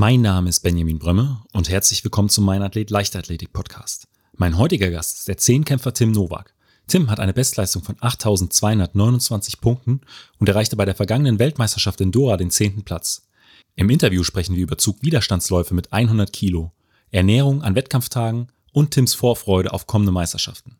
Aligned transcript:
Mein 0.00 0.20
Name 0.20 0.48
ist 0.48 0.60
Benjamin 0.60 1.00
Brömme 1.00 1.42
und 1.52 1.68
herzlich 1.68 2.04
willkommen 2.04 2.28
zum 2.28 2.44
Mein 2.44 2.62
Athlet 2.62 2.88
Leichtathletik 2.88 3.52
Podcast. 3.52 4.06
Mein 4.36 4.56
heutiger 4.56 4.90
Gast 4.92 5.18
ist 5.18 5.26
der 5.26 5.38
Zehnkämpfer 5.38 5.92
Tim 5.92 6.12
Nowak. 6.12 6.54
Tim 6.86 7.10
hat 7.10 7.18
eine 7.18 7.32
Bestleistung 7.32 7.82
von 7.82 7.96
8229 7.98 9.60
Punkten 9.60 10.02
und 10.38 10.48
erreichte 10.48 10.76
bei 10.76 10.84
der 10.84 10.94
vergangenen 10.94 11.40
Weltmeisterschaft 11.40 12.00
in 12.00 12.12
Doha 12.12 12.36
den 12.36 12.52
zehnten 12.52 12.84
Platz. 12.84 13.26
Im 13.74 13.90
Interview 13.90 14.22
sprechen 14.22 14.54
wir 14.54 14.62
über 14.62 14.78
Zugwiderstandsläufe 14.78 15.74
mit 15.74 15.92
100 15.92 16.32
Kilo, 16.32 16.70
Ernährung 17.10 17.64
an 17.64 17.74
Wettkampftagen 17.74 18.52
und 18.70 18.92
Tims 18.92 19.14
Vorfreude 19.14 19.72
auf 19.72 19.88
kommende 19.88 20.12
Meisterschaften. 20.12 20.76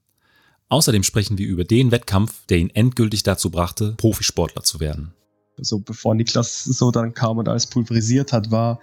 Außerdem 0.69 1.03
sprechen 1.03 1.39
wir 1.39 1.49
über 1.49 1.65
den 1.65 1.91
Wettkampf, 1.91 2.47
der 2.47 2.59
ihn 2.59 2.71
endgültig 2.71 3.25
dazu 3.25 3.51
brachte, 3.51 3.95
Profisportler 3.97 4.63
zu 4.63 4.79
werden 4.79 5.13
so 5.61 5.79
bevor 5.79 6.15
Niklas 6.15 6.65
so 6.65 6.91
dann 6.91 7.15
kam 7.15 7.39
und 7.39 7.49
alles 7.49 7.67
pulverisiert 7.67 8.33
hat, 8.33 8.51
war, 8.51 8.81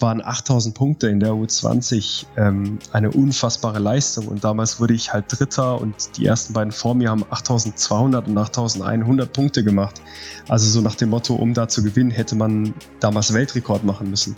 waren 0.00 0.24
8000 0.24 0.74
Punkte 0.74 1.08
in 1.08 1.20
der 1.20 1.32
U20 1.32 2.26
ähm, 2.36 2.78
eine 2.92 3.10
unfassbare 3.10 3.78
Leistung. 3.78 4.28
Und 4.28 4.44
damals 4.44 4.80
wurde 4.80 4.94
ich 4.94 5.12
halt 5.12 5.26
Dritter 5.28 5.80
und 5.80 6.16
die 6.16 6.26
ersten 6.26 6.52
beiden 6.52 6.72
vor 6.72 6.94
mir 6.94 7.10
haben 7.10 7.24
8200 7.28 8.28
und 8.28 8.38
8100 8.38 9.32
Punkte 9.32 9.64
gemacht. 9.64 10.00
Also 10.48 10.68
so 10.68 10.80
nach 10.80 10.94
dem 10.94 11.10
Motto, 11.10 11.34
um 11.34 11.54
da 11.54 11.68
zu 11.68 11.82
gewinnen, 11.82 12.10
hätte 12.10 12.34
man 12.34 12.74
damals 13.00 13.32
Weltrekord 13.32 13.84
machen 13.84 14.10
müssen. 14.10 14.36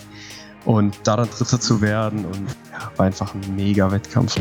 Und 0.64 0.96
da 1.04 1.16
dann 1.16 1.28
Dritter 1.28 1.60
zu 1.60 1.80
werden 1.82 2.24
und 2.24 2.46
ja, 2.72 2.90
war 2.96 3.06
einfach 3.06 3.34
ein 3.34 3.54
mega 3.54 3.90
Wettkampf. 3.90 4.40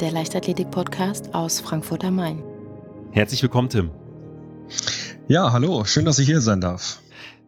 Der 0.00 0.10
Leichtathletik-Podcast 0.10 1.34
aus 1.34 1.60
Frankfurt 1.60 2.04
am 2.04 2.16
Main. 2.16 2.42
Herzlich 3.12 3.42
willkommen, 3.42 3.70
Tim. 3.70 3.90
Ja, 5.26 5.52
hallo, 5.52 5.84
schön, 5.84 6.04
dass 6.04 6.18
ich 6.18 6.26
hier 6.26 6.40
sein 6.40 6.60
darf. 6.60 7.00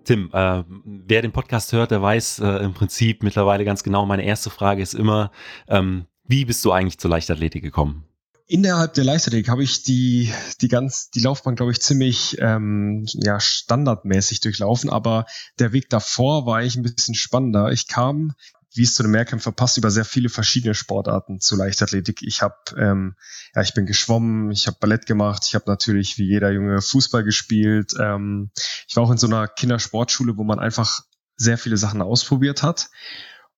Tim, 0.04 0.30
äh, 0.32 0.64
wer 0.84 1.20
den 1.20 1.32
Podcast 1.32 1.72
hört, 1.72 1.90
der 1.90 2.00
weiß 2.00 2.38
äh, 2.38 2.64
im 2.64 2.72
Prinzip 2.72 3.22
mittlerweile 3.22 3.66
ganz 3.66 3.82
genau, 3.82 4.06
meine 4.06 4.24
erste 4.24 4.48
Frage 4.48 4.82
ist 4.82 4.94
immer, 4.94 5.30
ähm, 5.68 6.06
wie 6.24 6.46
bist 6.46 6.64
du 6.64 6.72
eigentlich 6.72 6.98
zur 6.98 7.10
Leichtathletik 7.10 7.62
gekommen? 7.62 8.04
Innerhalb 8.46 8.94
der 8.94 9.04
Leichtathletik 9.04 9.50
habe 9.50 9.62
ich 9.62 9.82
die, 9.82 10.32
die 10.62 10.68
ganz, 10.68 11.10
die 11.10 11.20
Laufbahn, 11.20 11.54
glaube 11.54 11.72
ich, 11.72 11.82
ziemlich 11.82 12.38
ähm, 12.40 13.04
ja, 13.12 13.40
standardmäßig 13.40 14.40
durchlaufen, 14.40 14.88
aber 14.88 15.26
der 15.58 15.74
Weg 15.74 15.90
davor 15.90 16.46
war 16.46 16.56
eigentlich 16.56 16.76
ein 16.76 16.82
bisschen 16.82 17.14
spannender. 17.14 17.70
Ich 17.72 17.88
kam 17.88 18.32
wie 18.74 18.82
es 18.82 18.94
zu 18.94 19.02
den 19.02 19.12
Mehrkämpfen 19.12 19.54
passt, 19.54 19.78
über 19.78 19.90
sehr 19.90 20.04
viele 20.04 20.28
verschiedene 20.28 20.74
Sportarten 20.74 21.40
zu 21.40 21.56
Leichtathletik. 21.56 22.22
Ich 22.22 22.42
habe, 22.42 22.56
ähm, 22.76 23.16
ja, 23.54 23.62
ich 23.62 23.74
bin 23.74 23.86
geschwommen, 23.86 24.50
ich 24.50 24.66
habe 24.66 24.76
Ballett 24.80 25.06
gemacht, 25.06 25.44
ich 25.46 25.54
habe 25.54 25.64
natürlich 25.66 26.18
wie 26.18 26.26
jeder 26.26 26.50
Junge 26.50 26.80
Fußball 26.80 27.24
gespielt. 27.24 27.94
Ähm, 27.98 28.50
ich 28.86 28.96
war 28.96 29.04
auch 29.04 29.10
in 29.10 29.18
so 29.18 29.26
einer 29.26 29.48
Kindersportschule, 29.48 30.36
wo 30.36 30.44
man 30.44 30.58
einfach 30.58 31.00
sehr 31.36 31.58
viele 31.58 31.76
Sachen 31.76 32.02
ausprobiert 32.02 32.62
hat. 32.62 32.90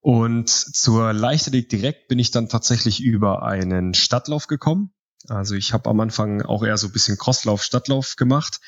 Und 0.01 0.49
zur 0.49 1.13
Leichtathletik 1.13 1.69
direkt 1.69 2.09
bin 2.09 2.19
ich 2.19 2.31
dann 2.31 2.49
tatsächlich 2.49 3.03
über 3.03 3.43
einen 3.43 3.95
Stadtlauf 3.95 4.47
gekommen. 4.47 4.93
Also 5.29 5.55
ich 5.55 5.73
habe 5.73 5.91
am 5.91 6.01
Anfang 6.01 6.43
auch 6.43 6.63
eher 6.63 6.79
so 6.79 6.87
ein 6.87 6.93
bisschen 6.93 7.19
Crosslauf, 7.19 7.63
Stadtlauf 7.63 8.17
gemacht 8.17 8.61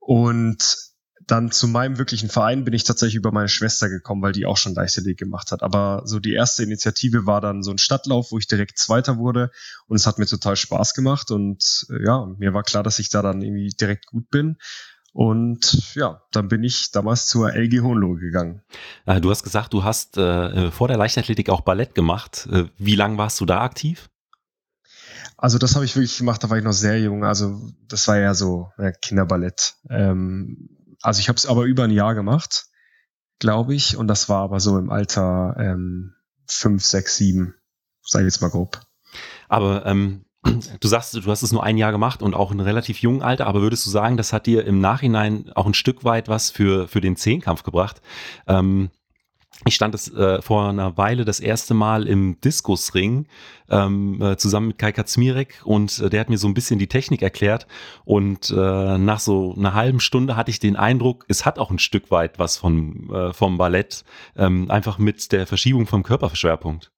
und 0.00 0.76
dann 1.26 1.50
zu 1.50 1.68
meinem 1.68 1.98
wirklichen 1.98 2.28
Verein 2.28 2.64
bin 2.64 2.74
ich 2.74 2.84
tatsächlich 2.84 3.16
über 3.16 3.32
meine 3.32 3.48
Schwester 3.48 3.88
gekommen, 3.88 4.22
weil 4.22 4.32
die 4.32 4.46
auch 4.46 4.56
schon 4.56 4.74
Leichtathletik 4.74 5.18
gemacht 5.18 5.52
hat. 5.52 5.62
Aber 5.62 6.02
so 6.04 6.20
die 6.20 6.34
erste 6.34 6.62
Initiative 6.62 7.26
war 7.26 7.40
dann 7.40 7.62
so 7.62 7.70
ein 7.70 7.78
Stadtlauf, 7.78 8.30
wo 8.30 8.38
ich 8.38 8.46
direkt 8.46 8.78
Zweiter 8.78 9.16
wurde 9.16 9.50
und 9.86 9.96
es 9.96 10.06
hat 10.06 10.18
mir 10.18 10.26
total 10.26 10.56
Spaß 10.56 10.94
gemacht 10.94 11.30
und 11.30 11.86
äh, 11.90 12.04
ja, 12.04 12.26
mir 12.38 12.52
war 12.52 12.62
klar, 12.62 12.82
dass 12.82 12.98
ich 12.98 13.08
da 13.08 13.22
dann 13.22 13.42
irgendwie 13.42 13.68
direkt 13.68 14.06
gut 14.06 14.28
bin. 14.30 14.56
Und 15.12 15.94
ja, 15.94 16.22
dann 16.32 16.48
bin 16.48 16.64
ich 16.64 16.90
damals 16.90 17.28
zur 17.28 17.54
LG 17.54 17.82
Hohenlohe 17.82 18.18
gegangen. 18.18 18.62
Äh, 19.06 19.20
du 19.20 19.30
hast 19.30 19.44
gesagt, 19.44 19.72
du 19.72 19.84
hast 19.84 20.16
äh, 20.18 20.72
vor 20.72 20.88
der 20.88 20.96
Leichtathletik 20.96 21.50
auch 21.50 21.60
Ballett 21.60 21.94
gemacht. 21.94 22.48
Äh, 22.50 22.64
wie 22.78 22.96
lange 22.96 23.16
warst 23.16 23.40
du 23.40 23.46
da 23.46 23.62
aktiv? 23.62 24.10
Also 25.36 25.58
das 25.58 25.76
habe 25.76 25.84
ich 25.84 25.94
wirklich 25.94 26.18
gemacht, 26.18 26.42
da 26.42 26.50
war 26.50 26.58
ich 26.58 26.64
noch 26.64 26.72
sehr 26.72 26.98
jung. 27.00 27.24
Also 27.24 27.60
das 27.86 28.08
war 28.08 28.18
ja 28.18 28.34
so 28.34 28.70
ja, 28.76 28.90
Kinderballett. 28.90 29.76
Ähm, 29.88 30.68
also 31.04 31.20
ich 31.20 31.28
habe 31.28 31.36
es 31.36 31.46
aber 31.46 31.64
über 31.64 31.84
ein 31.84 31.90
Jahr 31.90 32.14
gemacht, 32.14 32.66
glaube 33.38 33.74
ich. 33.74 33.96
Und 33.96 34.08
das 34.08 34.28
war 34.28 34.42
aber 34.42 34.58
so 34.60 34.78
im 34.78 34.90
Alter 34.90 35.54
ähm, 35.58 36.14
fünf, 36.46 36.84
sechs, 36.84 37.16
sieben, 37.16 37.54
sage 38.02 38.26
ich 38.26 38.32
jetzt 38.32 38.40
mal 38.40 38.50
grob. 38.50 38.80
Aber 39.48 39.84
ähm, 39.86 40.24
du 40.80 40.88
sagst, 40.88 41.14
du 41.14 41.22
hast 41.26 41.42
es 41.42 41.52
nur 41.52 41.62
ein 41.62 41.76
Jahr 41.76 41.92
gemacht 41.92 42.22
und 42.22 42.34
auch 42.34 42.52
in 42.52 42.60
relativ 42.60 42.98
jungen 42.98 43.22
Alter, 43.22 43.46
aber 43.46 43.60
würdest 43.60 43.84
du 43.86 43.90
sagen, 43.90 44.16
das 44.16 44.32
hat 44.32 44.46
dir 44.46 44.64
im 44.64 44.80
Nachhinein 44.80 45.52
auch 45.54 45.66
ein 45.66 45.74
Stück 45.74 46.04
weit 46.04 46.28
was 46.28 46.50
für, 46.50 46.88
für 46.88 47.00
den 47.00 47.16
Zehnkampf 47.16 47.62
gebracht? 47.62 48.00
Ähm, 48.46 48.90
ich 49.66 49.74
stand 49.74 49.94
das, 49.94 50.08
äh, 50.12 50.42
vor 50.42 50.68
einer 50.68 50.96
Weile 50.96 51.24
das 51.24 51.40
erste 51.40 51.74
Mal 51.74 52.06
im 52.06 52.40
Diskusring 52.40 53.26
ähm, 53.70 54.20
äh, 54.20 54.36
zusammen 54.36 54.68
mit 54.68 54.78
Kai 54.78 54.92
Katzmirek 54.92 55.62
und 55.64 55.98
äh, 56.00 56.10
der 56.10 56.20
hat 56.20 56.28
mir 56.28 56.38
so 56.38 56.48
ein 56.48 56.54
bisschen 56.54 56.78
die 56.78 56.88
Technik 56.88 57.22
erklärt 57.22 57.66
und 58.04 58.50
äh, 58.50 58.98
nach 58.98 59.20
so 59.20 59.54
einer 59.56 59.74
halben 59.74 60.00
Stunde 60.00 60.36
hatte 60.36 60.50
ich 60.50 60.58
den 60.58 60.76
Eindruck, 60.76 61.24
es 61.28 61.46
hat 61.46 61.58
auch 61.58 61.70
ein 61.70 61.78
Stück 61.78 62.10
weit 62.10 62.38
was 62.38 62.56
von, 62.56 63.10
äh, 63.12 63.32
vom 63.32 63.56
Ballett, 63.56 64.04
ähm, 64.36 64.70
einfach 64.70 64.98
mit 64.98 65.32
der 65.32 65.46
Verschiebung 65.46 65.86
vom 65.86 66.02
Körperschwerpunkt. 66.02 66.90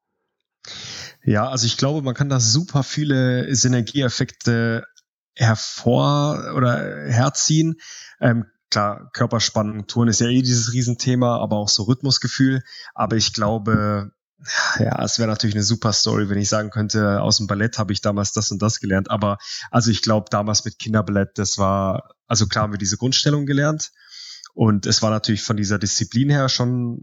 Ja, 1.25 1.49
also 1.49 1.67
ich 1.67 1.77
glaube, 1.77 2.03
man 2.03 2.15
kann 2.15 2.29
da 2.29 2.41
super 2.41 2.83
viele 2.83 3.55
Synergieeffekte 3.55 4.85
hervor 5.35 6.53
oder 6.57 7.09
herziehen. 7.09 7.77
Ähm, 8.21 8.47
klar, 8.77 9.09
Körperspannung, 9.15 9.87
Touren 9.87 10.11
ist 10.11 10.21
ja 10.21 10.29
eh 10.29 10.43
dieses 10.43 10.75
Riesenthema, 10.75 11.39
aber 11.39 11.57
auch 11.57 11.71
so 11.71 11.85
Rhythmusgefühl. 11.85 12.63
Aber 12.95 13.17
ich 13.17 13.33
glaube, 13.33 14.13
ja, 14.79 15.03
es 15.03 15.19
wäre 15.19 15.31
natürlich 15.31 15.57
eine 15.57 15.65
super 15.65 15.95
Story, 15.95 16.29
wenn 16.29 16.37
ich 16.37 16.51
sagen 16.51 16.69
könnte, 16.69 17.23
aus 17.23 17.39
dem 17.39 17.47
Ballett 17.47 17.79
habe 17.79 17.95
ich 17.95 18.03
damals 18.03 18.33
das 18.33 18.51
und 18.51 18.61
das 18.61 18.79
gelernt. 18.79 19.11
Aber 19.11 19.39
also 19.71 19.91
ich 19.91 20.03
glaube, 20.03 20.27
damals 20.31 20.67
mit 20.67 20.79
Kinderballett, 20.79 21.39
das 21.39 21.57
war, 21.57 22.11
also 22.27 22.47
klar 22.47 22.65
haben 22.65 22.73
wir 22.75 22.79
diese 22.79 22.99
Grundstellung 22.99 23.47
gelernt. 23.47 23.93
Und 24.53 24.85
es 24.85 25.01
war 25.01 25.09
natürlich 25.09 25.43
von 25.43 25.57
dieser 25.57 25.79
Disziplin 25.79 26.29
her 26.29 26.51
schon 26.51 27.03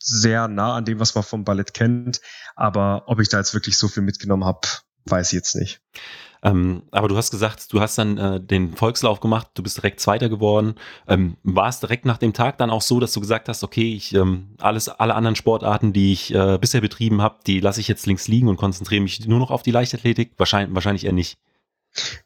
sehr 0.00 0.48
nah 0.48 0.74
an 0.74 0.84
dem, 0.84 0.98
was 0.98 1.14
man 1.14 1.22
vom 1.22 1.44
Ballett 1.44 1.74
kennt. 1.74 2.20
Aber 2.56 3.04
ob 3.06 3.20
ich 3.20 3.28
da 3.28 3.38
jetzt 3.38 3.54
wirklich 3.54 3.78
so 3.78 3.86
viel 3.86 4.02
mitgenommen 4.02 4.44
habe, 4.44 4.66
weiß 5.04 5.28
ich 5.28 5.34
jetzt 5.34 5.54
nicht. 5.54 5.80
Ähm, 6.42 6.82
aber 6.90 7.08
du 7.08 7.16
hast 7.16 7.30
gesagt, 7.30 7.72
du 7.72 7.80
hast 7.80 7.98
dann 7.98 8.18
äh, 8.18 8.40
den 8.40 8.76
Volkslauf 8.76 9.20
gemacht, 9.20 9.48
du 9.54 9.62
bist 9.62 9.76
direkt 9.76 10.00
Zweiter 10.00 10.28
geworden. 10.28 10.74
Ähm, 11.08 11.36
war 11.42 11.68
es 11.68 11.80
direkt 11.80 12.04
nach 12.04 12.18
dem 12.18 12.32
Tag 12.32 12.58
dann 12.58 12.70
auch 12.70 12.82
so, 12.82 13.00
dass 13.00 13.12
du 13.12 13.20
gesagt 13.20 13.48
hast, 13.48 13.64
okay, 13.64 13.94
ich 13.94 14.14
ähm, 14.14 14.54
alles, 14.58 14.88
alle 14.88 15.14
anderen 15.14 15.36
Sportarten, 15.36 15.92
die 15.92 16.12
ich 16.12 16.34
äh, 16.34 16.58
bisher 16.58 16.80
betrieben 16.80 17.22
habe, 17.22 17.38
die 17.46 17.60
lasse 17.60 17.80
ich 17.80 17.88
jetzt 17.88 18.06
links 18.06 18.28
liegen 18.28 18.48
und 18.48 18.56
konzentriere 18.56 19.02
mich 19.02 19.26
nur 19.26 19.38
noch 19.38 19.50
auf 19.50 19.62
die 19.62 19.70
Leichtathletik? 19.70 20.32
Wahrscheinlich, 20.36 20.74
wahrscheinlich 20.74 21.04
eher 21.04 21.12
nicht. 21.12 21.38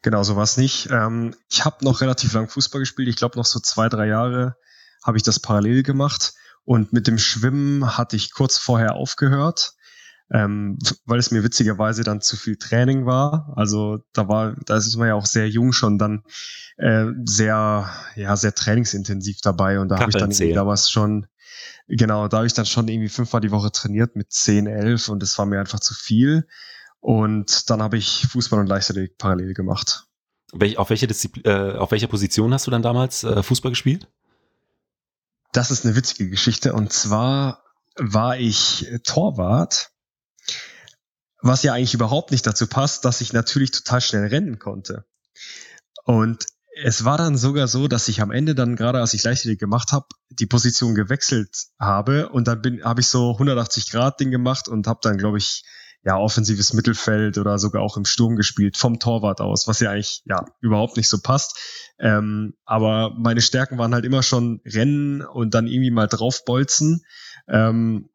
Genau, 0.01 0.23
so 0.23 0.35
war 0.35 0.43
es 0.43 0.57
nicht. 0.57 0.89
Ähm, 0.91 1.35
ich 1.49 1.63
habe 1.63 1.83
noch 1.85 2.01
relativ 2.01 2.33
lang 2.33 2.49
Fußball 2.49 2.79
gespielt. 2.79 3.07
Ich 3.07 3.15
glaube, 3.15 3.37
noch 3.37 3.45
so 3.45 3.59
zwei, 3.59 3.89
drei 3.89 4.07
Jahre 4.07 4.55
habe 5.03 5.17
ich 5.17 5.23
das 5.23 5.39
parallel 5.39 5.83
gemacht. 5.83 6.33
Und 6.63 6.93
mit 6.93 7.07
dem 7.07 7.17
Schwimmen 7.17 7.97
hatte 7.97 8.15
ich 8.15 8.33
kurz 8.33 8.57
vorher 8.57 8.95
aufgehört 8.95 9.73
ähm, 10.33 10.77
weil 11.05 11.19
es 11.19 11.31
mir 11.31 11.43
witzigerweise 11.43 12.03
dann 12.03 12.21
zu 12.21 12.37
viel 12.37 12.55
Training 12.55 13.05
war. 13.05 13.51
Also 13.55 13.99
da 14.13 14.27
war, 14.27 14.55
da 14.65 14.77
ist 14.77 14.95
man 14.95 15.09
ja 15.09 15.15
auch 15.15 15.25
sehr 15.25 15.49
jung 15.49 15.73
schon 15.73 15.97
dann 15.97 16.23
äh, 16.77 17.05
sehr, 17.25 17.89
ja, 18.15 18.35
sehr 18.37 18.53
trainingsintensiv 18.55 19.41
dabei 19.41 19.79
und 19.79 19.89
da 19.89 19.99
habe 19.99 20.09
ich 20.09 20.15
dann 20.15 20.31
irgendwie 20.31 20.53
damals 20.53 20.89
schon, 20.89 21.27
genau, 21.87 22.27
da 22.27 22.37
habe 22.37 22.47
ich 22.47 22.53
dann 22.53 22.65
schon 22.65 22.87
irgendwie 22.87 23.09
fünfmal 23.09 23.41
die 23.41 23.51
Woche 23.51 23.71
trainiert 23.71 24.15
mit 24.15 24.31
zehn, 24.31 24.67
elf 24.67 25.09
und 25.09 25.21
das 25.21 25.37
war 25.37 25.45
mir 25.45 25.59
einfach 25.59 25.79
zu 25.79 25.93
viel. 25.93 26.47
Und 27.01 27.69
dann 27.69 27.81
habe 27.81 27.97
ich 27.97 28.27
Fußball 28.29 28.59
und 28.59 28.67
Leichtathletik 28.67 29.17
parallel 29.17 29.55
gemacht. 29.55 30.05
Auf, 30.77 30.89
welche 30.91 31.07
Disziplin, 31.07 31.43
äh, 31.45 31.73
auf 31.73 31.91
welcher 31.91 32.07
Position 32.07 32.53
hast 32.53 32.67
du 32.67 32.71
dann 32.71 32.83
damals 32.83 33.23
äh, 33.23 33.41
Fußball 33.41 33.71
gespielt? 33.71 34.07
Das 35.51 35.71
ist 35.71 35.83
eine 35.83 35.95
witzige 35.95 36.29
Geschichte. 36.29 36.73
Und 36.73 36.93
zwar 36.93 37.63
war 37.95 38.37
ich 38.37 38.85
Torwart 39.03 39.91
was 41.41 41.63
ja 41.63 41.73
eigentlich 41.73 41.93
überhaupt 41.93 42.31
nicht 42.31 42.45
dazu 42.45 42.67
passt, 42.67 43.05
dass 43.05 43.21
ich 43.21 43.33
natürlich 43.33 43.71
total 43.71 44.01
schnell 44.01 44.27
rennen 44.27 44.59
konnte. 44.59 45.05
Und 46.05 46.45
es 46.83 47.03
war 47.03 47.17
dann 47.17 47.37
sogar 47.37 47.67
so, 47.67 47.87
dass 47.87 48.07
ich 48.07 48.21
am 48.21 48.31
Ende 48.31 48.55
dann 48.55 48.75
gerade, 48.75 48.99
als 48.99 49.13
ich 49.13 49.23
Leichtathletik 49.23 49.59
gemacht 49.59 49.91
habe, 49.91 50.05
die 50.29 50.45
Position 50.45 50.95
gewechselt 50.95 51.67
habe 51.79 52.29
und 52.29 52.47
dann 52.47 52.61
bin 52.61 52.83
habe 52.83 53.01
ich 53.01 53.07
so 53.07 53.31
180 53.31 53.91
Grad 53.91 54.19
Ding 54.19 54.31
gemacht 54.31 54.67
und 54.67 54.87
habe 54.87 54.99
dann 55.03 55.17
glaube 55.17 55.37
ich 55.37 55.63
ja, 56.03 56.17
offensives 56.17 56.73
Mittelfeld 56.73 57.37
oder 57.37 57.59
sogar 57.59 57.83
auch 57.83 57.95
im 57.95 58.05
Sturm 58.05 58.35
gespielt, 58.35 58.75
vom 58.75 58.99
Torwart 58.99 59.39
aus, 59.39 59.67
was 59.67 59.79
ja 59.79 59.91
eigentlich 59.91 60.23
ja 60.25 60.45
überhaupt 60.59 60.97
nicht 60.97 61.07
so 61.07 61.19
passt. 61.21 61.59
Ähm, 61.99 62.55
aber 62.65 63.13
meine 63.17 63.41
Stärken 63.41 63.77
waren 63.77 63.93
halt 63.93 64.05
immer 64.05 64.23
schon 64.23 64.61
Rennen 64.65 65.21
und 65.21 65.53
dann 65.53 65.67
irgendwie 65.67 65.91
mal 65.91 66.07
draufbolzen. 66.07 67.05
Ähm, 67.47 68.09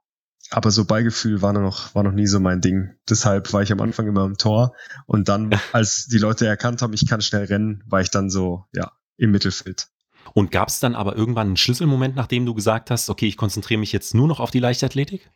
aber 0.50 0.70
so 0.70 0.84
Beigefühl 0.84 1.43
war 1.43 1.52
noch, 1.52 1.94
war 1.94 2.02
noch 2.02 2.12
nie 2.12 2.26
so 2.26 2.40
mein 2.40 2.60
Ding. 2.60 2.90
Deshalb 3.08 3.52
war 3.52 3.62
ich 3.62 3.72
am 3.72 3.81
Anfang 3.81 4.06
immer 4.06 4.25
im 4.25 4.37
Tor 4.37 4.75
und 5.06 5.28
dann, 5.28 5.50
als 5.72 6.06
die 6.06 6.19
Leute 6.19 6.46
erkannt 6.46 6.82
haben, 6.82 6.93
ich 6.93 7.06
kann 7.06 7.20
schnell 7.20 7.44
rennen, 7.44 7.82
war 7.87 8.00
ich 8.00 8.10
dann 8.10 8.31
so, 8.31 8.64
ja, 8.72 8.93
im 9.16 9.31
Mittelfeld. 9.31 9.88
Und 10.34 10.50
gab 10.50 10.69
es 10.69 10.81
dann 10.81 10.94
aber 10.94 11.16
irgendwann 11.16 11.48
einen 11.48 11.56
Schlüsselmoment, 11.56 12.16
nachdem 12.16 12.44
du 12.44 12.54
gesagt 12.54 12.90
hast, 12.90 13.08
okay, 13.08 13.26
ich 13.26 13.37
konzentriere 13.37 13.81
mich 13.81 13.93
jetzt 13.93 14.14
nur 14.14 14.28
noch 14.28 14.40
auf 14.40 14.50
die 14.50 14.58
Leichtathletik? 14.58 15.31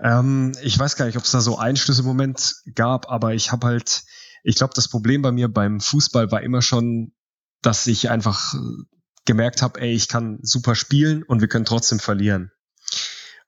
Ähm, 0.00 0.52
ich 0.62 0.78
weiß 0.78 0.96
gar 0.96 1.06
nicht, 1.06 1.16
ob 1.16 1.24
es 1.24 1.30
da 1.30 1.40
so 1.40 1.58
einen 1.58 1.76
Schlüsselmoment 1.76 2.62
gab, 2.74 3.10
aber 3.10 3.34
ich 3.34 3.52
habe 3.52 3.66
halt, 3.66 4.04
ich 4.42 4.56
glaube, 4.56 4.74
das 4.74 4.88
Problem 4.88 5.22
bei 5.22 5.32
mir 5.32 5.48
beim 5.48 5.80
Fußball 5.80 6.30
war 6.30 6.42
immer 6.42 6.62
schon, 6.62 7.12
dass 7.62 7.86
ich 7.86 8.10
einfach 8.10 8.54
gemerkt 9.24 9.62
habe, 9.62 9.80
ey, 9.80 9.92
ich 9.92 10.08
kann 10.08 10.38
super 10.42 10.74
spielen 10.74 11.22
und 11.22 11.40
wir 11.40 11.48
können 11.48 11.64
trotzdem 11.64 11.98
verlieren. 11.98 12.50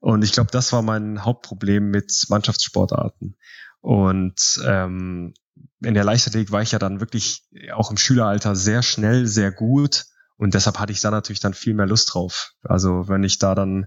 Und 0.01 0.25
ich 0.25 0.33
glaube, 0.33 0.51
das 0.51 0.73
war 0.73 0.83
mein 0.83 1.25
Hauptproblem 1.25 1.91
mit 1.91 2.27
Mannschaftssportarten. 2.29 3.37
Und 3.81 4.61
ähm, 4.67 5.35
in 5.83 5.95
der 5.95 6.05
Leichtathletik 6.05 6.53
war 6.53 6.63
ich 6.63 6.73
ja 6.73 6.79
dann 6.79 7.01
wirklich 7.01 7.45
auch 7.73 7.91
im 7.91 7.97
Schüleralter 7.97 8.57
sehr 8.57 8.83
schnell, 8.83 9.27
sehr 9.27 9.53
gut. 9.53 10.07
Und 10.37 10.55
deshalb 10.55 10.79
hatte 10.79 10.93
ich 10.93 11.03
da 11.03 11.11
natürlich 11.11 11.41
dann 11.41 11.53
viel 11.53 11.75
mehr 11.75 11.87
Lust 11.87 12.15
drauf. 12.15 12.55
Also 12.63 13.09
wenn 13.09 13.25
ich 13.25 13.39
da 13.39 13.55
dann 13.55 13.87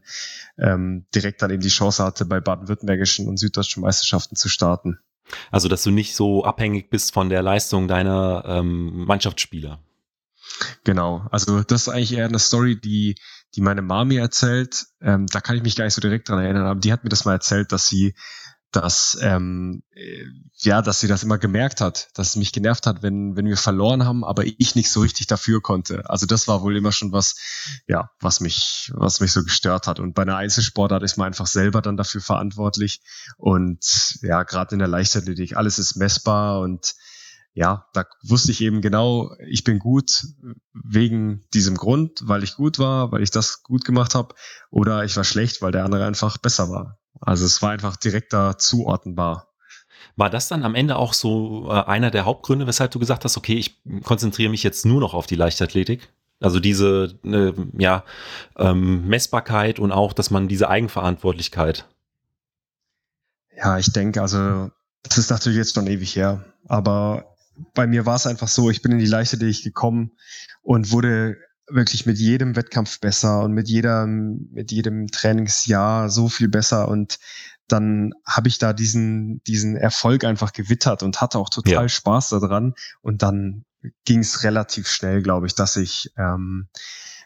ähm, 0.60 1.08
direkt 1.16 1.42
dann 1.42 1.50
eben 1.50 1.64
die 1.64 1.70
Chance 1.70 2.04
hatte, 2.04 2.26
bei 2.26 2.40
baden-württembergischen 2.40 3.28
und 3.28 3.38
süddeutschen 3.38 3.82
Meisterschaften 3.82 4.36
zu 4.36 4.50
starten. 4.50 5.00
Also 5.50 5.68
dass 5.68 5.82
du 5.82 5.90
nicht 5.90 6.16
so 6.16 6.44
abhängig 6.44 6.92
bist 6.92 7.14
von 7.14 7.30
der 7.30 7.42
Leistung 7.42 7.88
deiner 7.88 8.44
ähm, 8.46 9.06
Mannschaftsspieler. 9.06 9.80
Genau, 10.84 11.28
also 11.32 11.64
das 11.64 11.84
ist 11.84 11.90
eigentlich 11.90 12.14
eher 12.14 12.26
eine 12.26 12.40
Story, 12.40 12.80
die, 12.80 13.16
die 13.56 13.62
meine 13.62 13.82
Mami 13.82 14.18
erzählt. 14.18 14.86
Ähm, 15.02 15.28
da 15.28 15.42
kann 15.42 15.56
ich 15.56 15.64
mich 15.64 15.76
gar 15.76 15.86
nicht 15.86 15.94
so 15.94 16.02
direkt 16.02 16.30
dran 16.30 16.40
erinnern, 16.40 16.66
aber 16.66 16.80
die 16.80 16.92
hat 16.92 17.04
mir 17.04 17.10
das 17.10 17.26
mal 17.26 17.34
erzählt, 17.34 17.72
dass 17.72 17.88
sie 17.88 18.16
dass 18.74 19.18
ähm, 19.22 19.84
äh, 19.94 20.26
ja, 20.58 20.82
dass 20.82 21.00
sie 21.00 21.08
das 21.08 21.24
immer 21.24 21.38
gemerkt 21.38 21.80
hat, 21.80 22.10
dass 22.16 22.30
es 22.30 22.36
mich 22.36 22.52
genervt 22.52 22.88
hat, 22.88 23.04
wenn 23.04 23.36
wenn 23.36 23.46
wir 23.46 23.56
verloren 23.56 24.04
haben, 24.04 24.26
aber 24.26 24.46
ich 24.46 24.76
nicht 24.76 24.92
so 24.92 25.02
richtig 25.02 25.28
dafür 25.28 25.62
konnte. 25.62 26.10
Also 26.10 26.26
das 26.26 26.48
war 26.48 26.64
wohl 26.64 26.76
immer 26.76 26.92
schon 26.92 27.12
was, 27.12 27.36
ja, 27.88 28.10
was 28.20 28.40
mich 28.40 28.92
was 28.96 29.20
mich 29.20 29.32
so 29.32 29.44
gestört 29.44 29.88
hat. 29.88 30.00
Und 30.00 30.16
bei 30.16 30.24
einer 30.24 30.38
Einzelsportart 30.38 31.04
ist 31.04 31.18
man 31.18 31.28
einfach 31.28 31.48
selber 31.48 31.82
dann 31.82 31.98
dafür 31.98 32.22
verantwortlich. 32.22 33.02
Und 33.38 34.18
ja, 34.22 34.44
gerade 34.44 34.74
in 34.74 34.80
der 34.80 34.88
Leichtathletik 34.88 35.56
alles 35.56 35.78
ist 35.78 35.96
messbar 35.96 36.60
und 36.60 36.96
ja, 37.54 37.88
da 37.94 38.06
wusste 38.24 38.52
ich 38.52 38.62
eben 38.62 38.82
genau, 38.82 39.36
ich 39.48 39.64
bin 39.64 39.78
gut 39.78 40.26
wegen 40.74 41.44
diesem 41.54 41.78
Grund, 41.78 42.22
weil 42.24 42.44
ich 42.44 42.56
gut 42.56 42.80
war, 42.80 43.12
weil 43.12 43.22
ich 43.22 43.30
das 43.30 43.62
gut 43.62 43.86
gemacht 43.86 44.16
habe, 44.16 44.34
oder 44.72 45.04
ich 45.04 45.16
war 45.16 45.24
schlecht, 45.24 45.62
weil 45.62 45.72
der 45.72 45.86
andere 45.86 46.06
einfach 46.06 46.38
besser 46.38 46.70
war. 46.70 46.98
Also 47.22 47.46
es 47.46 47.62
war 47.62 47.70
einfach 47.70 47.96
direkter 47.96 48.58
zuordnenbar. 48.58 49.54
War 50.16 50.30
das 50.30 50.48
dann 50.48 50.64
am 50.64 50.76
Ende 50.76 50.96
auch 50.96 51.14
so 51.14 51.70
äh, 51.70 51.84
einer 51.84 52.12
der 52.12 52.26
Hauptgründe, 52.26 52.68
weshalb 52.68 52.92
du 52.92 53.00
gesagt 53.00 53.24
hast, 53.24 53.38
okay, 53.38 53.56
ich 53.56 53.82
konzentriere 54.04 54.50
mich 54.50 54.64
jetzt 54.64 54.86
nur 54.86 55.00
noch 55.00 55.14
auf 55.14 55.28
die 55.28 55.36
Leichtathletik? 55.36 56.10
Also 56.40 56.60
diese 56.60 57.20
äh, 57.24 57.54
ja, 57.78 58.04
ähm, 58.58 59.08
Messbarkeit 59.08 59.80
und 59.80 59.92
auch, 59.92 60.14
dass 60.14 60.30
man 60.30 60.48
diese 60.48 60.70
Eigenverantwortlichkeit. 60.70 61.86
Ja, 63.56 63.78
ich 63.78 63.94
denke, 63.94 64.22
also 64.22 64.72
das 65.04 65.18
ist 65.18 65.30
natürlich 65.30 65.58
jetzt 65.58 65.76
schon 65.76 65.88
ewig 65.88 66.16
her, 66.16 66.44
aber 66.68 67.33
bei 67.74 67.88
mir 67.88 68.06
war 68.06 68.16
es 68.16 68.28
einfach 68.28 68.48
so, 68.48 68.70
ich 68.70 68.82
bin 68.82 68.92
in 68.92 69.00
die 69.00 69.06
Leichtathletik 69.06 69.64
gekommen 69.64 70.12
und 70.62 70.92
wurde 70.92 71.38
wirklich 71.68 72.06
mit 72.06 72.18
jedem 72.18 72.56
Wettkampf 72.56 73.00
besser 73.00 73.42
und 73.44 73.54
mit 73.54 73.70
jedem, 73.70 74.50
mit 74.52 74.72
jedem 74.72 75.08
Trainingsjahr 75.08 76.10
so 76.10 76.28
viel 76.28 76.50
besser 76.50 76.88
und 76.88 77.20
dann 77.68 78.14
habe 78.26 78.50
ich 78.50 78.58
da 78.58 78.74
diesen, 78.74 79.42
diesen 79.44 79.76
Erfolg 79.76 80.26
einfach 80.26 80.54
gewittert 80.54 81.04
und 81.04 81.22
hatte 81.22 81.40
auch 81.40 81.50
total 81.50 81.74
ja. 81.74 81.90
Spaß 81.90 82.30
daran. 82.30 82.74
Und 83.02 83.24
dann 83.24 83.66
ging 84.06 84.20
es 84.20 84.44
relativ 84.44 84.88
schnell, 84.88 85.22
glaube 85.22 85.48
ich, 85.48 85.56
dass 85.56 85.76
ich 85.76 86.12
ähm, 86.18 86.68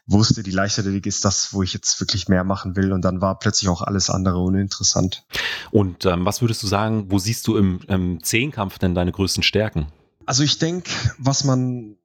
wusste, 0.06 0.44
die 0.44 0.52
Leichtathletik 0.52 1.06
ist 1.06 1.26
das, 1.26 1.54
wo 1.54 1.64
ich 1.64 1.74
jetzt 1.74 2.00
wirklich 2.00 2.28
mehr 2.30 2.44
machen 2.44 2.76
will. 2.76 2.94
Und 2.94 3.02
dann 3.04 3.20
war 3.20 3.40
plötzlich 3.40 3.70
auch 3.70 3.82
alles 3.82 4.10
andere 4.10 4.40
uninteressant. 4.40 5.26
Und 5.72 6.06
ähm, 6.06 6.26
was 6.26 6.42
würdest 6.42 6.64
du 6.64 6.68
sagen, 6.68 7.12
wo 7.12 7.20
siehst 7.20 7.48
du 7.48 7.58
im, 7.58 7.82
im 7.88 8.24
Zehnkampf 8.24 8.80
denn 8.80 8.96
deine 8.96 9.12
größten 9.12 9.44
Stärken? 9.44 9.88
Also 10.28 10.44
ich 10.44 10.60
denke, 10.60 10.92
was 11.18 11.44
man 11.44 11.98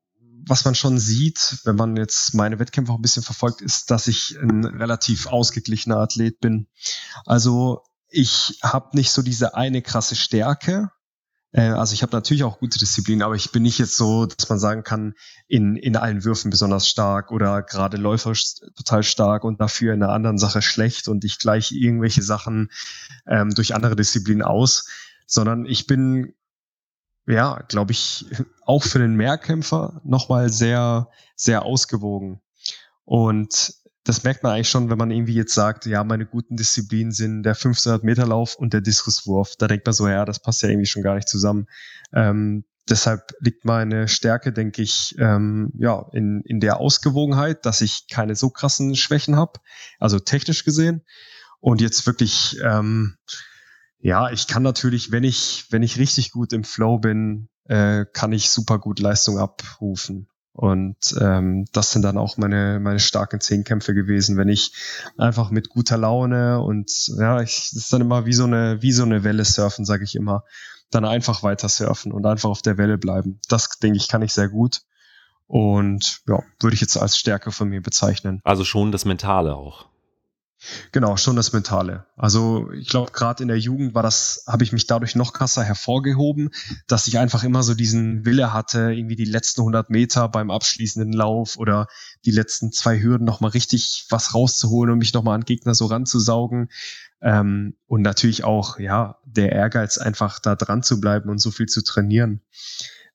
was 0.44 0.64
man 0.64 0.74
schon 0.74 0.98
sieht, 0.98 1.58
wenn 1.64 1.76
man 1.76 1.96
jetzt 1.96 2.34
meine 2.34 2.58
Wettkämpfe 2.58 2.92
auch 2.92 2.98
ein 2.98 3.02
bisschen 3.02 3.22
verfolgt, 3.22 3.60
ist, 3.60 3.90
dass 3.90 4.08
ich 4.08 4.36
ein 4.40 4.64
relativ 4.64 5.26
ausgeglichener 5.26 5.98
Athlet 5.98 6.40
bin. 6.40 6.66
Also 7.24 7.82
ich 8.08 8.58
habe 8.62 8.96
nicht 8.96 9.10
so 9.10 9.22
diese 9.22 9.54
eine 9.54 9.82
krasse 9.82 10.16
Stärke. 10.16 10.90
Äh, 11.52 11.68
also 11.68 11.94
ich 11.94 12.02
habe 12.02 12.12
natürlich 12.12 12.44
auch 12.44 12.58
gute 12.58 12.78
Disziplinen, 12.78 13.22
aber 13.22 13.36
ich 13.36 13.52
bin 13.52 13.62
nicht 13.62 13.78
jetzt 13.78 13.96
so, 13.96 14.26
dass 14.26 14.48
man 14.48 14.58
sagen 14.58 14.82
kann, 14.82 15.14
in, 15.46 15.76
in 15.76 15.96
allen 15.96 16.24
Würfen 16.24 16.50
besonders 16.50 16.88
stark 16.88 17.30
oder 17.30 17.62
gerade 17.62 17.96
läuferisch 17.96 18.56
total 18.76 19.02
stark 19.02 19.44
und 19.44 19.60
dafür 19.60 19.94
in 19.94 20.02
einer 20.02 20.12
anderen 20.12 20.38
Sache 20.38 20.60
schlecht 20.60 21.08
und 21.08 21.24
ich 21.24 21.38
gleiche 21.38 21.76
irgendwelche 21.76 22.22
Sachen 22.22 22.70
ähm, 23.26 23.50
durch 23.50 23.74
andere 23.74 23.96
Disziplinen 23.96 24.42
aus, 24.42 24.88
sondern 25.26 25.66
ich 25.66 25.86
bin 25.86 26.34
ja, 27.26 27.62
glaube 27.68 27.92
ich, 27.92 28.26
auch 28.64 28.82
für 28.82 28.98
den 28.98 29.14
Mehrkämpfer 29.14 30.00
nochmal 30.04 30.48
sehr, 30.48 31.08
sehr 31.36 31.64
ausgewogen. 31.64 32.40
Und 33.04 33.74
das 34.04 34.24
merkt 34.24 34.42
man 34.42 34.52
eigentlich 34.52 34.68
schon, 34.68 34.90
wenn 34.90 34.98
man 34.98 35.10
irgendwie 35.10 35.34
jetzt 35.34 35.54
sagt, 35.54 35.86
ja, 35.86 36.02
meine 36.02 36.26
guten 36.26 36.56
Disziplinen 36.56 37.12
sind 37.12 37.44
der 37.44 37.54
1500 37.54 38.02
Meter 38.02 38.26
Lauf 38.26 38.56
und 38.56 38.72
der 38.72 38.80
Diskuswurf. 38.80 39.54
Da 39.56 39.68
denkt 39.68 39.86
man 39.86 39.92
so, 39.92 40.08
ja, 40.08 40.24
das 40.24 40.40
passt 40.40 40.62
ja 40.62 40.68
irgendwie 40.68 40.86
schon 40.86 41.02
gar 41.02 41.14
nicht 41.14 41.28
zusammen. 41.28 41.66
Ähm, 42.12 42.64
deshalb 42.88 43.32
liegt 43.40 43.64
meine 43.64 44.08
Stärke, 44.08 44.52
denke 44.52 44.82
ich, 44.82 45.14
ähm, 45.18 45.72
ja, 45.78 46.06
in, 46.12 46.42
in 46.42 46.58
der 46.58 46.78
Ausgewogenheit, 46.78 47.64
dass 47.64 47.80
ich 47.80 48.08
keine 48.10 48.34
so 48.34 48.50
krassen 48.50 48.96
Schwächen 48.96 49.36
habe, 49.36 49.60
also 50.00 50.18
technisch 50.18 50.64
gesehen. 50.64 51.04
Und 51.60 51.80
jetzt 51.80 52.04
wirklich, 52.06 52.58
ähm, 52.64 53.16
ja, 54.02 54.30
ich 54.30 54.48
kann 54.48 54.64
natürlich, 54.64 55.12
wenn 55.12 55.22
ich, 55.22 55.66
wenn 55.70 55.84
ich 55.84 55.96
richtig 55.96 56.32
gut 56.32 56.52
im 56.52 56.64
Flow 56.64 56.98
bin, 56.98 57.48
äh, 57.68 58.04
kann 58.12 58.32
ich 58.32 58.50
super 58.50 58.78
gut 58.78 58.98
Leistung 58.98 59.38
abrufen. 59.38 60.28
Und 60.52 60.96
ähm, 61.18 61.64
das 61.72 61.92
sind 61.92 62.02
dann 62.02 62.18
auch 62.18 62.36
meine, 62.36 62.78
meine 62.80 62.98
starken 62.98 63.40
Zehnkämpfe 63.40 63.94
gewesen, 63.94 64.36
wenn 64.36 64.48
ich 64.48 64.74
einfach 65.16 65.50
mit 65.50 65.70
guter 65.70 65.96
Laune 65.96 66.60
und 66.60 66.90
ja, 67.16 67.40
ich, 67.40 67.70
das 67.72 67.84
ist 67.84 67.92
dann 67.92 68.02
immer 68.02 68.26
wie 68.26 68.34
so 68.34 68.44
eine, 68.44 68.82
wie 68.82 68.92
so 68.92 69.04
eine 69.04 69.24
Welle 69.24 69.44
surfen, 69.44 69.86
sage 69.86 70.04
ich 70.04 70.14
immer. 70.14 70.44
Dann 70.90 71.06
einfach 71.06 71.42
weiter 71.42 71.70
surfen 71.70 72.12
und 72.12 72.26
einfach 72.26 72.50
auf 72.50 72.60
der 72.60 72.76
Welle 72.76 72.98
bleiben. 72.98 73.40
Das, 73.48 73.68
denke 73.78 73.96
ich, 73.96 74.08
kann 74.08 74.20
ich 74.20 74.34
sehr 74.34 74.48
gut. 74.48 74.82
Und 75.46 76.20
ja, 76.26 76.40
würde 76.60 76.74
ich 76.74 76.80
jetzt 76.80 76.96
als 76.98 77.16
Stärke 77.16 77.50
von 77.50 77.68
mir 77.68 77.80
bezeichnen. 77.80 78.40
Also 78.42 78.64
schon 78.64 78.92
das 78.92 79.06
Mentale 79.06 79.54
auch. 79.54 79.86
Genau, 80.92 81.16
schon 81.16 81.36
das 81.36 81.52
Mentale. 81.52 82.06
Also 82.16 82.70
ich 82.72 82.88
glaube, 82.88 83.12
gerade 83.12 83.42
in 83.42 83.48
der 83.48 83.58
Jugend 83.58 83.94
war 83.94 84.02
das, 84.02 84.44
habe 84.46 84.64
ich 84.64 84.72
mich 84.72 84.86
dadurch 84.86 85.16
noch 85.16 85.32
krasser 85.32 85.64
hervorgehoben, 85.64 86.50
dass 86.86 87.06
ich 87.06 87.18
einfach 87.18 87.44
immer 87.44 87.62
so 87.62 87.74
diesen 87.74 88.24
Wille 88.24 88.52
hatte, 88.52 88.92
irgendwie 88.92 89.16
die 89.16 89.24
letzten 89.24 89.62
100 89.62 89.90
Meter 89.90 90.28
beim 90.28 90.50
abschließenden 90.50 91.12
Lauf 91.12 91.56
oder 91.58 91.88
die 92.24 92.30
letzten 92.30 92.72
zwei 92.72 93.00
Hürden 93.00 93.24
nochmal 93.24 93.50
richtig 93.50 94.06
was 94.10 94.34
rauszuholen 94.34 94.92
und 94.92 94.98
mich 94.98 95.14
nochmal 95.14 95.34
an 95.34 95.44
Gegner 95.44 95.74
so 95.74 95.86
ranzusaugen. 95.86 96.68
Ähm, 97.20 97.76
und 97.86 98.02
natürlich 98.02 98.44
auch, 98.44 98.78
ja, 98.78 99.18
der 99.24 99.52
Ehrgeiz 99.52 99.98
einfach 99.98 100.38
da 100.38 100.56
dran 100.56 100.82
zu 100.82 101.00
bleiben 101.00 101.30
und 101.30 101.38
so 101.38 101.50
viel 101.50 101.66
zu 101.66 101.82
trainieren. 101.82 102.40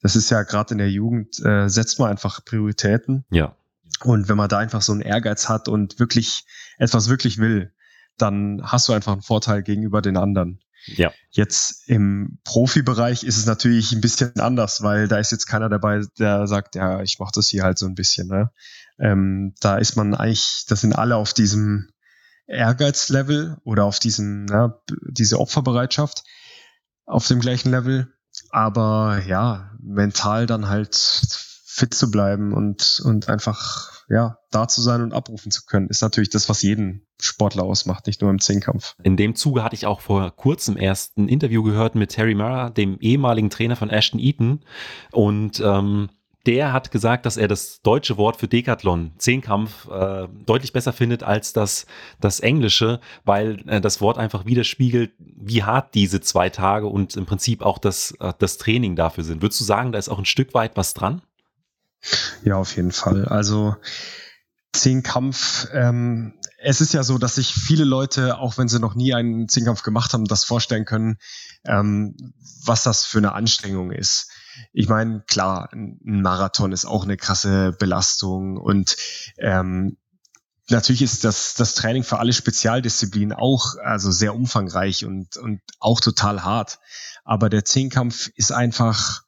Das 0.02 0.16
ist 0.16 0.30
ja 0.30 0.44
gerade 0.44 0.74
in 0.74 0.78
der 0.78 0.92
Jugend, 0.92 1.44
äh, 1.44 1.68
setzt 1.70 2.00
man 2.00 2.10
einfach 2.10 2.44
Prioritäten. 2.46 3.26
Ja. 3.32 3.56
Und 4.04 4.30
wenn 4.30 4.38
man 4.38 4.50
da 4.50 4.60
einfach 4.60 4.82
so 4.82 4.92
einen 4.92 5.02
Ehrgeiz 5.02 5.50
hat 5.50 5.68
und 5.68 6.00
wirklich 6.00 6.46
etwas 6.78 7.10
wirklich 7.10 7.38
will, 7.38 7.74
dann 8.18 8.62
hast 8.64 8.88
du 8.88 8.94
einfach 8.94 9.14
einen 9.14 9.22
Vorteil 9.22 9.64
gegenüber 9.64 10.02
den 10.02 10.18
anderen. 10.18 10.60
Ja. 10.86 11.12
Jetzt 11.30 11.90
im 11.90 12.40
Profibereich 12.44 13.24
ist 13.24 13.38
es 13.38 13.46
natürlich 13.46 13.92
ein 13.92 14.02
bisschen 14.02 14.40
anders, 14.40 14.82
weil 14.82 15.08
da 15.08 15.18
ist 15.18 15.32
jetzt 15.32 15.46
keiner 15.46 15.70
dabei, 15.70 16.02
der 16.18 16.48
sagt, 16.48 16.76
ja, 16.76 17.02
ich 17.02 17.20
mache 17.20 17.32
das 17.34 17.48
hier 17.48 17.64
halt 17.64 17.78
so 17.78 17.86
ein 17.86 17.96
bisschen. 17.96 18.28
Ne? 18.28 18.52
Ähm, 19.00 19.54
da 19.60 19.78
ist 19.78 19.96
man 19.96 20.16
eigentlich, 20.16 20.66
das 20.68 20.82
sind 20.82 20.94
alle 20.94 21.18
auf 21.18 21.34
diesem 21.34 21.90
Ehrgeizlevel 22.48 23.58
oder 23.64 23.84
auf 23.84 24.00
diesem, 24.00 24.48
ja, 24.50 24.80
diese 25.10 25.40
Opferbereitschaft 25.40 26.24
auf 27.06 27.28
dem 27.28 27.40
gleichen 27.40 27.72
Level. 27.72 28.14
Aber 28.50 29.22
ja, 29.26 29.72
mental 29.82 30.46
dann 30.46 30.70
halt 30.70 30.96
fit 31.78 31.94
zu 31.94 32.10
bleiben 32.10 32.54
und, 32.54 33.04
und 33.06 33.30
einfach 33.30 33.92
ja, 34.10 34.40
da 34.50 34.68
zu 34.68 34.82
sein 34.82 35.04
und 35.04 35.14
abrufen 35.14 35.52
zu 35.52 35.66
können, 35.66 35.90
ist 35.90 36.02
natürlich 36.02 36.32
das, 36.32 36.50
was 36.50 36.64
jeden 36.64 37.06
Sportler 37.22 37.64
ausmacht, 37.64 38.08
nicht 38.08 38.22
nur 38.22 38.32
im 38.32 38.40
Zehnkampf. 38.40 38.96
In 39.04 39.16
dem 39.16 39.36
Zuge 39.36 39.64
hatte 39.64 39.76
ich 39.76 39.86
auch 39.86 40.02
vor 40.02 40.36
kurzem 40.36 40.76
erst 40.76 41.18
ein 41.18 41.28
Interview 41.30 41.62
gehört 41.62 41.94
mit 41.94 42.12
Terry 42.12 42.34
Murrah, 42.34 42.72
dem 42.72 42.98
ehemaligen 43.00 43.52
Trainer 43.52 43.76
von 43.76 43.92
Ashton 43.92 44.20
Eaton. 44.20 44.62
Und 45.12 45.60
ähm, 45.60 46.10
der 46.48 46.74
hat 46.74 46.90
gesagt, 46.90 47.28
dass 47.28 47.38
er 47.38 47.48
das 47.48 47.82
deutsche 47.84 48.18
Wort 48.18 48.38
für 48.38 48.48
Decathlon, 48.48 49.12
Zehnkampf, 49.20 49.88
äh, 49.90 50.28
deutlich 50.46 50.74
besser 50.74 50.94
findet 50.94 51.22
als 51.22 51.54
das, 51.54 51.86
das 52.20 52.40
englische, 52.40 53.02
weil 53.24 53.62
äh, 53.68 53.82
das 53.82 54.02
Wort 54.02 54.18
einfach 54.18 54.46
widerspiegelt, 54.46 55.12
wie 55.20 55.64
hart 55.64 55.94
diese 55.94 56.22
zwei 56.22 56.50
Tage 56.50 56.88
und 56.88 57.16
im 57.18 57.28
Prinzip 57.28 57.62
auch 57.62 57.78
das, 57.78 58.16
äh, 58.20 58.34
das 58.40 58.58
Training 58.58 58.96
dafür 58.96 59.26
sind. 59.26 59.44
Würdest 59.44 59.60
du 59.60 59.66
sagen, 59.66 59.92
da 59.92 60.00
ist 60.00 60.10
auch 60.10 60.20
ein 60.20 60.26
Stück 60.26 60.56
weit 60.56 60.76
was 60.76 60.96
dran? 60.96 61.22
Ja, 62.44 62.56
auf 62.56 62.76
jeden 62.76 62.92
Fall. 62.92 63.26
Also 63.26 63.76
Zehnkampf, 64.74 65.68
ähm, 65.74 66.34
es 66.60 66.82
ist 66.82 66.94
ja 66.94 67.04
so, 67.04 67.18
dass 67.18 67.36
sich 67.36 67.54
viele 67.54 67.84
Leute, 67.84 68.38
auch 68.38 68.58
wenn 68.58 68.68
sie 68.68 68.80
noch 68.80 68.96
nie 68.96 69.14
einen 69.14 69.48
Zehnkampf 69.48 69.84
gemacht 69.84 70.14
haben, 70.14 70.26
das 70.26 70.44
vorstellen 70.44 70.86
können, 70.86 71.18
ähm, 71.66 72.16
was 72.64 72.84
das 72.84 73.06
für 73.06 73.18
eine 73.20 73.34
Anstrengung 73.34 73.92
ist. 73.92 74.30
Ich 74.74 74.88
meine, 74.88 75.24
klar, 75.28 75.70
ein 75.72 76.00
Marathon 76.04 76.72
ist 76.72 76.86
auch 76.86 77.04
eine 77.04 77.18
krasse 77.18 77.74
Belastung 77.74 78.58
und 78.58 78.98
ähm, 79.38 79.98
natürlich 80.70 81.02
ist 81.02 81.24
das, 81.24 81.54
das 81.56 81.76
Training 81.76 82.04
für 82.04 82.20
alle 82.20 82.34
Spezialdisziplinen 82.34 83.34
auch 83.34 83.76
also 83.84 84.12
sehr 84.12 84.36
umfangreich 84.36 85.06
und, 85.06 85.38
und 85.38 85.62
auch 85.80 86.00
total 86.00 86.44
hart. 86.44 86.80
Aber 87.24 87.50
der 87.50 87.66
Zehnkampf 87.66 88.30
ist 88.36 88.52
einfach, 88.52 89.24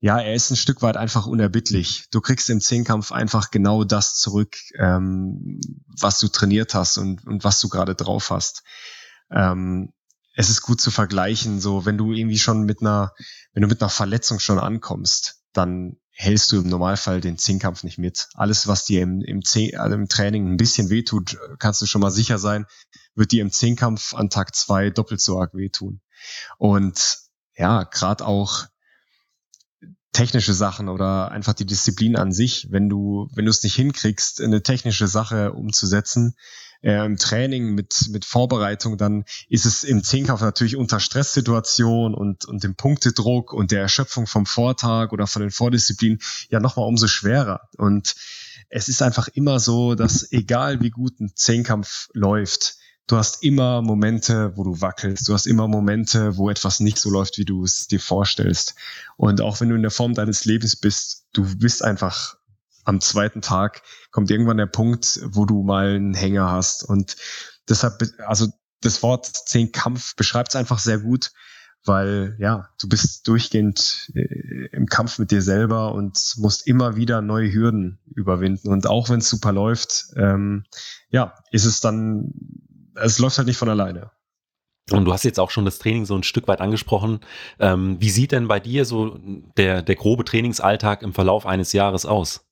ja, 0.00 0.18
er 0.18 0.34
ist 0.34 0.50
ein 0.50 0.56
Stück 0.56 0.80
weit 0.80 0.96
einfach 0.96 1.26
unerbittlich. 1.26 2.06
Du 2.10 2.22
kriegst 2.22 2.48
im 2.48 2.60
Zehnkampf 2.60 3.12
einfach 3.12 3.50
genau 3.50 3.84
das 3.84 4.16
zurück, 4.16 4.56
ähm, 4.78 5.60
was 5.86 6.18
du 6.18 6.28
trainiert 6.28 6.74
hast 6.74 6.96
und, 6.96 7.26
und 7.26 7.44
was 7.44 7.60
du 7.60 7.68
gerade 7.68 7.94
drauf 7.94 8.30
hast. 8.30 8.62
Ähm, 9.30 9.92
es 10.34 10.48
ist 10.48 10.62
gut 10.62 10.80
zu 10.80 10.90
vergleichen, 10.90 11.60
so 11.60 11.84
wenn 11.84 11.98
du 11.98 12.12
irgendwie 12.12 12.38
schon 12.38 12.62
mit 12.62 12.80
einer, 12.80 13.12
wenn 13.52 13.60
du 13.60 13.68
mit 13.68 13.82
einer 13.82 13.90
Verletzung 13.90 14.38
schon 14.38 14.58
ankommst, 14.58 15.42
dann 15.52 15.96
hältst 16.12 16.50
du 16.52 16.60
im 16.60 16.68
Normalfall 16.68 17.20
den 17.20 17.36
Zehnkampf 17.36 17.82
nicht 17.82 17.98
mit. 17.98 18.28
Alles, 18.34 18.66
was 18.66 18.86
dir 18.86 19.02
im, 19.02 19.20
im, 19.20 19.42
Zehn, 19.42 19.76
also 19.76 19.96
im 19.96 20.08
Training 20.08 20.50
ein 20.50 20.56
bisschen 20.56 20.88
wehtut, 20.88 21.36
kannst 21.58 21.82
du 21.82 21.86
schon 21.86 22.00
mal 22.00 22.10
sicher 22.10 22.38
sein, 22.38 22.64
wird 23.14 23.32
dir 23.32 23.42
im 23.42 23.50
Zehnkampf 23.50 24.14
an 24.14 24.30
Tag 24.30 24.54
zwei 24.54 24.88
doppelt 24.88 25.20
so 25.20 25.38
arg 25.38 25.52
wehtun. 25.52 26.00
Und 26.56 27.18
ja, 27.54 27.84
gerade 27.84 28.26
auch 28.26 28.66
technische 30.12 30.54
Sachen 30.54 30.88
oder 30.88 31.30
einfach 31.30 31.54
die 31.54 31.66
Disziplin 31.66 32.16
an 32.16 32.32
sich, 32.32 32.68
wenn 32.70 32.88
du, 32.88 33.28
wenn 33.34 33.44
du 33.44 33.50
es 33.50 33.62
nicht 33.62 33.76
hinkriegst, 33.76 34.40
eine 34.40 34.62
technische 34.62 35.06
Sache 35.06 35.52
umzusetzen, 35.52 36.34
äh, 36.82 37.04
im 37.04 37.16
Training 37.16 37.74
mit, 37.74 38.08
mit 38.10 38.24
Vorbereitung, 38.24 38.96
dann 38.96 39.24
ist 39.48 39.66
es 39.66 39.84
im 39.84 40.02
Zehnkampf 40.02 40.40
natürlich 40.40 40.76
unter 40.76 40.98
Stresssituation 40.98 42.14
und, 42.14 42.44
und 42.46 42.64
dem 42.64 42.74
Punktedruck 42.74 43.52
und 43.52 43.70
der 43.70 43.82
Erschöpfung 43.82 44.26
vom 44.26 44.46
Vortag 44.46 45.12
oder 45.12 45.26
von 45.26 45.42
den 45.42 45.50
Vordisziplinen 45.50 46.20
ja 46.48 46.60
nochmal 46.60 46.86
umso 46.86 47.06
schwerer. 47.06 47.68
Und 47.76 48.14
es 48.68 48.88
ist 48.88 49.02
einfach 49.02 49.28
immer 49.28 49.60
so, 49.60 49.94
dass 49.94 50.32
egal 50.32 50.80
wie 50.80 50.90
gut 50.90 51.20
ein 51.20 51.32
Zehnkampf 51.34 52.08
läuft, 52.14 52.76
du 53.10 53.16
hast 53.16 53.42
immer 53.42 53.82
Momente, 53.82 54.56
wo 54.56 54.62
du 54.62 54.80
wackelst. 54.80 55.28
Du 55.28 55.34
hast 55.34 55.46
immer 55.46 55.66
Momente, 55.66 56.36
wo 56.36 56.48
etwas 56.48 56.78
nicht 56.78 56.98
so 56.98 57.10
läuft, 57.10 57.38
wie 57.38 57.44
du 57.44 57.64
es 57.64 57.88
dir 57.88 57.98
vorstellst. 57.98 58.76
Und 59.16 59.40
auch 59.40 59.60
wenn 59.60 59.68
du 59.68 59.74
in 59.74 59.82
der 59.82 59.90
Form 59.90 60.14
deines 60.14 60.44
Lebens 60.44 60.76
bist, 60.76 61.26
du 61.32 61.58
bist 61.58 61.82
einfach 61.82 62.36
am 62.84 63.00
zweiten 63.00 63.42
Tag 63.42 63.82
kommt 64.10 64.30
irgendwann 64.30 64.56
der 64.56 64.66
Punkt, 64.66 65.20
wo 65.24 65.44
du 65.44 65.62
mal 65.62 65.94
einen 65.94 66.14
Hänger 66.14 66.50
hast. 66.50 66.84
Und 66.84 67.16
deshalb, 67.68 68.02
also 68.26 68.48
das 68.80 69.02
Wort 69.02 69.26
Zehnkampf 69.26 70.16
beschreibt 70.16 70.50
es 70.50 70.56
einfach 70.56 70.78
sehr 70.78 70.98
gut, 70.98 71.32
weil 71.84 72.36
ja, 72.38 72.68
du 72.80 72.88
bist 72.88 73.26
durchgehend 73.28 74.10
äh, 74.14 74.68
im 74.72 74.86
Kampf 74.86 75.18
mit 75.18 75.30
dir 75.30 75.42
selber 75.42 75.94
und 75.94 76.34
musst 76.36 76.66
immer 76.66 76.96
wieder 76.96 77.22
neue 77.22 77.52
Hürden 77.52 77.98
überwinden. 78.14 78.68
Und 78.68 78.86
auch 78.86 79.08
wenn 79.08 79.20
es 79.20 79.28
super 79.28 79.52
läuft, 79.52 80.06
ähm, 80.16 80.64
ja, 81.10 81.34
ist 81.50 81.64
es 81.64 81.80
dann 81.80 82.32
es 83.00 83.18
läuft 83.18 83.38
halt 83.38 83.48
nicht 83.48 83.56
von 83.56 83.68
alleine. 83.68 84.10
Und 84.90 85.04
du 85.04 85.12
hast 85.12 85.24
jetzt 85.24 85.38
auch 85.38 85.50
schon 85.50 85.64
das 85.64 85.78
Training 85.78 86.04
so 86.04 86.16
ein 86.16 86.22
Stück 86.22 86.48
weit 86.48 86.60
angesprochen. 86.60 87.20
Ähm, 87.58 87.96
wie 88.00 88.10
sieht 88.10 88.32
denn 88.32 88.48
bei 88.48 88.58
dir 88.58 88.84
so 88.84 89.18
der, 89.56 89.82
der 89.82 89.94
grobe 89.94 90.24
Trainingsalltag 90.24 91.02
im 91.02 91.12
Verlauf 91.12 91.46
eines 91.46 91.72
Jahres 91.72 92.06
aus? 92.06 92.46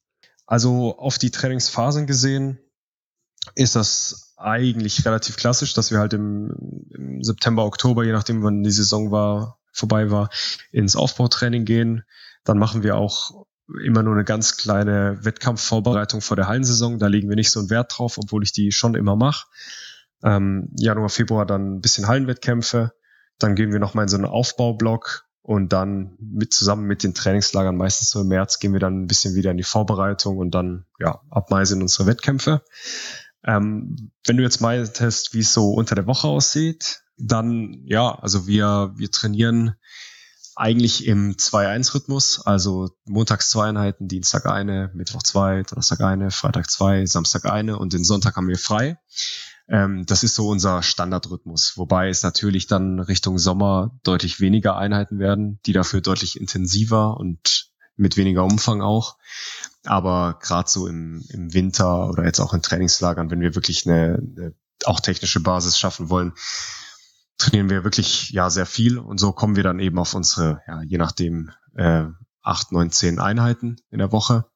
Also 0.47 0.97
auf 0.99 1.19
die 1.19 1.31
Trainingsphasen 1.31 2.07
gesehen 2.07 2.59
ist 3.55 3.77
das 3.77 4.35
eigentlich 4.37 5.05
relativ 5.05 5.37
klassisch, 5.37 5.75
dass 5.75 5.91
wir 5.91 5.99
halt 5.99 6.13
im, 6.13 6.87
im 6.91 7.23
September, 7.25 7.65
Oktober, 7.65 8.05
je 8.05 8.13
nachdem 8.13 8.43
wann 8.43 8.63
die 8.63 8.71
Saison 8.71 9.11
war, 9.11 9.59
vorbei 9.73 10.11
war, 10.11 10.31
ins 10.71 10.97
Aufbautraining 10.97 11.65
gehen. 11.65 12.05
Dann 12.45 12.59
machen 12.59 12.83
wir 12.83 12.97
auch 12.97 13.47
immer 13.85 14.03
nur 14.03 14.15
eine 14.15 14.25
ganz 14.25 14.57
kleine 14.57 15.19
Wettkampfvorbereitung 15.23 16.21
vor 16.21 16.37
der 16.37 16.47
Hallensaison. 16.47 16.99
Da 16.99 17.09
legen 17.09 17.29
wir 17.29 17.37
nicht 17.37 17.51
so 17.51 17.61
einen 17.61 17.71
Wert 17.71 17.93
drauf, 17.97 18.17
obwohl 18.17 18.43
ich 18.43 18.53
die 18.53 18.73
schon 18.73 18.95
immer 18.95 19.17
mache. 19.17 19.47
Ähm, 20.23 20.71
Januar, 20.77 21.09
Februar 21.09 21.47
dann 21.47 21.77
ein 21.77 21.81
bisschen 21.81 22.09
Hallenwettkämpfe. 22.09 22.93
Dann 23.39 23.55
gehen 23.55 23.73
wir 23.73 23.79
nochmal 23.79 24.05
in 24.05 24.09
so 24.09 24.17
einen 24.17 24.27
Aufbaublock 24.27 25.29
und 25.43 25.73
dann 25.73 26.17
mit 26.21 26.53
zusammen 26.53 26.87
mit 26.87 27.03
den 27.03 27.15
Trainingslagern, 27.15 27.77
meistens 27.77 28.11
so 28.11 28.21
im 28.21 28.29
März, 28.29 28.59
gehen 28.59 28.75
wir 28.75 28.81
dann 28.81 29.03
ein 29.03 29.07
bisschen 29.07 29.35
wieder 29.35 29.51
in 29.51 29.57
die 29.57 29.63
Vorbereitung 29.63 30.37
und 30.37 30.51
dann, 30.51 30.85
ja, 30.99 31.23
ab 31.31 31.51
Mai 31.51 31.65
sind 31.65 31.81
unsere 31.81 32.07
Wettkämpfe. 32.07 32.63
Ähm, 33.45 34.11
wenn 34.27 34.37
du 34.37 34.43
jetzt 34.43 34.61
meintest, 34.61 35.33
wie 35.33 35.41
es 35.41 35.55
so 35.55 35.71
unter 35.73 35.95
der 35.95 36.07
Woche 36.07 36.29
aussieht, 36.29 37.01
dann, 37.17 37.81
ja, 37.85 38.15
also 38.15 38.47
wir, 38.47 38.93
wir 38.97 39.11
trainieren 39.11 39.77
eigentlich 40.55 41.07
im 41.07 41.37
2-1-Rhythmus, 41.37 42.45
also 42.45 42.91
montags 43.07 43.49
zwei 43.49 43.69
Einheiten, 43.69 44.09
Dienstag 44.09 44.45
eine, 44.47 44.91
Mittwoch 44.93 45.23
zwei, 45.23 45.63
Donnerstag 45.63 46.01
eine, 46.01 46.31
Freitag 46.31 46.69
zwei, 46.69 47.07
Samstag 47.07 47.47
eine 47.47 47.79
und 47.79 47.93
den 47.93 48.05
Sonntag 48.05 48.37
haben 48.37 48.49
wir 48.49 48.59
frei. 48.59 48.99
Ähm, 49.69 50.07
das 50.07 50.23
ist 50.25 50.35
so 50.35 50.49
unser 50.49 50.83
Standardrhythmus, 50.83 51.77
wobei 51.77 52.09
es 52.09 52.23
natürlich 52.23 52.67
dann 52.67 53.01
Richtung 53.01 53.39
Sommer 53.39 53.99
deutlich 54.03 54.41
weniger 54.41 54.77
Einheiten 54.77 55.19
werden, 55.19 55.61
die 55.67 55.73
dafür 55.73 56.01
deutlich 56.01 56.41
intensiver 56.41 57.17
und 57.19 57.71
mit 57.97 58.17
weniger 58.17 58.45
Umfang 58.45 58.81
auch. 58.81 59.19
Aber 59.85 60.39
gerade 60.41 60.69
so 60.69 60.87
im, 60.87 61.25
im 61.29 61.53
Winter 61.53 62.09
oder 62.09 62.25
jetzt 62.25 62.41
auch 62.41 62.55
in 62.55 62.63
Trainingslagern, 62.63 63.31
wenn 63.31 63.41
wir 63.41 63.55
wirklich 63.55 63.87
eine, 63.87 64.15
eine 64.15 64.55
auch 64.85 65.01
technische 65.01 65.41
Basis 65.41 65.79
schaffen 65.79 66.09
wollen, 66.09 66.33
trainieren 67.37 67.71
wir 67.71 67.85
wirklich 67.85 68.31
ja 68.31 68.51
sehr 68.51 68.67
viel 68.67 68.99
und 68.99 69.19
so 69.19 69.33
kommen 69.33 69.57
wir 69.57 69.63
dann 69.63 69.81
eben 69.81 69.99
auf 69.99 70.15
unsere, 70.15 70.61
ja, 70.67 70.83
je 70.83 70.99
nachdem, 70.99 71.51
äh, 71.75 72.07
acht, 72.43 72.73
neun, 72.73 72.91
zehn 72.91 73.19
Einheiten 73.19 73.77
in 73.91 73.99
der 73.99 74.13
Woche. 74.13 74.47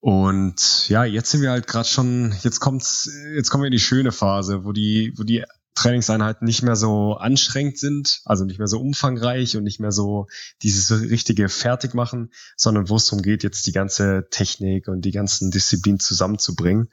Und 0.00 0.88
ja, 0.88 1.04
jetzt 1.04 1.30
sind 1.30 1.42
wir 1.42 1.50
halt 1.50 1.66
gerade 1.66 1.88
schon, 1.88 2.34
jetzt 2.42 2.60
kommt's, 2.60 3.10
jetzt 3.34 3.50
kommen 3.50 3.62
wir 3.62 3.68
in 3.68 3.72
die 3.72 3.78
schöne 3.78 4.12
Phase, 4.12 4.64
wo 4.64 4.72
die, 4.72 5.12
wo 5.16 5.24
die 5.24 5.44
Trainingseinheiten 5.74 6.46
nicht 6.46 6.62
mehr 6.62 6.76
so 6.76 7.14
anstrengend 7.14 7.78
sind, 7.78 8.22
also 8.24 8.44
nicht 8.44 8.58
mehr 8.58 8.66
so 8.66 8.80
umfangreich 8.80 9.56
und 9.56 9.64
nicht 9.64 9.78
mehr 9.78 9.92
so 9.92 10.26
dieses 10.62 10.90
richtige 11.10 11.48
fertig 11.48 11.94
machen, 11.94 12.32
sondern 12.56 12.88
wo 12.88 12.96
es 12.96 13.06
darum 13.06 13.22
geht, 13.22 13.42
jetzt 13.42 13.66
die 13.66 13.72
ganze 13.72 14.26
Technik 14.30 14.88
und 14.88 15.02
die 15.02 15.10
ganzen 15.10 15.50
Disziplinen 15.50 16.00
zusammenzubringen. 16.00 16.88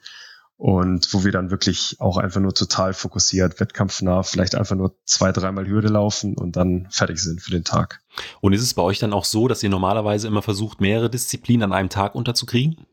Und 0.56 1.14
wo 1.14 1.22
wir 1.22 1.30
dann 1.30 1.52
wirklich 1.52 1.96
auch 2.00 2.16
einfach 2.16 2.40
nur 2.40 2.52
total 2.52 2.92
fokussiert, 2.92 3.60
wettkampfnah, 3.60 4.24
vielleicht 4.24 4.56
einfach 4.56 4.74
nur 4.74 4.96
zwei, 5.04 5.30
dreimal 5.30 5.68
Hürde 5.68 5.86
laufen 5.86 6.36
und 6.36 6.56
dann 6.56 6.88
fertig 6.90 7.20
sind 7.20 7.40
für 7.40 7.52
den 7.52 7.62
Tag. 7.62 8.00
Und 8.40 8.54
ist 8.54 8.62
es 8.62 8.74
bei 8.74 8.82
euch 8.82 8.98
dann 8.98 9.12
auch 9.12 9.24
so, 9.24 9.46
dass 9.46 9.62
ihr 9.62 9.70
normalerweise 9.70 10.26
immer 10.26 10.42
versucht, 10.42 10.80
mehrere 10.80 11.10
Disziplinen 11.10 11.62
an 11.62 11.72
einem 11.72 11.90
Tag 11.90 12.16
unterzukriegen? 12.16 12.84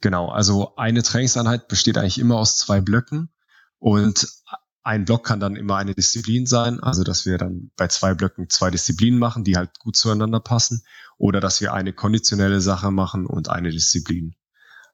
Genau, 0.00 0.28
also 0.28 0.76
eine 0.76 1.02
Trainingseinheit 1.02 1.68
besteht 1.68 1.96
eigentlich 1.96 2.18
immer 2.18 2.36
aus 2.36 2.56
zwei 2.56 2.80
Blöcken 2.80 3.30
und 3.78 4.28
ein 4.82 5.06
Block 5.06 5.24
kann 5.24 5.40
dann 5.40 5.56
immer 5.56 5.76
eine 5.76 5.94
Disziplin 5.94 6.44
sein, 6.46 6.78
also 6.80 7.04
dass 7.04 7.24
wir 7.24 7.38
dann 7.38 7.70
bei 7.76 7.88
zwei 7.88 8.12
Blöcken 8.12 8.50
zwei 8.50 8.70
Disziplinen 8.70 9.18
machen, 9.18 9.42
die 9.42 9.56
halt 9.56 9.78
gut 9.78 9.96
zueinander 9.96 10.40
passen, 10.40 10.84
oder 11.16 11.40
dass 11.40 11.62
wir 11.62 11.72
eine 11.72 11.94
konditionelle 11.94 12.60
Sache 12.60 12.90
machen 12.90 13.24
und 13.24 13.48
eine 13.48 13.70
Disziplin. 13.70 14.34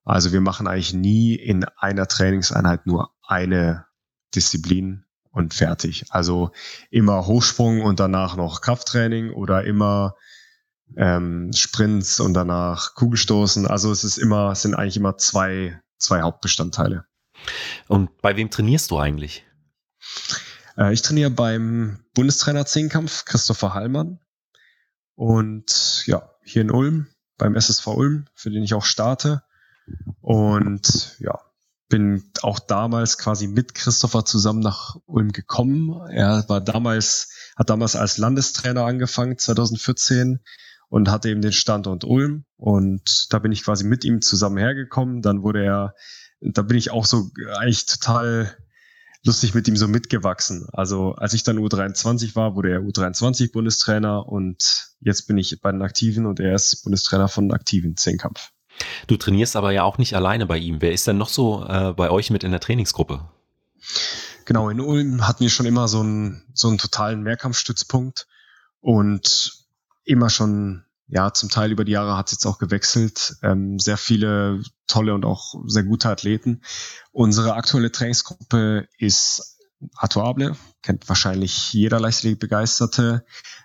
Also 0.05 0.33
wir 0.33 0.41
machen 0.41 0.69
eigentlich 0.69 0.95
nie 0.95 1.35
in 1.35 1.65
einer 1.77 2.07
Trainingseinheit 2.07 2.87
nur 2.87 3.11
eine 3.27 3.87
Disziplin 4.35 5.05
und 5.31 5.55
fertig. 5.55 6.05
Also 6.11 6.53
immer 6.91 7.27
Hochsprung 7.27 7.83
und 7.83 8.01
danach 8.01 8.37
noch 8.37 8.61
Krafttraining 8.61 9.33
oder 9.33 9.65
immer 9.65 10.15
ähm, 10.97 11.53
Sprints 11.55 12.21
und 12.21 12.35
danach 12.35 12.95
Kugelstoßen. 12.95 13.67
Also 13.67 13.93
es 13.93 14.05
ist 14.05 14.19
immer, 14.19 14.53
es 14.53 14.63
sind 14.63 14.75
eigentlich 14.75 14.97
immer 14.97 15.17
zwei, 15.17 15.81
zwei 15.99 16.23
Hauptbestandteile. 16.23 17.05
Und 17.89 18.21
bei 18.21 18.37
wem 18.37 18.51
trainierst 18.51 18.91
du 18.91 18.99
eigentlich? 18.99 19.45
Äh, 20.77 20.93
ich 20.93 21.03
trainiere 21.03 21.31
beim 21.31 22.05
Bundestrainer 22.15 22.67
Zehnkampf, 22.67 23.25
Christopher 23.25 23.75
Hallmann. 23.75 24.21
Und 25.15 26.05
ja, 26.07 26.31
hier 26.43 26.63
in 26.63 26.71
Ulm 26.71 27.09
beim 27.37 27.55
SSV 27.55 27.87
Ulm, 27.89 28.27
für 28.35 28.51
den 28.51 28.63
ich 28.63 28.75
auch 28.75 28.85
starte. 28.85 29.43
Und 30.21 31.17
ja, 31.19 31.41
bin 31.89 32.31
auch 32.43 32.59
damals 32.59 33.19
quasi 33.19 33.49
mit 33.49 33.75
Christopher 33.75 34.25
zusammen 34.25 34.61
nach 34.61 34.97
Ulm 35.07 35.33
gekommen. 35.33 36.01
Er 36.11 36.49
war 36.49 36.61
damals, 36.61 37.33
hat 37.57 37.69
damals 37.69 37.97
als 37.97 38.17
Landestrainer 38.17 38.85
angefangen, 38.85 39.37
2014 39.37 40.41
und 40.91 41.11
hatte 41.11 41.31
eben 41.31 41.41
den 41.41 41.53
Standort 41.53 42.05
Ulm 42.05 42.45
und 42.57 43.27
da 43.31 43.39
bin 43.39 43.53
ich 43.53 43.65
quasi 43.65 43.85
mit 43.85 44.05
ihm 44.05 44.21
zusammen 44.21 44.59
hergekommen. 44.59 45.23
Dann 45.23 45.43
wurde 45.43 45.65
er, 45.65 45.95
da 46.41 46.63
bin 46.63 46.77
ich 46.77 46.91
auch 46.91 47.07
so 47.07 47.31
eigentlich 47.57 47.87
total 47.87 48.55
lustig 49.25 49.55
mit 49.55 49.69
ihm 49.69 49.77
so 49.77 49.87
mitgewachsen. 49.87 50.67
Also 50.73 51.13
als 51.13 51.33
ich 51.33 51.45
dann 51.45 51.59
U23 51.59 52.35
war, 52.35 52.57
wurde 52.57 52.73
er 52.73 52.81
U23 52.81 53.53
Bundestrainer 53.53 54.27
und 54.27 54.93
jetzt 55.01 55.29
bin 55.29 55.39
ich 55.39 55.61
bei 55.61 55.71
den 55.71 55.83
Aktiven 55.83 56.27
und 56.27 56.41
er 56.41 56.55
ist 56.55 56.83
Bundestrainer 56.83 57.29
von 57.29 57.53
Aktiven 57.53 57.97
Zehnkampf. 57.97 58.51
Du 59.07 59.17
trainierst 59.17 59.57
aber 59.57 59.71
ja 59.71 59.85
auch 59.85 59.99
nicht 59.99 60.17
alleine 60.17 60.47
bei 60.47 60.59
ihm. 60.59 60.81
Wer 60.81 60.93
ist 60.93 61.07
denn 61.07 61.19
noch 61.19 61.29
so 61.29 61.65
äh, 61.67 61.93
bei 61.93 62.11
euch 62.11 62.31
mit 62.31 62.43
in 62.43 62.51
der 62.51 62.61
Trainingsgruppe? 62.61 63.29
Genau, 64.45 64.71
in 64.71 64.81
Ulm 64.81 65.29
hatten 65.29 65.41
wir 65.41 65.51
schon 65.51 65.67
immer 65.67 65.87
so 65.87 66.01
einen, 66.01 66.43
so 66.53 66.69
einen 66.69 66.79
totalen 66.79 67.23
Mehrkampfstützpunkt 67.23 68.27
und 68.81 69.60
immer 70.11 70.29
schon, 70.29 70.85
ja, 71.07 71.33
zum 71.33 71.49
Teil 71.49 71.73
über 71.73 71.85
die 71.85 71.93
Jahre 71.93 72.17
hat 72.17 72.27
es 72.27 72.33
jetzt 72.33 72.47
auch 72.47 72.59
gewechselt. 72.59 73.37
Ähm, 73.43 73.79
sehr 73.79 73.97
viele 73.97 74.63
tolle 74.87 75.15
und 75.15 75.25
auch 75.25 75.55
sehr 75.67 75.85
gute 75.85 76.09
Athleten. 76.09 76.63
Unsere 77.13 77.55
aktuelle 77.55 77.93
Trainingsgruppe 77.93 78.89
ist 78.99 79.59
Arthur 79.95 80.25
Able, 80.25 80.57
kennt 80.83 81.09
wahrscheinlich 81.09 81.73
jeder 81.73 82.01
Leichtathletik-Begeisterte. 82.01 83.25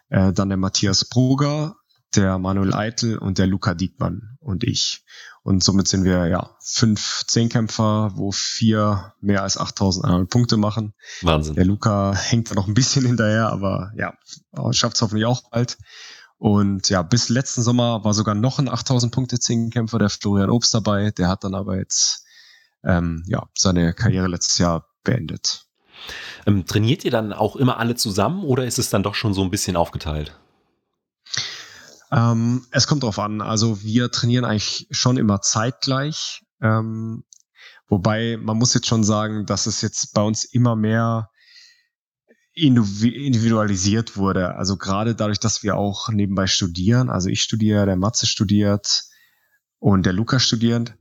Äh, 0.10 0.34
dann 0.34 0.50
der 0.50 0.58
Matthias 0.58 1.06
Bruger, 1.06 1.75
der 2.16 2.38
Manuel 2.38 2.74
Eitel 2.74 3.18
und 3.18 3.38
der 3.38 3.48
Luca 3.48 3.74
Diekmann 3.74 4.38
und 4.40 4.64
ich. 4.64 5.04
Und 5.44 5.64
somit 5.64 5.88
sind 5.88 6.06
wir 6.06 6.25
ja 6.25 6.56
fünf 6.60 7.24
Zehnkämpfer, 7.28 8.14
wo 8.16 8.32
vier 8.32 9.14
mehr 9.22 9.44
als 9.44 9.58
8100 9.58 10.28
Punkte 10.28 10.58
machen. 10.58 10.96
Wahnsinn. 11.22 11.54
Der 11.54 11.66
Luca 11.66 12.16
hängt 12.16 12.50
da 12.50 12.56
noch 12.56 12.68
ein 12.68 12.74
bisschen 12.74 13.06
hinterher, 13.06 13.50
aber 13.50 13.92
ja, 13.96 14.16
schafft 14.72 14.96
es 14.96 15.02
hoffentlich 15.02 15.25
auch 15.25 15.50
bald. 15.52 15.78
Und 16.38 16.89
ja, 16.89 17.01
bis 17.01 17.30
letzten 17.30 17.62
Sommer 17.62 18.04
war 18.04 18.13
sogar 18.13 18.36
noch 18.36 18.60
ein 18.60 18.70
8000 18.70 19.13
Punkte 19.13 19.39
Zehnkämpfer, 19.39 20.00
der 20.00 20.10
Florian 20.10 20.50
Obst 20.50 20.74
dabei. 20.74 21.12
Der 21.12 21.27
hat 21.30 21.44
dann 21.44 21.56
aber 21.56 21.77
jetzt 21.77 22.25
ähm, 22.84 23.24
ja 23.27 23.48
seine 23.56 23.94
Karriere 23.94 24.27
letztes 24.27 24.58
Jahr 24.58 24.88
beendet. 25.04 25.65
Ähm, 26.46 26.65
trainiert 26.65 27.06
ihr 27.06 27.12
dann 27.12 27.34
auch 27.34 27.56
immer 27.56 27.77
alle 27.77 27.96
zusammen 27.96 28.44
oder 28.44 28.65
ist 28.65 28.80
es 28.80 28.89
dann 28.89 29.04
doch 29.04 29.15
schon 29.15 29.34
so 29.34 29.42
ein 29.44 29.50
bisschen 29.50 29.75
aufgeteilt? 29.75 30.38
Ähm, 32.12 32.65
es 32.72 32.88
kommt 32.88 33.04
drauf 33.04 33.20
an. 33.20 33.42
Also 33.42 33.82
wir 33.82 34.12
trainieren 34.12 34.46
eigentlich 34.46 34.88
schon 34.92 35.18
immer 35.18 35.42
zeitgleich. 35.42 36.44
Ähm, 36.62 37.24
wobei 37.88 38.38
man 38.38 38.58
muss 38.58 38.74
jetzt 38.74 38.88
schon 38.88 39.04
sagen, 39.04 39.46
dass 39.46 39.65
es 39.65 39.82
jetzt 39.82 40.13
bei 40.13 40.22
uns 40.22 40.44
immer 40.44 40.75
mehr 40.75 41.30
individualisiert 42.55 44.15
wurde. 44.15 44.55
Also 44.55 44.77
gerade 44.77 45.13
dadurch, 45.13 45.39
dass 45.39 45.62
wir 45.62 45.75
auch 45.75 46.09
nebenbei 46.09 46.47
studieren. 46.47 47.09
Also 47.09 47.29
ich 47.29 47.41
studiere, 47.41 47.85
der 47.85 47.97
Matze 47.97 48.25
studiert 48.25 49.03
und 49.79 50.05
der 50.05 50.13
Lukas 50.13 50.43
studiert. 50.43 50.93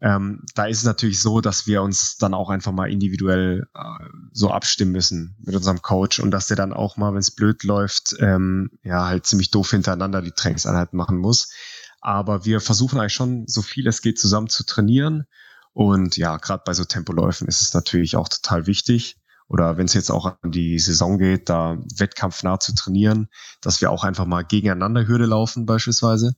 Ähm, 0.00 0.42
da 0.54 0.64
ist 0.64 0.78
es 0.78 0.84
natürlich 0.84 1.20
so, 1.20 1.42
dass 1.42 1.66
wir 1.66 1.82
uns 1.82 2.16
dann 2.16 2.32
auch 2.32 2.48
einfach 2.48 2.72
mal 2.72 2.90
individuell 2.90 3.66
äh, 3.74 4.04
so 4.32 4.50
abstimmen 4.50 4.92
müssen 4.92 5.36
mit 5.44 5.54
unserem 5.54 5.82
Coach 5.82 6.18
und 6.18 6.30
dass 6.30 6.46
der 6.46 6.56
dann 6.56 6.72
auch 6.72 6.96
mal, 6.96 7.12
wenn 7.12 7.20
es 7.20 7.30
blöd 7.30 7.62
läuft, 7.62 8.16
ähm, 8.20 8.70
ja 8.82 9.04
halt 9.04 9.26
ziemlich 9.26 9.50
doof 9.50 9.70
hintereinander 9.70 10.22
die 10.22 10.32
Trainingseinheiten 10.32 10.96
machen 10.96 11.18
muss. 11.18 11.50
Aber 12.00 12.46
wir 12.46 12.60
versuchen 12.62 12.98
eigentlich 12.98 13.12
schon, 13.12 13.46
so 13.46 13.60
viel 13.60 13.86
es 13.86 14.00
geht, 14.00 14.18
zusammen 14.18 14.48
zu 14.48 14.64
trainieren. 14.64 15.26
Und 15.72 16.16
ja, 16.16 16.38
gerade 16.38 16.62
bei 16.64 16.72
so 16.72 16.84
Tempoläufen 16.84 17.48
ist 17.48 17.60
es 17.60 17.74
natürlich 17.74 18.16
auch 18.16 18.28
total 18.28 18.66
wichtig. 18.66 19.18
Oder 19.48 19.76
wenn 19.76 19.86
es 19.86 19.94
jetzt 19.94 20.10
auch 20.10 20.26
an 20.26 20.50
die 20.50 20.78
Saison 20.78 21.18
geht, 21.18 21.48
da 21.48 21.78
wettkampfnah 21.96 22.58
zu 22.58 22.74
trainieren, 22.74 23.28
dass 23.60 23.80
wir 23.80 23.90
auch 23.90 24.02
einfach 24.02 24.26
mal 24.26 24.42
gegeneinander 24.42 25.06
Hürde 25.06 25.26
laufen 25.26 25.66
beispielsweise. 25.66 26.34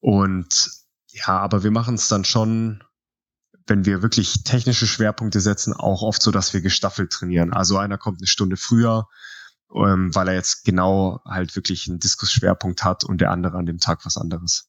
Und 0.00 0.70
ja, 1.08 1.38
aber 1.38 1.64
wir 1.64 1.70
machen 1.70 1.94
es 1.94 2.08
dann 2.08 2.24
schon, 2.24 2.84
wenn 3.66 3.84
wir 3.84 4.02
wirklich 4.02 4.44
technische 4.44 4.86
Schwerpunkte 4.86 5.40
setzen, 5.40 5.72
auch 5.72 6.02
oft 6.02 6.22
so, 6.22 6.30
dass 6.30 6.54
wir 6.54 6.60
gestaffelt 6.60 7.10
trainieren. 7.10 7.52
Also 7.52 7.78
einer 7.78 7.98
kommt 7.98 8.20
eine 8.20 8.28
Stunde 8.28 8.56
früher, 8.56 9.08
ähm, 9.74 10.14
weil 10.14 10.28
er 10.28 10.34
jetzt 10.34 10.64
genau 10.64 11.20
halt 11.24 11.56
wirklich 11.56 11.88
einen 11.88 11.98
Diskusschwerpunkt 11.98 12.84
hat 12.84 13.02
und 13.02 13.20
der 13.20 13.32
andere 13.32 13.56
an 13.58 13.66
dem 13.66 13.78
Tag 13.78 14.04
was 14.06 14.16
anderes. 14.16 14.68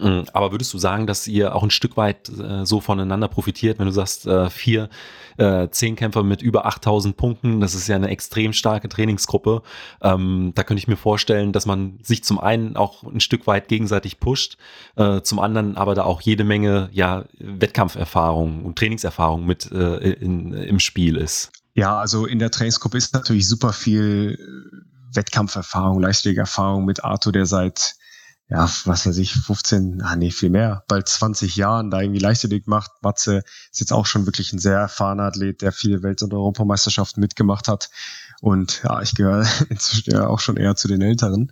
Mhm. 0.00 0.24
Aber 0.32 0.52
würdest 0.52 0.72
du 0.74 0.78
sagen, 0.78 1.06
dass 1.06 1.26
ihr 1.26 1.54
auch 1.54 1.62
ein 1.62 1.70
Stück 1.70 1.96
weit 1.96 2.28
äh, 2.28 2.64
so 2.64 2.80
voneinander 2.80 3.28
profitiert, 3.28 3.78
wenn 3.78 3.86
du 3.86 3.92
sagst, 3.92 4.26
äh, 4.26 4.50
vier 4.50 4.88
äh, 5.36 5.68
Zehnkämpfer 5.68 6.22
mit 6.22 6.42
über 6.42 6.66
8000 6.66 7.16
Punkten, 7.16 7.60
das 7.60 7.74
ist 7.74 7.88
ja 7.88 7.96
eine 7.96 8.08
extrem 8.08 8.52
starke 8.52 8.88
Trainingsgruppe. 8.88 9.62
Ähm, 10.02 10.52
da 10.54 10.62
könnte 10.62 10.78
ich 10.78 10.88
mir 10.88 10.96
vorstellen, 10.96 11.52
dass 11.52 11.66
man 11.66 11.98
sich 12.02 12.24
zum 12.24 12.38
einen 12.38 12.76
auch 12.76 13.02
ein 13.02 13.20
Stück 13.20 13.46
weit 13.46 13.68
gegenseitig 13.68 14.20
pusht, 14.20 14.56
äh, 14.96 15.22
zum 15.22 15.38
anderen 15.38 15.76
aber 15.76 15.94
da 15.94 16.04
auch 16.04 16.20
jede 16.20 16.44
Menge 16.44 16.88
ja, 16.92 17.24
Wettkampferfahrung 17.38 18.64
und 18.64 18.78
Trainingserfahrung 18.78 19.44
mit 19.46 19.70
äh, 19.72 20.12
in, 20.12 20.52
im 20.52 20.78
Spiel 20.78 21.16
ist. 21.16 21.50
Ja, 21.74 21.98
also 21.98 22.26
in 22.26 22.38
der 22.38 22.50
Trainingsgruppe 22.50 22.96
ist 22.96 23.14
natürlich 23.14 23.48
super 23.48 23.72
viel 23.72 24.38
Wettkampferfahrung, 25.12 26.00
Leistungserfahrung 26.00 26.84
mit 26.84 27.04
Arthur, 27.04 27.32
der 27.32 27.46
seit 27.46 27.96
ja, 28.54 28.70
was 28.84 29.04
weiß 29.04 29.16
ich, 29.16 29.32
15, 29.32 30.00
ah 30.02 30.14
nee, 30.14 30.30
viel 30.30 30.48
mehr, 30.48 30.84
bald 30.86 31.08
20 31.08 31.56
Jahren 31.56 31.90
da 31.90 32.00
irgendwie 32.00 32.20
Leichtathletik 32.20 32.68
macht. 32.68 32.92
Matze 33.02 33.42
ist 33.72 33.80
jetzt 33.80 33.92
auch 33.92 34.06
schon 34.06 34.26
wirklich 34.26 34.52
ein 34.52 34.60
sehr 34.60 34.78
erfahrener 34.78 35.24
Athlet, 35.24 35.60
der 35.60 35.72
viele 35.72 36.04
Welt- 36.04 36.22
und 36.22 36.32
Europameisterschaften 36.32 37.20
mitgemacht 37.20 37.66
hat. 37.66 37.90
Und 38.40 38.82
ja, 38.84 39.02
ich 39.02 39.16
gehöre 39.16 39.44
inzwischen 39.70 40.12
ja 40.12 40.28
auch 40.28 40.38
schon 40.38 40.56
eher 40.56 40.76
zu 40.76 40.86
den 40.86 41.02
Älteren. 41.02 41.50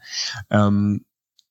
Ähm, 0.48 1.04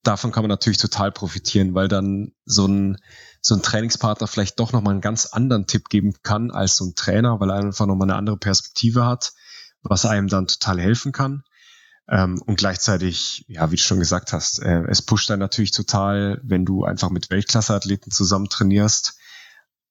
davon 0.04 0.32
kann 0.32 0.44
man 0.44 0.50
natürlich 0.50 0.78
total 0.78 1.12
profitieren, 1.12 1.76
weil 1.76 1.90
dann 1.90 2.32
so 2.46 2.66
ein, 2.66 2.98
so 3.42 3.54
ein 3.54 3.62
Trainingspartner 3.62 4.28
vielleicht 4.28 4.58
doch 4.58 4.72
nochmal 4.72 4.94
einen 4.94 5.02
ganz 5.02 5.26
anderen 5.26 5.68
Tipp 5.68 5.90
geben 5.90 6.14
kann 6.24 6.52
als 6.52 6.78
so 6.78 6.86
ein 6.86 6.96
Trainer, 6.96 7.42
weil 7.42 7.50
er 7.50 7.58
einfach 7.58 7.88
nochmal 7.88 8.10
eine 8.10 8.18
andere 8.18 8.38
Perspektive 8.38 9.06
hat, 9.06 9.34
was 9.82 10.06
einem 10.06 10.30
dann 10.30 10.48
total 10.48 10.80
helfen 10.80 11.12
kann. 11.12 11.44
Ähm, 12.10 12.42
und 12.46 12.58
gleichzeitig, 12.58 13.46
ja, 13.48 13.72
wie 13.72 13.76
du 13.76 13.82
schon 13.82 14.00
gesagt 14.00 14.34
hast, 14.34 14.60
äh, 14.60 14.84
es 14.88 15.02
pusht 15.02 15.30
dann 15.30 15.40
natürlich 15.40 15.72
total, 15.72 16.42
wenn 16.44 16.66
du 16.66 16.84
einfach 16.84 17.10
mit 17.10 17.30
Weltklasseathleten 17.30 18.12
zusammen 18.12 18.50
trainierst. 18.50 19.18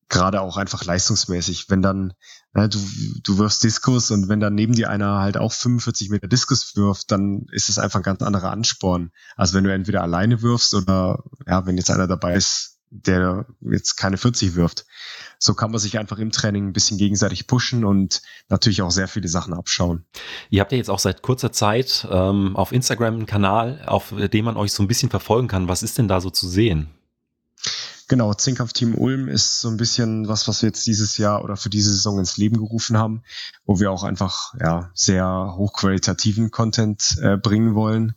Gerade 0.09 0.41
auch 0.41 0.57
einfach 0.57 0.85
leistungsmäßig. 0.85 1.71
Wenn 1.71 1.83
dann, 1.83 2.15
na, 2.53 2.67
du, 2.67 2.79
du 3.23 3.39
wirfst 3.39 3.63
Diskus 3.63 4.11
und 4.11 4.29
wenn 4.29 4.41
dann 4.41 4.57
neben 4.57 4.75
dir 4.75 4.91
einer 4.91 5.21
halt 5.21 5.37
auch 5.37 5.53
45 5.53 6.11
Meter 6.11 6.27
Diskus 6.27 6.75
wirft, 6.75 7.13
dann 7.13 7.47
ist 7.53 7.69
es 7.69 7.79
einfach 7.79 8.01
ein 8.01 8.05
ganz 8.05 8.21
anderer 8.21 8.51
Ansporn. 8.51 9.13
Also 9.37 9.55
wenn 9.55 9.65
du 9.65 9.73
entweder 9.73 10.03
alleine 10.03 10.43
wirfst 10.43 10.75
oder 10.75 11.23
ja, 11.47 11.65
wenn 11.65 11.77
jetzt 11.77 11.91
einer 11.91 12.09
dabei 12.09 12.35
ist, 12.35 12.81
der 12.91 13.47
jetzt 13.61 13.97
keine 13.97 14.17
40 14.17 14.57
wirft. 14.57 14.85
So 15.43 15.55
kann 15.55 15.71
man 15.71 15.81
sich 15.81 15.99
einfach 15.99 16.19
im 16.19 16.33
Training 16.33 16.69
ein 16.69 16.73
bisschen 16.75 16.99
gegenseitig 16.99 17.47
pushen 17.47 17.85
und 17.85 18.21
natürlich 18.51 18.83
auch 18.83 18.91
sehr 18.91 19.09
viele 19.09 19.27
Sachen 19.27 19.55
abschauen. 19.55 20.05
Ihr 20.51 20.61
habt 20.61 20.71
ja 20.71 20.79
jetzt 20.79 20.91
auch 20.91 20.99
seit 20.99 21.23
kurzer 21.23 21.51
Zeit 21.51 22.07
ähm, 22.11 22.55
auf 22.57 22.73
Instagram 22.73 23.15
einen 23.15 23.27
Kanal, 23.27 23.83
auf 23.87 24.13
dem 24.33 24.45
man 24.45 24.59
euch 24.59 24.73
so 24.73 24.83
ein 24.83 24.89
bisschen 24.89 25.09
verfolgen 25.09 25.49
kann. 25.49 25.67
Was 25.67 25.83
ist 25.83 25.97
denn 25.97 26.09
da 26.09 26.21
so 26.21 26.29
zu 26.29 26.47
sehen? 26.47 26.91
Genau, 28.11 28.35
Zinkkampf-Team 28.35 28.97
Ulm 28.97 29.29
ist 29.29 29.61
so 29.61 29.69
ein 29.69 29.77
bisschen 29.77 30.29
was, 30.29 30.47
was 30.47 30.61
wir 30.61 30.69
jetzt 30.69 30.87
dieses 30.87 31.17
Jahr 31.17 31.45
oder 31.45 31.57
für 31.57 31.71
diese 31.71 31.93
Saison 31.93 32.19
ins 32.19 32.37
Leben 32.37 32.59
gerufen 32.59 32.99
haben, 32.99 33.23
wo 33.65 33.79
wir 33.79 33.93
auch 33.93 34.03
einfach 34.03 34.53
ja 34.61 34.91
sehr 34.95 35.55
hochqualitativen 35.57 36.51
Content 36.51 37.17
äh, 37.23 37.37
bringen 37.37 37.75
wollen. 37.75 38.15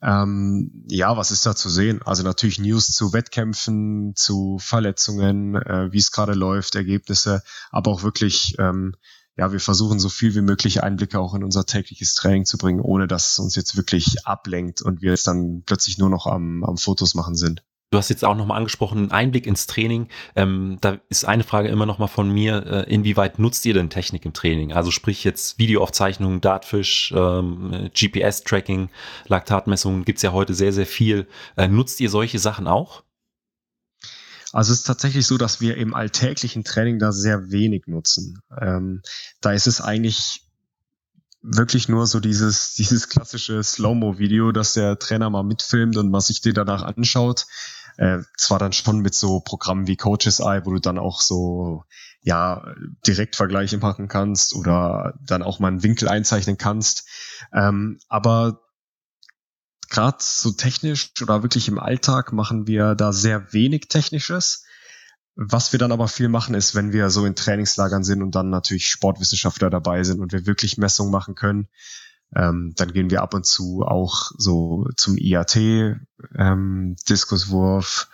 Ähm, 0.00 0.84
ja, 0.88 1.16
was 1.16 1.30
ist 1.30 1.44
da 1.44 1.56
zu 1.56 1.68
sehen? 1.68 2.00
Also 2.04 2.22
natürlich 2.22 2.58
News 2.58 2.90
zu 2.92 3.12
Wettkämpfen, 3.12 4.14
zu 4.14 4.58
Verletzungen, 4.60 5.56
äh, 5.56 5.90
wie 5.90 5.98
es 5.98 6.12
gerade 6.12 6.34
läuft, 6.34 6.76
Ergebnisse, 6.76 7.42
aber 7.70 7.90
auch 7.90 8.02
wirklich, 8.02 8.54
ähm, 8.58 8.94
ja, 9.36 9.52
wir 9.52 9.60
versuchen 9.60 9.98
so 9.98 10.08
viel 10.08 10.34
wie 10.34 10.40
möglich 10.40 10.82
Einblicke 10.82 11.18
auch 11.18 11.34
in 11.34 11.44
unser 11.44 11.66
tägliches 11.66 12.14
Training 12.14 12.44
zu 12.44 12.58
bringen, 12.58 12.80
ohne 12.80 13.08
dass 13.08 13.32
es 13.32 13.38
uns 13.38 13.56
jetzt 13.56 13.76
wirklich 13.76 14.26
ablenkt 14.26 14.82
und 14.82 15.02
wir 15.02 15.10
jetzt 15.10 15.26
dann 15.26 15.62
plötzlich 15.64 15.98
nur 15.98 16.10
noch 16.10 16.26
am, 16.26 16.64
am 16.64 16.76
Fotos 16.76 17.14
machen 17.14 17.34
sind. 17.34 17.64
Du 17.90 17.96
hast 17.96 18.10
jetzt 18.10 18.24
auch 18.24 18.36
nochmal 18.36 18.58
angesprochen, 18.58 18.98
einen 18.98 19.10
Einblick 19.12 19.46
ins 19.46 19.66
Training. 19.66 20.08
Ähm, 20.36 20.76
da 20.82 20.98
ist 21.08 21.24
eine 21.24 21.42
Frage 21.42 21.68
immer 21.68 21.86
nochmal 21.86 22.08
von 22.08 22.30
mir, 22.30 22.66
äh, 22.66 22.92
inwieweit 22.92 23.38
nutzt 23.38 23.64
ihr 23.64 23.72
denn 23.72 23.88
Technik 23.88 24.26
im 24.26 24.34
Training? 24.34 24.72
Also 24.72 24.90
sprich 24.90 25.24
jetzt 25.24 25.58
Videoaufzeichnungen, 25.58 26.42
Dartfish, 26.42 27.12
ähm, 27.16 27.90
GPS-Tracking, 27.94 28.90
Laktatmessungen, 29.26 30.04
gibt's 30.04 30.20
ja 30.20 30.32
heute 30.32 30.52
sehr, 30.52 30.74
sehr 30.74 30.86
viel. 30.86 31.26
Äh, 31.56 31.68
nutzt 31.68 32.00
ihr 32.00 32.10
solche 32.10 32.38
Sachen 32.38 32.66
auch? 32.66 33.04
Also 34.52 34.72
es 34.72 34.80
ist 34.80 34.86
tatsächlich 34.86 35.26
so, 35.26 35.38
dass 35.38 35.62
wir 35.62 35.78
im 35.78 35.94
alltäglichen 35.94 36.64
Training 36.64 36.98
da 36.98 37.12
sehr 37.12 37.50
wenig 37.50 37.86
nutzen. 37.86 38.40
Ähm, 38.60 39.02
da 39.40 39.52
ist 39.52 39.66
es 39.66 39.80
eigentlich 39.80 40.42
wirklich 41.40 41.88
nur 41.88 42.06
so 42.06 42.20
dieses, 42.20 42.74
dieses 42.78 43.08
klassische 43.08 43.62
Slow-Mo-Video, 43.62 44.52
dass 44.52 44.74
der 44.74 44.98
Trainer 44.98 45.30
mal 45.30 45.42
mitfilmt 45.42 45.96
und 45.96 46.10
man 46.10 46.20
sich 46.20 46.40
den 46.40 46.54
danach 46.54 46.82
anschaut. 46.82 47.46
Äh, 47.98 48.20
zwar 48.36 48.60
dann 48.60 48.72
schon 48.72 49.00
mit 49.00 49.14
so 49.14 49.40
Programmen 49.40 49.88
wie 49.88 49.96
Coaches 49.96 50.38
Eye, 50.38 50.62
wo 50.64 50.70
du 50.70 50.80
dann 50.80 50.98
auch 50.98 51.20
so, 51.20 51.84
ja, 52.22 52.64
direkt 53.06 53.34
Vergleiche 53.34 53.78
machen 53.78 54.06
kannst 54.06 54.54
oder 54.54 55.18
dann 55.20 55.42
auch 55.42 55.58
mal 55.58 55.68
einen 55.68 55.82
Winkel 55.82 56.08
einzeichnen 56.08 56.58
kannst. 56.58 57.08
Ähm, 57.52 57.98
aber 58.08 58.60
gerade 59.90 60.18
so 60.20 60.52
technisch 60.52 61.10
oder 61.20 61.42
wirklich 61.42 61.66
im 61.66 61.80
Alltag 61.80 62.32
machen 62.32 62.68
wir 62.68 62.94
da 62.94 63.12
sehr 63.12 63.52
wenig 63.52 63.88
Technisches. 63.88 64.64
Was 65.34 65.72
wir 65.72 65.80
dann 65.80 65.92
aber 65.92 66.06
viel 66.06 66.28
machen, 66.28 66.54
ist, 66.54 66.76
wenn 66.76 66.92
wir 66.92 67.10
so 67.10 67.26
in 67.26 67.34
Trainingslagern 67.34 68.04
sind 68.04 68.22
und 68.22 68.36
dann 68.36 68.50
natürlich 68.50 68.88
Sportwissenschaftler 68.88 69.70
dabei 69.70 70.04
sind 70.04 70.20
und 70.20 70.32
wir 70.32 70.46
wirklich 70.46 70.78
Messungen 70.78 71.10
machen 71.10 71.34
können, 71.34 71.68
ähm, 72.34 72.72
dann 72.76 72.92
gehen 72.92 73.10
wir 73.10 73.22
ab 73.22 73.34
und 73.34 73.46
zu 73.46 73.82
auch 73.82 74.30
so 74.36 74.86
zum 74.96 75.16
IAT, 75.16 75.56
ähm, 75.56 76.96
Diskuswurf, 77.08 78.08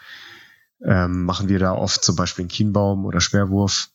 ähm, 0.85 1.24
machen 1.24 1.48
wir 1.48 1.59
da 1.59 1.72
oft 1.72 2.05
zum 2.05 2.16
Beispiel 2.16 2.44
einen 2.44 2.50
Kienbaum 2.50 3.05
oder 3.05 3.20
Sperrwurf. 3.20 3.88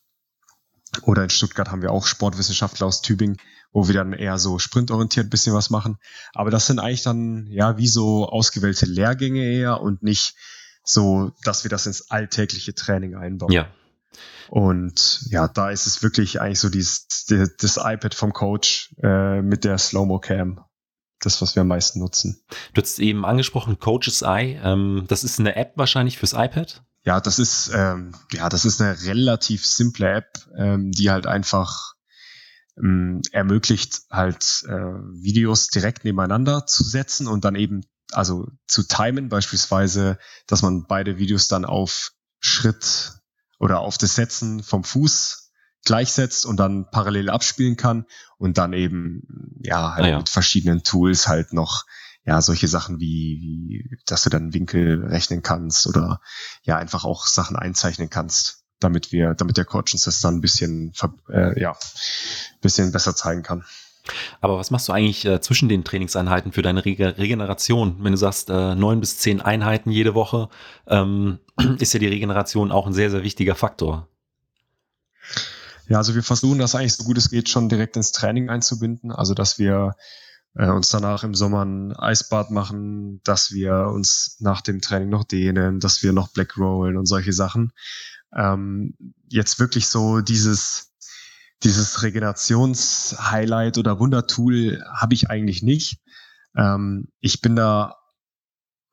Oder 1.02 1.22
in 1.22 1.30
Stuttgart 1.30 1.70
haben 1.70 1.82
wir 1.82 1.92
auch 1.92 2.04
Sportwissenschaftler 2.04 2.86
aus 2.86 3.00
Tübingen, 3.00 3.36
wo 3.72 3.86
wir 3.86 3.94
dann 3.94 4.12
eher 4.12 4.38
so 4.38 4.58
sprintorientiert 4.58 5.30
bisschen 5.30 5.54
was 5.54 5.70
machen. 5.70 5.98
Aber 6.34 6.50
das 6.50 6.66
sind 6.66 6.80
eigentlich 6.80 7.04
dann 7.04 7.46
ja 7.46 7.78
wie 7.78 7.86
so 7.86 8.28
ausgewählte 8.28 8.86
Lehrgänge 8.86 9.44
eher 9.44 9.80
und 9.80 10.02
nicht 10.02 10.34
so, 10.82 11.32
dass 11.44 11.64
wir 11.64 11.68
das 11.68 11.86
ins 11.86 12.10
alltägliche 12.10 12.74
Training 12.74 13.14
einbauen. 13.14 13.52
Ja. 13.52 13.68
Und 14.48 15.22
ja, 15.30 15.48
da 15.48 15.70
ist 15.70 15.86
es 15.86 16.02
wirklich 16.02 16.40
eigentlich 16.40 16.60
so 16.60 16.68
dieses, 16.68 17.06
das 17.26 17.76
iPad 17.76 18.14
vom 18.14 18.32
Coach 18.32 18.94
äh, 19.02 19.42
mit 19.42 19.64
der 19.64 19.78
Slow-Mo 19.78 20.18
Cam. 20.18 20.64
Das, 21.22 21.42
was 21.42 21.54
wir 21.54 21.60
am 21.60 21.68
meisten 21.68 22.00
nutzen. 22.00 22.42
Du 22.72 22.80
hast 22.80 22.98
eben 22.98 23.26
angesprochen, 23.26 23.78
Coach's 23.78 24.22
Eye. 24.22 24.58
Ähm, 24.64 25.04
das 25.08 25.22
ist 25.22 25.38
eine 25.38 25.54
App 25.54 25.74
wahrscheinlich 25.76 26.16
fürs 26.18 26.32
iPad? 26.32 26.82
Ja, 27.04 27.20
das 27.20 27.38
ist, 27.38 27.70
ähm, 27.74 28.14
ja, 28.32 28.48
das 28.48 28.64
ist 28.64 28.80
eine 28.80 29.00
relativ 29.02 29.66
simple 29.66 30.10
App, 30.10 30.38
ähm, 30.56 30.92
die 30.92 31.10
halt 31.10 31.26
einfach 31.26 31.94
ähm, 32.78 33.20
ermöglicht, 33.32 34.02
halt 34.10 34.64
äh, 34.66 34.72
Videos 34.72 35.68
direkt 35.68 36.04
nebeneinander 36.04 36.66
zu 36.66 36.84
setzen 36.84 37.26
und 37.26 37.44
dann 37.44 37.54
eben 37.54 37.82
also 38.12 38.48
zu 38.66 38.82
timen, 38.82 39.28
beispielsweise, 39.28 40.18
dass 40.46 40.62
man 40.62 40.86
beide 40.86 41.18
Videos 41.18 41.48
dann 41.48 41.64
auf 41.64 42.12
Schritt 42.40 43.19
oder 43.60 43.80
auf 43.80 43.98
das 43.98 44.16
Setzen 44.16 44.64
vom 44.64 44.82
Fuß 44.82 45.52
gleichsetzt 45.84 46.44
und 46.44 46.56
dann 46.56 46.90
parallel 46.90 47.30
abspielen 47.30 47.76
kann 47.76 48.06
und 48.38 48.58
dann 48.58 48.72
eben 48.72 49.60
ja 49.62 49.94
halt 49.94 50.04
ah 50.04 50.08
ja. 50.08 50.18
mit 50.18 50.28
verschiedenen 50.28 50.82
Tools 50.82 51.28
halt 51.28 51.52
noch 51.52 51.84
ja 52.24 52.42
solche 52.42 52.68
Sachen 52.68 52.98
wie, 53.00 53.38
wie 53.40 53.98
dass 54.06 54.24
du 54.24 54.30
dann 54.30 54.52
Winkel 54.52 55.04
rechnen 55.06 55.42
kannst 55.42 55.86
oder 55.86 56.20
ja 56.62 56.76
einfach 56.76 57.04
auch 57.04 57.26
Sachen 57.26 57.56
einzeichnen 57.56 58.10
kannst, 58.10 58.64
damit 58.78 59.12
wir 59.12 59.34
damit 59.34 59.56
der 59.56 59.64
Coach 59.64 59.94
uns 59.94 60.02
das 60.02 60.20
dann 60.20 60.36
ein 60.36 60.40
bisschen 60.40 60.92
äh, 61.30 61.58
ja 61.60 61.76
bisschen 62.60 62.92
besser 62.92 63.14
zeigen 63.14 63.42
kann. 63.42 63.64
Aber 64.40 64.58
was 64.58 64.70
machst 64.70 64.88
du 64.88 64.92
eigentlich 64.92 65.24
äh, 65.24 65.40
zwischen 65.40 65.68
den 65.68 65.84
Trainingseinheiten 65.84 66.52
für 66.52 66.62
deine 66.62 66.84
Rege 66.84 67.18
Regeneration? 67.18 67.96
Wenn 68.00 68.12
du 68.12 68.18
sagst, 68.18 68.50
äh, 68.50 68.74
neun 68.74 69.00
bis 69.00 69.18
zehn 69.18 69.40
Einheiten 69.40 69.90
jede 69.90 70.14
Woche, 70.14 70.48
ähm, 70.86 71.38
ist 71.78 71.92
ja 71.92 72.00
die 72.00 72.08
Regeneration 72.08 72.72
auch 72.72 72.86
ein 72.86 72.92
sehr, 72.92 73.10
sehr 73.10 73.22
wichtiger 73.22 73.54
Faktor. 73.54 74.08
Ja, 75.88 75.98
also 75.98 76.14
wir 76.14 76.22
versuchen 76.22 76.58
das 76.58 76.74
eigentlich 76.74 76.94
so 76.94 77.04
gut 77.04 77.18
es 77.18 77.30
geht 77.30 77.48
schon 77.48 77.68
direkt 77.68 77.96
ins 77.96 78.12
Training 78.12 78.48
einzubinden. 78.48 79.10
Also 79.10 79.34
dass 79.34 79.58
wir 79.58 79.96
äh, 80.54 80.68
uns 80.68 80.88
danach 80.88 81.24
im 81.24 81.34
Sommer 81.34 81.64
ein 81.64 81.92
Eisbad 81.92 82.50
machen, 82.50 83.20
dass 83.24 83.52
wir 83.52 83.88
uns 83.88 84.36
nach 84.40 84.60
dem 84.60 84.80
Training 84.80 85.08
noch 85.08 85.24
dehnen, 85.24 85.80
dass 85.80 86.02
wir 86.02 86.12
noch 86.12 86.28
Black 86.28 86.56
Rollen 86.56 86.96
und 86.96 87.06
solche 87.06 87.32
Sachen. 87.32 87.72
Ähm, 88.36 88.94
jetzt 89.28 89.58
wirklich 89.58 89.88
so 89.88 90.20
dieses 90.20 90.89
dieses 91.62 92.02
Regenerations-Highlight 92.02 93.78
oder 93.78 93.98
Wundertool 93.98 94.82
habe 94.94 95.14
ich 95.14 95.30
eigentlich 95.30 95.62
nicht. 95.62 96.00
Ähm, 96.56 97.08
ich 97.20 97.40
bin 97.40 97.56
da 97.56 97.96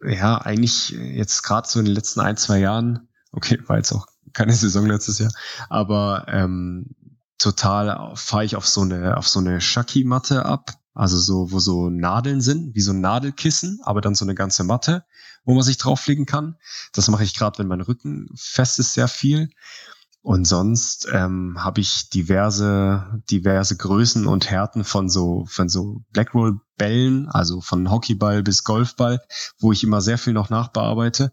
ja 0.02 0.40
eigentlich 0.40 0.90
jetzt 0.90 1.44
gerade 1.44 1.68
so 1.68 1.80
in 1.80 1.86
den 1.86 1.96
letzten 1.96 2.20
ein, 2.20 2.38
zwei 2.38 2.60
Jahren, 2.60 3.10
okay, 3.32 3.60
war 3.68 3.78
jetzt 3.78 3.92
auch 3.92 4.08
keine 4.34 4.54
Saison 4.54 4.86
letztes 4.86 5.20
Jahr, 5.20 5.32
aber 5.70 6.26
ähm, 6.28 6.96
total 7.38 8.14
fahre 8.16 8.46
ich 8.46 8.56
auf 8.56 8.68
so 8.68 8.82
eine, 8.82 9.18
auf 9.18 9.28
so 9.28 9.40
eine 9.40 9.62
Shaki-Matte 9.62 10.46
ab. 10.46 10.74
Also 10.94 11.20
so, 11.20 11.52
wo 11.52 11.60
so 11.60 11.92
Nadeln 11.92 12.42
sind, 12.42 12.74
wie 12.74 12.82
so 12.82 12.92
ein 12.92 13.02
Nadelkissen, 13.02 13.80
aber 13.84 14.02
dann 14.02 14.16
so 14.16 14.26
eine 14.26 14.34
ganze 14.34 14.64
Matte, 14.64 15.06
wo 15.46 15.54
man 15.54 15.62
sich 15.62 15.78
drauflegen 15.78 16.26
kann. 16.26 16.58
Das 16.92 17.08
mache 17.08 17.24
ich 17.24 17.36
gerade, 17.36 17.60
wenn 17.60 17.68
mein 17.68 17.82
Rücken 17.82 18.28
fest 18.36 18.80
ist, 18.80 18.94
sehr 18.94 19.08
viel. 19.08 19.52
Und 20.28 20.44
sonst 20.46 21.08
ähm, 21.10 21.56
habe 21.63 21.80
ich 21.80 22.10
diverse, 22.10 23.22
diverse 23.32 23.78
Größen 23.78 24.28
und 24.28 24.50
Härten 24.50 24.84
von 24.84 25.08
so, 25.08 25.46
von 25.48 25.70
so 25.70 26.04
Blackroll-Bällen, 26.12 27.30
also 27.30 27.62
von 27.62 27.90
Hockeyball 27.90 28.44
bis 28.44 28.66
Golfball, 28.66 29.22
wo 29.58 29.72
ich 29.72 29.86
immer 29.86 30.02
sehr 30.02 30.18
viel 30.18 30.34
noch 30.34 30.50
nachbearbeite. 30.50 31.32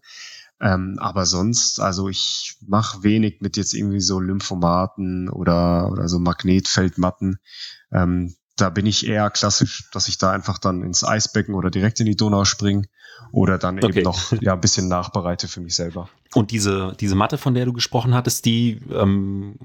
Ähm, 0.61 0.95
aber 1.01 1.25
sonst, 1.25 1.81
also 1.81 2.07
ich 2.07 2.55
mache 2.65 3.03
wenig 3.03 3.41
mit 3.41 3.57
jetzt 3.57 3.73
irgendwie 3.73 3.99
so 3.99 4.21
Lymphomaten 4.21 5.27
oder, 5.27 5.91
oder 5.91 6.07
so 6.07 6.17
Magnetfeldmatten. 6.19 7.39
Ähm, 7.91 8.33
da 8.55 8.69
bin 8.69 8.85
ich 8.85 9.05
eher 9.05 9.29
klassisch, 9.29 9.89
dass 9.91 10.07
ich 10.07 10.17
da 10.17 10.31
einfach 10.31 10.57
dann 10.57 10.81
ins 10.81 11.03
Eisbecken 11.03 11.55
oder 11.55 11.69
direkt 11.69 11.99
in 11.99 12.05
die 12.05 12.15
Donau 12.15 12.45
springe 12.45 12.83
oder 13.31 13.57
dann 13.57 13.77
okay. 13.77 13.99
eben 13.99 14.03
noch 14.03 14.31
ja, 14.41 14.53
ein 14.53 14.61
bisschen 14.61 14.87
nachbereite 14.87 15.47
für 15.47 15.61
mich 15.61 15.75
selber. 15.75 16.09
Und 16.33 16.51
diese, 16.51 16.95
diese 16.99 17.15
Matte, 17.15 17.37
von 17.37 17.53
der 17.53 17.65
du 17.65 17.73
gesprochen 17.73 18.13
hattest, 18.13 18.45
die 18.45 18.79
ähm, 18.91 19.55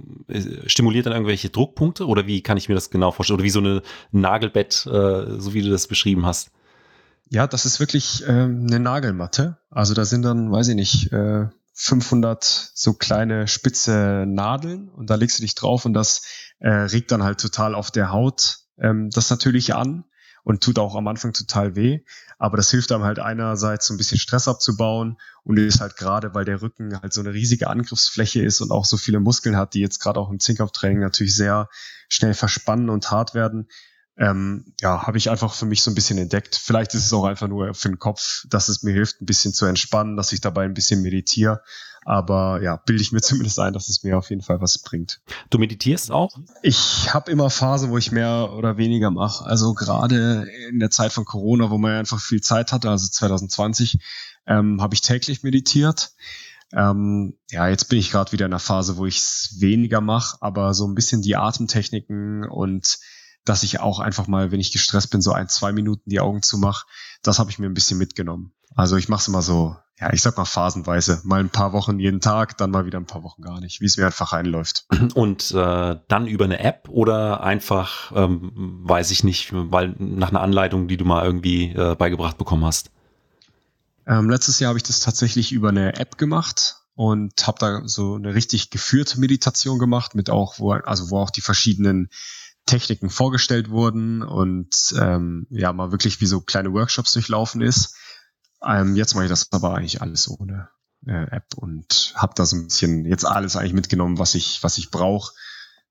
stimuliert 0.67 1.07
dann 1.07 1.13
irgendwelche 1.13 1.51
Druckpunkte 1.51 2.07
oder 2.07 2.27
wie 2.27 2.43
kann 2.43 2.57
ich 2.57 2.69
mir 2.69 2.75
das 2.75 2.91
genau 2.91 3.11
vorstellen? 3.13 3.37
Oder 3.37 3.45
wie 3.45 3.51
so 3.51 3.61
eine 3.61 3.83
Nagelbett, 4.13 4.87
äh, 4.87 5.39
so 5.39 5.55
wie 5.55 5.63
du 5.63 5.71
das 5.71 5.87
beschrieben 5.87 6.27
hast? 6.27 6.51
Ja, 7.29 7.47
das 7.47 7.65
ist 7.65 7.79
wirklich 7.79 8.25
ähm, 8.27 8.67
eine 8.67 8.81
Nagelmatte. 8.81 9.59
Also 9.71 9.95
da 9.95 10.05
sind 10.05 10.23
dann, 10.23 10.51
weiß 10.51 10.69
ich 10.69 10.75
nicht, 10.75 11.13
äh, 11.13 11.47
500 11.75 12.45
so 12.75 12.93
kleine 12.93 13.47
spitze 13.47 14.25
Nadeln 14.27 14.89
und 14.89 15.09
da 15.09 15.15
legst 15.15 15.39
du 15.39 15.43
dich 15.43 15.55
drauf 15.55 15.85
und 15.87 15.95
das 15.95 16.23
äh, 16.59 16.69
regt 16.69 17.11
dann 17.11 17.23
halt 17.23 17.41
total 17.41 17.75
auf 17.75 17.91
der 17.91 18.11
Haut 18.11 18.59
ähm, 18.81 19.11
das 19.11 19.31
natürlich 19.31 19.75
an 19.75 20.05
und 20.43 20.63
tut 20.63 20.79
auch 20.79 20.95
am 20.95 21.07
Anfang 21.09 21.33
total 21.33 21.77
weh. 21.77 22.01
Aber 22.39 22.57
das 22.57 22.71
hilft 22.71 22.93
einem 22.93 23.05
halt 23.05 23.19
einerseits 23.19 23.87
so 23.87 23.95
ein 23.95 23.99
bisschen 23.99 24.19
Stress 24.19 24.49
abzubauen 24.49 25.19
und 25.45 25.59
ist 25.59 25.81
halt 25.81 25.97
gerade, 25.97 26.35
weil 26.35 26.45
der 26.45 26.63
Rücken 26.63 27.01
halt 27.01 27.13
so 27.13 27.21
eine 27.21 27.35
riesige 27.35 27.69
Angriffsfläche 27.69 28.43
ist 28.43 28.61
und 28.61 28.71
auch 28.71 28.85
so 28.85 28.97
viele 28.97 29.21
Muskeln 29.21 29.57
hat, 29.57 29.75
die 29.75 29.81
jetzt 29.81 30.01
gerade 30.01 30.19
auch 30.19 30.31
im 30.31 30.41
Zinkauftraining 30.41 31.01
natürlich 31.01 31.37
sehr 31.37 31.69
schnell 32.09 32.35
verspannen 32.35 32.89
und 32.89 33.11
hart 33.11 33.35
werden, 33.35 33.69
ähm, 34.17 34.75
ja, 34.81 35.07
habe 35.07 35.19
ich 35.19 35.31
einfach 35.31 35.55
für 35.55 35.67
mich 35.67 35.83
so 35.83 35.91
ein 35.91 35.95
bisschen 35.95 36.19
entdeckt. 36.19 36.57
Vielleicht 36.57 36.95
ist 36.95 37.07
es 37.07 37.13
auch 37.13 37.25
einfach 37.25 37.49
nur 37.49 37.75
für 37.75 37.89
den 37.89 37.99
Kopf, 37.99 38.45
dass 38.49 38.69
es 38.69 38.83
mir 38.83 38.93
hilft, 38.93 39.21
ein 39.21 39.27
bisschen 39.27 39.55
zu 39.55 39.67
entspannen, 39.67 40.17
dass 40.17 40.33
ich 40.33 40.41
dabei 40.41 40.65
ein 40.65 40.75
bisschen 40.75 41.03
meditiere. 41.03 41.63
Aber 42.05 42.63
ja, 42.63 42.77
bilde 42.77 43.03
ich 43.03 43.13
mir 43.13 43.21
zumindest 43.23 43.59
ein, 43.59 43.73
dass 43.73 43.89
es 43.89 44.03
mir 44.03 44.19
auf 44.19 44.31
jeden 44.31 44.43
Fall 44.43 44.61
was 44.61 44.79
bringt. 44.79 45.21
Du 45.49 45.59
meditierst 45.59 46.11
auch? 46.11 46.37
Ich 46.63 47.13
habe 47.13 47.31
immer 47.31 47.51
Phasen, 47.51 47.91
wo 47.91 47.99
ich 47.99 48.13
mehr 48.13 48.53
oder 48.53 48.77
weniger 48.77 49.11
mache. 49.11 49.45
Also 49.47 49.75
gerade 49.75 50.47
in 50.69 50.81
der 50.81 50.91
Zeit 50.91 51.13
von 51.13 51.25
Corona, 51.25 51.71
wo 51.71 51.79
man 51.79 51.93
einfach 51.93 52.21
viel 52.21 52.41
Zeit 52.41 52.73
hatte, 52.73 52.91
also 52.91 53.09
2020, 53.09 53.99
ähm, 54.47 54.83
habe 54.83 54.95
ich 54.95 55.01
täglich 55.01 55.43
meditiert. 55.43 56.13
Ähm, 56.73 57.37
ja, 57.51 57.69
jetzt 57.69 57.89
bin 57.89 57.99
ich 57.99 58.11
gerade 58.11 58.33
wieder 58.33 58.47
in 58.47 58.53
einer 58.53 58.61
Phase, 58.61 58.97
wo 58.97 59.07
ich 59.07 59.19
es 59.19 59.57
weniger 59.59 60.01
mache, 60.01 60.37
aber 60.41 60.73
so 60.73 60.87
ein 60.87 60.95
bisschen 60.95 61.23
die 61.23 61.37
Atemtechniken 61.37 62.45
und 62.45 62.99
dass 63.45 63.63
ich 63.63 63.81
auch 63.81 64.01
einfach 64.01 64.27
mal, 64.27 64.53
wenn 64.53 64.61
ich 64.61 64.73
gestresst 64.73 65.11
bin, 65.11 65.21
so 65.21 65.33
ein, 65.33 65.49
zwei 65.49 65.73
Minuten 65.73 66.09
die 66.11 66.21
Augen 66.21 66.43
zumache, 66.43 66.87
das 67.23 67.39
habe 67.39 67.51
ich 67.51 67.59
mir 67.59 67.67
ein 67.67 67.75
bisschen 67.75 67.99
mitgenommen. 67.99 68.53
Also 68.77 68.97
ich 68.97 69.09
mache 69.09 69.21
es 69.21 69.29
immer 69.29 69.43
so, 69.43 69.77
ja, 70.01 70.13
ich 70.13 70.23
sag 70.23 70.37
mal 70.37 70.45
phasenweise, 70.45 71.21
mal 71.25 71.41
ein 71.41 71.51
paar 71.51 71.73
Wochen 71.73 71.99
jeden 71.99 72.21
Tag, 72.21 72.57
dann 72.57 72.71
mal 72.71 72.87
wieder 72.87 72.99
ein 72.99 73.07
paar 73.07 73.23
Wochen 73.23 73.43
gar 73.43 73.61
nicht, 73.61 73.81
wie 73.81 73.87
es 73.87 73.97
mir 73.97 74.07
einfach 74.07 74.33
reinläuft. 74.33 74.87
Und 75.15 75.51
äh, 75.51 75.97
dann 76.09 76.27
über 76.27 76.45
eine 76.45 76.61
App 76.61 76.89
oder 76.89 77.43
einfach, 77.43 78.13
ähm, 78.15 78.81
weiß 78.85 79.11
ich 79.11 79.25
nicht, 79.25 79.51
weil 79.53 79.95
nach 79.99 80.31
einer 80.31 80.41
Anleitung, 80.41 80.89
die 80.89 80.97
du 80.97 81.05
mal 81.05 81.25
irgendwie 81.25 81.73
äh, 81.73 81.95
beigebracht 81.97 82.39
bekommen 82.39 82.65
hast? 82.65 82.91
Ähm, 84.07 84.31
letztes 84.31 84.59
Jahr 84.59 84.71
habe 84.71 84.79
ich 84.79 84.85
das 84.85 85.01
tatsächlich 85.01 85.53
über 85.53 85.69
eine 85.69 85.97
App 85.97 86.17
gemacht 86.17 86.77
und 86.95 87.47
habe 87.47 87.59
da 87.59 87.83
so 87.85 88.15
eine 88.15 88.35
richtig 88.35 88.71
geführte 88.71 89.21
Meditation 89.21 89.79
gemacht 89.79 90.15
mit 90.15 90.31
auch, 90.31 90.59
wo, 90.59 90.73
also 90.73 91.11
wo 91.11 91.19
auch 91.19 91.31
die 91.31 91.43
verschiedenen 91.43 92.09
Techniken 92.67 93.11
vorgestellt 93.11 93.71
wurden 93.71 94.23
und 94.23 94.95
ähm, 94.99 95.47
ja 95.51 95.73
mal 95.73 95.93
wirklich 95.93 96.21
wie 96.21 96.27
so 96.27 96.41
kleine 96.41 96.73
Workshops 96.73 97.13
durchlaufen 97.13 97.61
ist. 97.63 97.97
Ähm, 98.65 98.97
jetzt 98.97 99.15
mache 99.15 99.25
ich 99.25 99.31
das 99.31 99.51
aber 99.53 99.75
eigentlich 99.75 100.03
alles 100.03 100.29
ohne 100.29 100.69
äh, 101.07 101.25
App 101.31 101.55
und 101.57 102.13
habe 102.17 102.35
da 102.37 102.45
so 102.47 102.57
ein 102.57 102.65
bisschen 102.65 103.05
jetzt 103.07 103.25
alles 103.25 103.57
eigentlich 103.57 103.73
mitgenommen, 103.73 104.19
was 104.19 104.35
ich 104.35 104.63
was 104.63 104.79
ich 104.79 104.91
brauche. 104.91 105.33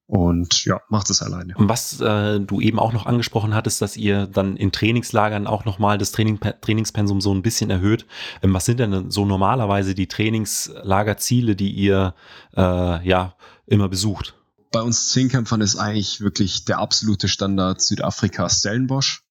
und 0.06 0.66
ja, 0.66 0.82
macht 0.90 1.10
es 1.12 1.22
alleine. 1.22 1.54
Und 1.56 1.70
was 1.70 2.02
äh, 2.02 2.40
du 2.40 2.62
eben 2.62 2.80
auch 2.80 2.94
noch 2.94 3.06
angesprochen 3.06 3.54
hattest, 3.54 3.82
dass 3.82 3.96
ihr 3.96 4.26
dann 4.26 4.58
in 4.58 4.72
Trainingslagern 4.72 5.46
auch 5.46 5.66
nochmal 5.66 6.00
das 6.00 6.12
Training, 6.12 6.40
Trainingspensum 6.40 7.22
so 7.22 7.34
ein 7.34 7.44
bisschen 7.44 7.70
erhöht. 7.70 8.08
Ähm, 8.42 8.54
was 8.54 8.66
sind 8.66 8.80
denn 8.80 9.12
so 9.12 9.26
normalerweise 9.26 9.94
die 9.94 10.08
Trainingslagerziele, 10.08 11.56
die 11.56 11.72
ihr 11.72 12.16
äh, 12.56 13.08
ja 13.08 13.36
immer 13.68 13.88
besucht? 13.88 14.39
Bei 14.72 14.82
uns 14.82 15.10
Zehnkämpfern 15.10 15.62
ist 15.62 15.78
eigentlich 15.78 16.22
wirklich 16.22 16.66
der 16.66 16.80
absolute 16.80 17.28
Standard 17.28 17.82
Südafrika 17.82 18.50
Stellenbosch. 18.50 19.24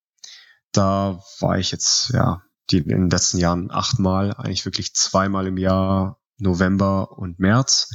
Da 0.72 1.22
war 1.40 1.58
ich 1.58 1.70
jetzt 1.70 2.10
ja 2.12 2.42
die 2.70 2.78
in 2.78 2.88
den 2.88 3.10
letzten 3.10 3.38
Jahren 3.38 3.70
achtmal, 3.70 4.34
eigentlich 4.34 4.64
wirklich 4.64 4.94
zweimal 4.94 5.46
im 5.46 5.56
Jahr, 5.56 6.20
November 6.38 7.18
und 7.18 7.38
März. 7.38 7.90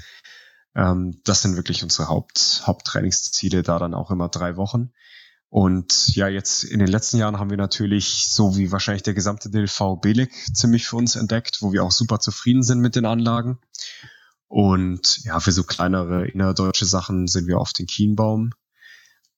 Ähm, 0.76 1.22
das 1.24 1.42
sind 1.42 1.56
wirklich 1.56 1.84
unsere 1.84 2.08
Haupt, 2.08 2.64
Haupttrainingsziele, 2.66 3.62
da 3.62 3.78
dann 3.78 3.94
auch 3.94 4.10
immer 4.10 4.30
drei 4.30 4.58
Wochen. 4.58 4.92
Und 5.50 6.16
ja, 6.16 6.28
jetzt 6.28 6.64
in 6.64 6.80
den 6.80 6.88
letzten 6.88 7.18
Jahren 7.18 7.38
haben 7.38 7.52
wir 7.52 7.58
natürlich, 7.58 8.28
so 8.28 8.58
wie 8.58 8.72
wahrscheinlich 8.72 9.04
der 9.04 9.14
gesamte 9.14 9.52
DLV 9.52 10.00
Belik, 10.02 10.34
ziemlich 10.52 10.88
für 10.88 10.96
uns 10.96 11.16
entdeckt, 11.16 11.62
wo 11.62 11.72
wir 11.72 11.84
auch 11.84 11.92
super 11.92 12.20
zufrieden 12.20 12.64
sind 12.64 12.80
mit 12.80 12.96
den 12.96 13.06
Anlagen. 13.06 13.60
Und 14.54 15.24
ja, 15.24 15.40
für 15.40 15.52
so 15.52 15.64
kleinere 15.64 16.28
innerdeutsche 16.28 16.86
Sachen 16.86 17.26
sind 17.26 17.48
wir 17.48 17.58
auf 17.58 17.74
den 17.74 17.88
Kienbaum. 17.88 18.52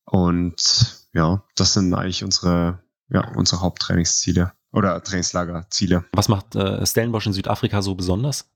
Und 0.03 1.07
ja, 1.13 1.41
das 1.55 1.71
sind 1.71 1.93
eigentlich 1.93 2.25
unsere, 2.25 2.83
ja, 3.07 3.25
unsere 3.33 3.61
Haupttrainingsziele 3.61 4.51
oder 4.73 5.01
Trainingslagerziele. 5.01 6.03
Was 6.11 6.27
macht 6.27 6.57
äh, 6.57 6.85
Stellenbosch 6.85 7.27
in 7.27 7.31
Südafrika 7.31 7.81
so 7.81 7.95
besonders? 7.95 8.49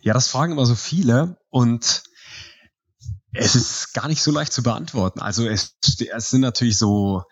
Ja, 0.00 0.14
das 0.14 0.28
fragen 0.28 0.52
immer 0.52 0.64
so 0.64 0.76
viele 0.76 1.40
und 1.48 2.04
es 3.32 3.56
ist 3.56 3.94
gar 3.94 4.06
nicht 4.06 4.22
so 4.22 4.30
leicht 4.30 4.52
zu 4.52 4.62
beantworten. 4.62 5.18
Also 5.20 5.48
es, 5.48 5.76
es 5.82 6.30
sind 6.30 6.42
natürlich 6.42 6.78
so, 6.78 7.24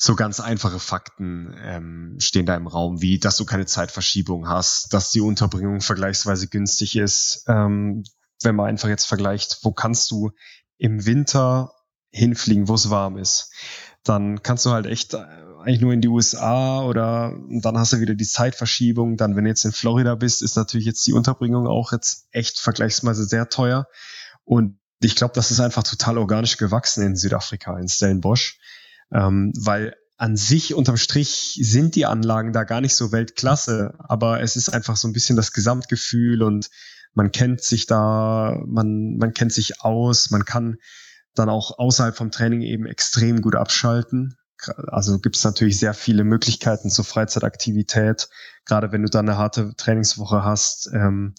so 0.00 0.14
ganz 0.14 0.38
einfache 0.38 0.78
Fakten 0.78 1.54
ähm, 1.60 2.16
stehen 2.20 2.46
da 2.46 2.54
im 2.54 2.68
Raum, 2.68 3.02
wie 3.02 3.18
dass 3.18 3.36
du 3.36 3.44
keine 3.44 3.66
Zeitverschiebung 3.66 4.48
hast, 4.48 4.94
dass 4.94 5.10
die 5.10 5.20
Unterbringung 5.20 5.80
vergleichsweise 5.80 6.46
günstig 6.46 6.94
ist. 6.96 7.44
Ähm, 7.48 8.04
wenn 8.40 8.54
man 8.54 8.66
einfach 8.66 8.88
jetzt 8.88 9.06
vergleicht, 9.06 9.58
wo 9.62 9.72
kannst 9.72 10.12
du 10.12 10.30
im 10.78 11.04
Winter 11.04 11.72
hinfliegen, 12.10 12.68
wo 12.68 12.74
es 12.74 12.90
warm 12.90 13.18
ist, 13.18 13.52
dann 14.04 14.40
kannst 14.44 14.64
du 14.66 14.70
halt 14.70 14.86
echt 14.86 15.14
äh, 15.14 15.26
eigentlich 15.62 15.80
nur 15.80 15.92
in 15.92 16.00
die 16.00 16.08
USA 16.08 16.82
oder 16.82 17.36
dann 17.60 17.76
hast 17.76 17.92
du 17.92 17.98
wieder 17.98 18.14
die 18.14 18.24
Zeitverschiebung. 18.24 19.16
Dann, 19.16 19.34
wenn 19.34 19.44
du 19.44 19.50
jetzt 19.50 19.64
in 19.64 19.72
Florida 19.72 20.14
bist, 20.14 20.42
ist 20.42 20.56
natürlich 20.56 20.86
jetzt 20.86 21.04
die 21.08 21.12
Unterbringung 21.12 21.66
auch 21.66 21.90
jetzt 21.90 22.28
echt 22.30 22.60
vergleichsweise 22.60 23.24
sehr 23.24 23.48
teuer. 23.48 23.88
Und 24.44 24.78
ich 25.00 25.16
glaube, 25.16 25.34
das 25.34 25.50
ist 25.50 25.58
einfach 25.58 25.82
total 25.82 26.18
organisch 26.18 26.56
gewachsen 26.56 27.02
in 27.02 27.16
Südafrika, 27.16 27.76
in 27.78 27.88
Stellenbosch, 27.88 28.58
ähm, 29.12 29.52
weil 29.58 29.94
an 30.16 30.36
sich 30.36 30.74
unterm 30.74 30.96
Strich 30.96 31.58
sind 31.62 31.94
die 31.94 32.04
Anlagen 32.04 32.52
da 32.52 32.64
gar 32.64 32.80
nicht 32.80 32.96
so 32.96 33.12
Weltklasse, 33.12 33.94
aber 33.98 34.42
es 34.42 34.56
ist 34.56 34.68
einfach 34.68 34.96
so 34.96 35.06
ein 35.06 35.12
bisschen 35.12 35.36
das 35.36 35.52
Gesamtgefühl 35.52 36.42
und 36.42 36.70
man 37.14 37.30
kennt 37.30 37.62
sich 37.62 37.86
da, 37.86 38.60
man, 38.66 39.16
man 39.16 39.32
kennt 39.32 39.52
sich 39.52 39.80
aus, 39.80 40.30
man 40.30 40.44
kann 40.44 40.76
dann 41.34 41.48
auch 41.48 41.78
außerhalb 41.78 42.16
vom 42.16 42.32
Training 42.32 42.62
eben 42.62 42.86
extrem 42.86 43.40
gut 43.40 43.54
abschalten. 43.54 44.36
Also 44.88 45.20
gibt 45.20 45.36
es 45.36 45.44
natürlich 45.44 45.78
sehr 45.78 45.94
viele 45.94 46.24
Möglichkeiten 46.24 46.90
zur 46.90 47.04
Freizeitaktivität, 47.04 48.28
gerade 48.64 48.90
wenn 48.90 49.02
du 49.02 49.08
dann 49.08 49.28
eine 49.28 49.38
harte 49.38 49.74
Trainingswoche 49.76 50.42
hast. 50.42 50.90
Ähm, 50.92 51.34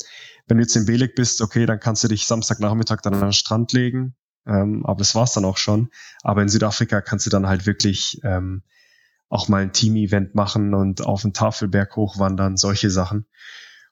wenn 0.47 0.57
du 0.57 0.63
jetzt 0.63 0.77
in 0.77 0.85
Beleg 0.85 1.15
bist, 1.15 1.41
okay, 1.41 1.65
dann 1.65 1.81
kannst 1.81 2.03
du 2.05 2.07
dich 2.07 2.25
Samstagnachmittag 2.25 3.01
dann 3.01 3.15
an 3.15 3.19
den 3.19 3.33
Strand 3.33 3.73
legen, 3.73 4.15
ähm, 4.45 4.85
aber 4.85 4.99
das 4.99 5.15
war's 5.15 5.33
dann 5.33 5.45
auch 5.45 5.57
schon. 5.57 5.89
Aber 6.23 6.41
in 6.41 6.49
Südafrika 6.49 7.01
kannst 7.01 7.25
du 7.25 7.29
dann 7.29 7.47
halt 7.47 7.65
wirklich 7.65 8.19
ähm, 8.23 8.63
auch 9.29 9.47
mal 9.47 9.61
ein 9.61 9.73
Team-Event 9.73 10.35
machen 10.35 10.73
und 10.73 11.05
auf 11.05 11.21
den 11.21 11.33
Tafelberg 11.33 11.95
hochwandern, 11.95 12.57
solche 12.57 12.89
Sachen. 12.89 13.27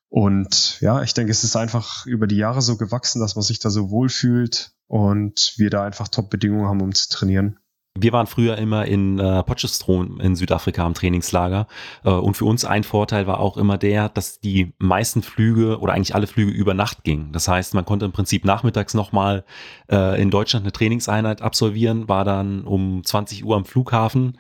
Und 0.10 0.79
ja, 0.81 1.03
ich 1.03 1.13
denke, 1.13 1.31
es 1.31 1.43
ist 1.43 1.55
einfach 1.55 2.05
über 2.05 2.27
die 2.27 2.38
Jahre 2.38 2.62
so 2.62 2.77
gewachsen, 2.77 3.19
dass 3.19 3.36
man 3.36 3.43
sich 3.43 3.60
da 3.60 3.69
so 3.69 3.89
wohlfühlt 3.89 4.71
und 4.88 5.53
wir 5.57 5.69
da 5.69 5.83
einfach 5.83 6.07
Top-Bedingungen 6.07 6.67
haben, 6.67 6.81
um 6.81 6.93
zu 6.93 7.10
trainieren. 7.10 7.60
Wir 7.99 8.13
waren 8.13 8.27
früher 8.27 8.57
immer 8.57 8.86
in 8.86 9.19
äh, 9.19 9.43
Potchefstroom 9.43 10.19
in 10.19 10.36
Südafrika 10.36 10.86
am 10.86 10.93
Trainingslager 10.93 11.67
äh, 12.03 12.10
und 12.10 12.38
für 12.38 12.45
uns 12.45 12.63
ein 12.65 12.83
Vorteil 12.83 13.27
war 13.27 13.39
auch 13.39 13.57
immer 13.57 13.77
der, 13.77 14.10
dass 14.10 14.39
die 14.39 14.73
meisten 14.77 15.23
Flüge 15.23 15.79
oder 15.79 15.93
eigentlich 15.93 16.13
alle 16.13 16.27
Flüge 16.27 16.51
über 16.51 16.73
Nacht 16.73 17.03
gingen. 17.03 17.31
Das 17.31 17.47
heißt, 17.47 17.73
man 17.73 17.86
konnte 17.86 18.05
im 18.05 18.12
Prinzip 18.12 18.45
nachmittags 18.45 18.93
nochmal 18.93 19.43
äh, 19.91 20.21
in 20.21 20.29
Deutschland 20.29 20.63
eine 20.63 20.71
Trainingseinheit 20.71 21.41
absolvieren, 21.41 22.07
war 22.07 22.23
dann 22.23 22.63
um 22.63 23.03
20 23.03 23.43
Uhr 23.43 23.55
am 23.55 23.65
Flughafen, 23.65 24.38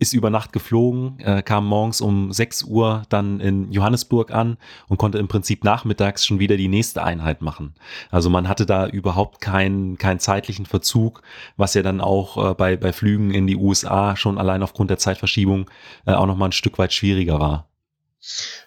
ist 0.00 0.14
über 0.14 0.30
Nacht 0.30 0.52
geflogen, 0.52 1.18
äh, 1.20 1.42
kam 1.42 1.66
morgens 1.66 2.00
um 2.00 2.32
6 2.32 2.64
Uhr 2.64 3.02
dann 3.10 3.38
in 3.38 3.70
Johannesburg 3.70 4.32
an 4.32 4.56
und 4.88 4.96
konnte 4.96 5.18
im 5.18 5.28
Prinzip 5.28 5.62
nachmittags 5.62 6.24
schon 6.24 6.38
wieder 6.38 6.56
die 6.56 6.68
nächste 6.68 7.04
Einheit 7.04 7.42
machen. 7.42 7.74
Also 8.10 8.30
man 8.30 8.48
hatte 8.48 8.64
da 8.64 8.86
überhaupt 8.86 9.42
keinen, 9.42 9.98
keinen 9.98 10.18
zeitlichen 10.18 10.64
Verzug, 10.64 11.22
was 11.58 11.74
ja 11.74 11.82
dann 11.82 12.00
auch 12.00 12.50
äh, 12.50 12.54
bei, 12.54 12.78
bei 12.78 12.92
Flügen 13.00 13.30
in 13.30 13.46
die 13.46 13.56
USA 13.56 14.14
schon 14.14 14.36
allein 14.36 14.62
aufgrund 14.62 14.90
der 14.90 14.98
Zeitverschiebung 14.98 15.70
äh, 16.04 16.12
auch 16.12 16.26
nochmal 16.26 16.50
ein 16.50 16.52
Stück 16.52 16.78
weit 16.78 16.92
schwieriger 16.92 17.40
war. 17.40 17.70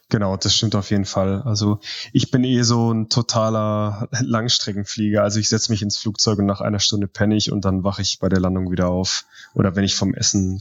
Genau, 0.09 0.35
das 0.35 0.55
stimmt 0.55 0.73
auf 0.73 0.89
jeden 0.89 1.05
Fall. 1.05 1.43
Also 1.43 1.79
ich 2.13 2.31
bin 2.31 2.43
eh 2.43 2.63
so 2.63 2.91
ein 2.91 3.09
totaler 3.09 4.09
Langstreckenflieger. 4.21 5.21
Also 5.21 5.39
ich 5.39 5.49
setze 5.49 5.71
mich 5.71 5.83
ins 5.83 5.97
Flugzeug 5.97 6.39
und 6.39 6.47
nach 6.47 6.61
einer 6.61 6.79
Stunde 6.79 7.07
penne 7.07 7.35
ich 7.35 7.51
und 7.51 7.63
dann 7.63 7.83
wache 7.83 8.01
ich 8.01 8.17
bei 8.17 8.27
der 8.27 8.39
Landung 8.39 8.71
wieder 8.71 8.89
auf. 8.89 9.25
Oder 9.53 9.75
wenn 9.75 9.83
ich 9.83 9.95
vom 9.95 10.15
Essen 10.15 10.59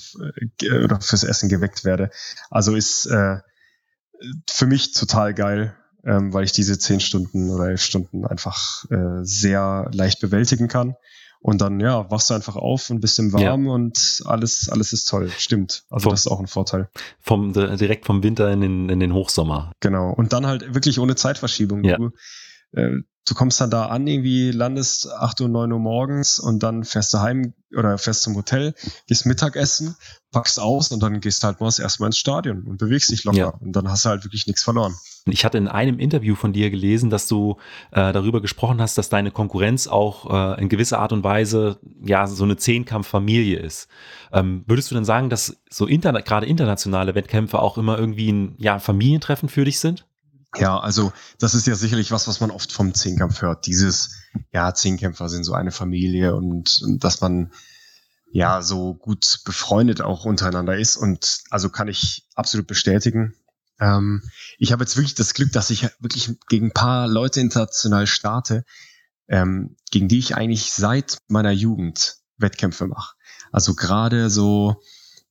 äh, 0.61 0.85
oder 0.85 1.01
fürs 1.01 1.25
Essen 1.25 1.49
geweckt 1.49 1.85
werde. 1.85 2.11
Also 2.51 2.77
ist 2.77 3.07
äh, 3.07 3.39
für 4.51 4.67
mich 4.67 4.93
total 4.93 5.33
geil, 5.33 5.75
ähm, 6.05 6.35
weil 6.35 6.45
ich 6.45 6.53
diese 6.53 6.79
zehn 6.79 7.01
Stunden 7.01 7.49
oder 7.49 7.71
elf 7.71 7.83
Stunden 7.83 8.27
einfach 8.27 8.85
äh, 8.91 9.23
sehr 9.23 9.89
leicht 9.95 10.21
bewältigen 10.21 10.69
kann. 10.69 10.95
Und 11.43 11.61
dann, 11.61 11.81
ja, 11.81 12.09
wachst 12.09 12.31
du 12.31 12.35
einfach 12.35 12.55
auf 12.55 12.89
und 12.89 13.01
bist 13.01 13.19
im 13.19 13.33
Warm 13.33 13.67
ja. 13.67 13.73
und 13.73 14.23
alles, 14.27 14.69
alles 14.71 14.93
ist 14.93 15.09
toll. 15.09 15.29
Stimmt. 15.37 15.83
Also 15.91 16.05
vom, 16.05 16.13
das 16.13 16.21
ist 16.21 16.29
auch 16.29 16.39
ein 16.39 16.47
Vorteil. 16.47 16.89
Vom, 17.21 17.53
direkt 17.53 18.07
vom 18.07 18.23
Winter 18.23 18.51
in 18.53 18.61
den, 18.61 18.89
in 18.89 19.01
den 19.01 19.13
Hochsommer. 19.13 19.73
Genau. 19.81 20.13
Und 20.13 20.33
dann 20.33 20.47
halt 20.47 20.73
wirklich 20.73 21.01
ohne 21.01 21.17
Zeitverschiebung. 21.17 21.83
Ja. 21.83 21.97
Du, 21.97 22.13
du 22.75 23.35
kommst 23.35 23.61
dann 23.61 23.71
da 23.71 23.87
an, 23.87 24.07
irgendwie 24.07 24.51
landest 24.51 25.11
acht 25.13 25.41
Uhr, 25.41 25.49
neun 25.49 25.73
Uhr 25.73 25.79
morgens 25.79 26.39
und 26.39 26.63
dann 26.63 26.85
fährst 26.85 27.15
du 27.15 27.21
heim 27.21 27.55
oder 27.77 27.97
fährst 27.97 28.23
zum 28.23 28.35
Hotel, 28.37 28.75
gehst 29.07 29.27
Mittagessen, 29.27 29.97
packst 30.31 30.61
aus 30.61 30.91
und 30.91 31.03
dann 31.03 31.21
gehst 31.21 31.45
halt 31.45 31.61
mal 31.61 31.73
erstmal 31.79 32.09
ins 32.09 32.19
Stadion 32.19 32.65
und 32.65 32.79
bewegst 32.79 33.11
dich 33.11 33.25
locker. 33.25 33.39
Ja. 33.39 33.49
Und 33.49 33.73
dann 33.73 33.89
hast 33.89 34.05
du 34.05 34.11
halt 34.11 34.25
wirklich 34.25 34.47
nichts 34.47 34.63
verloren. 34.63 34.95
Ich 35.27 35.45
hatte 35.45 35.57
in 35.57 35.69
einem 35.69 36.01
Interview 36.01 36.35
von 36.35 36.53
dir 36.53 36.71
gelesen, 36.71 37.09
dass 37.09 37.29
du 37.29 37.57
äh, 37.93 38.13
darüber 38.13 38.43
gesprochen 38.43 38.81
hast, 38.81 38.99
dass 38.99 39.09
deine 39.09 39.31
Konkurrenz 39.31 39.87
auch 39.87 40.57
äh, 40.57 40.61
in 40.61 40.69
gewisser 40.69 40.99
Art 40.99 41.13
und 41.13 41.23
Weise 41.23 41.79
ja 42.05 42.27
so 42.27 42.45
eine 42.45 42.57
Zehnkampffamilie 42.57 43.59
ist. 43.59 43.89
Ähm, 44.33 44.65
würdest 44.67 44.91
du 44.91 44.97
denn 44.97 45.05
sagen, 45.05 45.31
dass 45.31 45.57
so 45.71 45.87
interna 45.87 46.21
gerade 46.21 46.47
internationale 46.47 47.15
Wettkämpfe 47.15 47.61
auch 47.61 47.79
immer 47.79 47.99
irgendwie 47.99 48.33
ein 48.33 48.57
ja, 48.59 48.81
Familientreffen 48.81 49.49
für 49.49 49.65
dich 49.65 49.79
sind? 49.79 50.07
Ja, 50.57 50.79
also 50.79 51.13
das 51.39 51.55
ist 51.55 51.67
ja 51.67 51.75
sicherlich 51.75 52.11
was, 52.11 52.29
was 52.29 52.41
man 52.41 52.51
oft 52.51 52.73
vom 52.73 52.95
Zehnkampf 52.95 53.41
hört. 53.41 53.67
Dieses, 53.67 54.17
ja, 54.53 54.75
Zehnkämpfer 54.75 55.29
sind 55.29 55.45
so 55.45 55.55
eine 55.55 55.73
Familie 55.73 56.35
und, 56.35 56.81
und 56.83 57.05
dass 57.05 57.21
man 57.21 57.53
ja 58.31 58.63
so 58.63 58.95
gut 58.95 59.41
befreundet 59.45 60.03
auch 60.03 60.25
untereinander 60.25 60.77
ist. 60.77 60.97
Und 60.97 61.43
also 61.51 61.71
kann 61.71 61.89
ich 61.89 62.27
absolut 62.35 62.67
bestätigen. 62.67 63.35
Ähm, 63.81 64.23
ich 64.59 64.73
habe 64.73 64.85
jetzt 64.85 64.97
wirklich 64.97 65.15
das 65.15 65.35
Glück, 65.35 65.53
dass 65.53 65.71
ich 65.71 65.89
wirklich 66.01 66.31
gegen 66.49 66.67
ein 66.67 66.73
paar 66.73 67.09
Leute 67.09 67.41
international 67.41 68.07
starte, 68.07 68.65
ähm, 69.29 69.77
gegen 69.91 70.09
die 70.09 70.19
ich 70.19 70.37
eigentlich 70.37 70.73
seit 70.73 71.19
meiner 71.29 71.53
Jugend 71.53 72.17
Wettkämpfe 72.37 72.87
mache. 72.87 73.15
Also 73.53 73.75
gerade 73.75 74.31
so, 74.31 74.83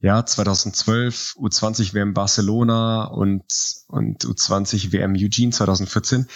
ja, 0.01 0.25
2012 0.25 1.35
U20 1.37 1.93
WM 1.93 2.13
Barcelona 2.13 3.05
und, 3.05 3.43
und 3.87 4.25
U20 4.25 4.91
WM 4.91 5.13
Eugene 5.15 5.51
2014. 5.51 6.27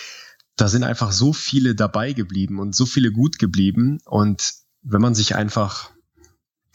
Da 0.56 0.68
sind 0.68 0.84
einfach 0.84 1.12
so 1.12 1.34
viele 1.34 1.74
dabei 1.74 2.14
geblieben 2.14 2.60
und 2.60 2.76
so 2.76 2.86
viele 2.86 3.12
gut 3.12 3.40
geblieben. 3.40 4.00
Und 4.06 4.54
wenn 4.84 5.02
man 5.02 5.16
sich 5.16 5.36
einfach, 5.36 5.92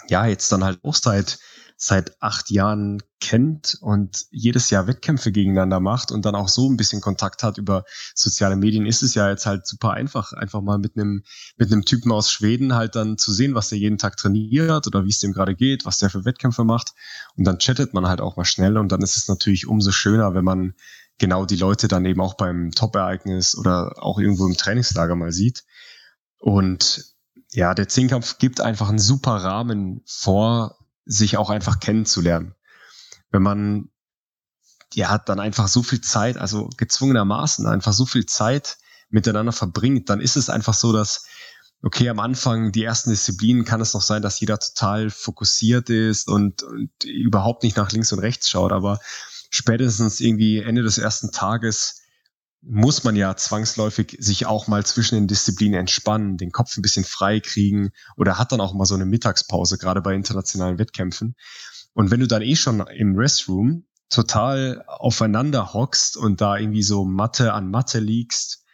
ja, 0.09 0.27
jetzt 0.27 0.51
dann 0.51 0.65
halt 0.65 0.81
auch 0.83 0.97
seit 1.83 2.21
acht 2.21 2.51
Jahren 2.51 3.03
kennt 3.21 3.79
und 3.81 4.27
jedes 4.31 4.69
Jahr 4.69 4.87
Wettkämpfe 4.87 5.33
gegeneinander 5.33 5.81
macht 5.81 6.13
und 6.13 6.27
dann 6.27 6.35
auch 6.35 6.49
so 6.49 6.69
ein 6.69 6.77
bisschen 6.77 7.01
Kontakt 7.01 7.43
hat 7.43 7.57
über 7.57 7.85
soziale 8.15 8.55
Medien, 8.55 8.85
ist 8.85 9.03
es 9.03 9.15
ja 9.15 9.31
jetzt 9.31 9.47
halt 9.47 9.67
super 9.67 9.93
einfach, 9.93 10.35
einfach 10.35 10.61
mal 10.61 10.77
mit 10.77 10.95
einem, 10.97 11.23
mit 11.57 11.73
einem 11.73 11.87
Typen 11.87 12.13
aus 12.13 12.31
Schweden 12.31 12.75
halt 12.75 12.97
dann 12.97 13.17
zu 13.17 13.33
sehen, 13.33 13.55
was 13.55 13.71
der 13.71 13.79
jeden 13.79 13.97
Tag 13.97 14.19
trainiert 14.19 14.87
oder 14.87 15.07
wie 15.07 15.09
es 15.09 15.21
dem 15.21 15.33
gerade 15.33 15.57
geht, 15.57 15.87
was 15.87 15.97
der 15.97 16.11
für 16.11 16.27
Wettkämpfe 16.27 16.65
macht. 16.65 16.93
Und 17.37 17.45
dann 17.45 17.59
chattet 17.59 17.95
man 17.95 18.07
halt 18.07 18.21
auch 18.21 18.37
mal 18.37 18.45
schnell 18.45 18.77
und 18.77 18.93
dann 18.93 19.01
ist 19.01 19.17
es 19.17 19.27
natürlich 19.27 19.67
umso 19.67 19.91
schöner, 19.91 20.35
wenn 20.35 20.45
man 20.45 20.75
genau 21.17 21.47
die 21.47 21.57
Leute 21.57 21.89
dann 21.89 22.05
eben 22.05 22.21
auch 22.21 22.35
beim 22.35 22.73
Top-Ereignis 22.73 23.57
oder 23.57 23.95
auch 23.97 24.19
irgendwo 24.19 24.47
im 24.47 24.57
Trainingslager 24.57 25.17
mal 25.17 25.33
sieht. 25.33 25.65
Und 26.39 27.15
ja, 27.53 27.73
der 27.73 27.89
Zehnkampf 27.89 28.37
gibt 28.37 28.61
einfach 28.61 28.91
einen 28.91 28.99
super 28.99 29.37
Rahmen 29.37 30.03
vor, 30.05 30.77
sich 31.05 31.37
auch 31.37 31.51
einfach 31.51 31.81
kennenzulernen. 31.81 32.55
Wenn 33.31 33.43
man 33.43 33.91
ja 34.95 35.19
dann 35.19 35.41
einfach 35.41 35.69
so 35.69 35.83
viel 35.83 36.01
Zeit, 36.01 36.37
also 36.37 36.69
gezwungenermaßen 36.77 37.67
einfach 37.67 37.93
so 37.93 38.07
viel 38.07 38.27
Zeit 38.27 38.79
miteinander 39.09 39.53
verbringt, 39.53 40.11
dann 40.11 40.21
ist 40.21 40.37
es 40.37 40.51
einfach 40.51 40.75
so, 40.75 40.93
dass 40.93 41.25
okay, 41.83 42.09
am 42.09 42.21
Anfang, 42.21 42.73
die 42.73 42.85
ersten 42.85 43.11
Disziplinen 43.11 43.65
kann 43.65 43.81
es 43.81 43.95
noch 43.95 44.03
sein, 44.03 44.23
dass 44.23 44.41
jeder 44.41 44.59
total 44.59 45.11
fokussiert 45.11 45.89
ist 45.89 46.29
und, 46.29 46.63
und 46.63 46.91
überhaupt 47.05 47.63
nicht 47.63 47.77
nach 47.77 47.91
links 47.91 48.13
und 48.13 48.19
rechts 48.19 48.51
schaut, 48.51 48.73
aber 48.73 48.99
spätestens 49.51 50.21
irgendwie 50.21 50.59
Ende 50.59 50.83
des 50.83 50.99
ersten 50.99 51.33
Tages 51.33 52.00
muss 52.63 53.05
man 53.05 53.17
ja 53.17 53.37
zwangsläufig 53.37 54.17
sich 54.21 54.47
auch 54.47 54.67
mal 54.67 54.85
zwischen 54.85 55.15
den 55.15 55.27
Disziplinen 55.27 55.81
entspannen, 55.81 56.37
den 56.37 56.53
Kopf 56.53 56.77
ein 56.77 56.83
bisschen 56.83 57.05
frei 57.05 57.41
kriegen 57.41 57.91
oder 58.17 58.39
hat 58.39 58.53
dann 58.53 58.61
auch 58.61 58.75
mal 58.75 58.85
so 58.85 58.95
eine 58.95 59.07
Mittagspause, 59.07 59.79
gerade 59.79 60.03
bei 60.03 60.15
internationalen 60.15 60.79
Wettkämpfen. 60.79 61.37
Und 61.95 62.11
wenn 62.11 62.21
du 62.21 62.27
dann 62.27 62.43
eh 62.43 62.57
schon 62.57 62.81
im 62.81 63.17
Restroom 63.17 63.87
total 64.11 64.85
aufeinander 64.87 65.73
hockst 65.73 66.17
und 66.17 66.41
da 66.41 66.57
irgendwie 66.57 66.83
so 66.83 67.05
Matte 67.05 67.53
an 67.55 67.71
Matte 67.71 67.99
liegst 68.01 68.65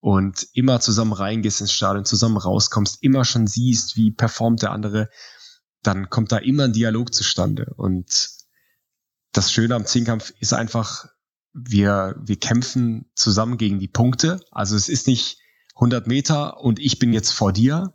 und 0.00 0.46
immer 0.52 0.80
zusammen 0.80 1.12
reingehst 1.12 1.60
ins 1.60 1.72
Stadion, 1.72 2.04
zusammen 2.04 2.36
rauskommst, 2.36 3.02
immer 3.02 3.24
schon 3.24 3.46
siehst, 3.46 3.96
wie 3.96 4.12
performt 4.12 4.62
der 4.62 4.70
andere, 4.70 5.08
dann 5.82 6.10
kommt 6.10 6.30
da 6.30 6.38
immer 6.38 6.64
ein 6.64 6.72
Dialog 6.72 7.12
zustande. 7.12 7.72
Und 7.76 8.28
das 9.32 9.50
Schöne 9.52 9.74
am 9.74 9.86
Zehnkampf 9.86 10.32
ist 10.38 10.52
einfach, 10.52 11.06
wir, 11.56 12.16
wir 12.22 12.36
kämpfen 12.36 13.06
zusammen 13.14 13.56
gegen 13.56 13.80
die 13.80 13.88
Punkte. 13.88 14.40
Also 14.50 14.76
es 14.76 14.88
ist 14.88 15.06
nicht 15.06 15.38
100 15.74 16.06
Meter 16.06 16.60
und 16.60 16.78
ich 16.78 16.98
bin 16.98 17.12
jetzt 17.12 17.32
vor 17.32 17.52
dir, 17.52 17.94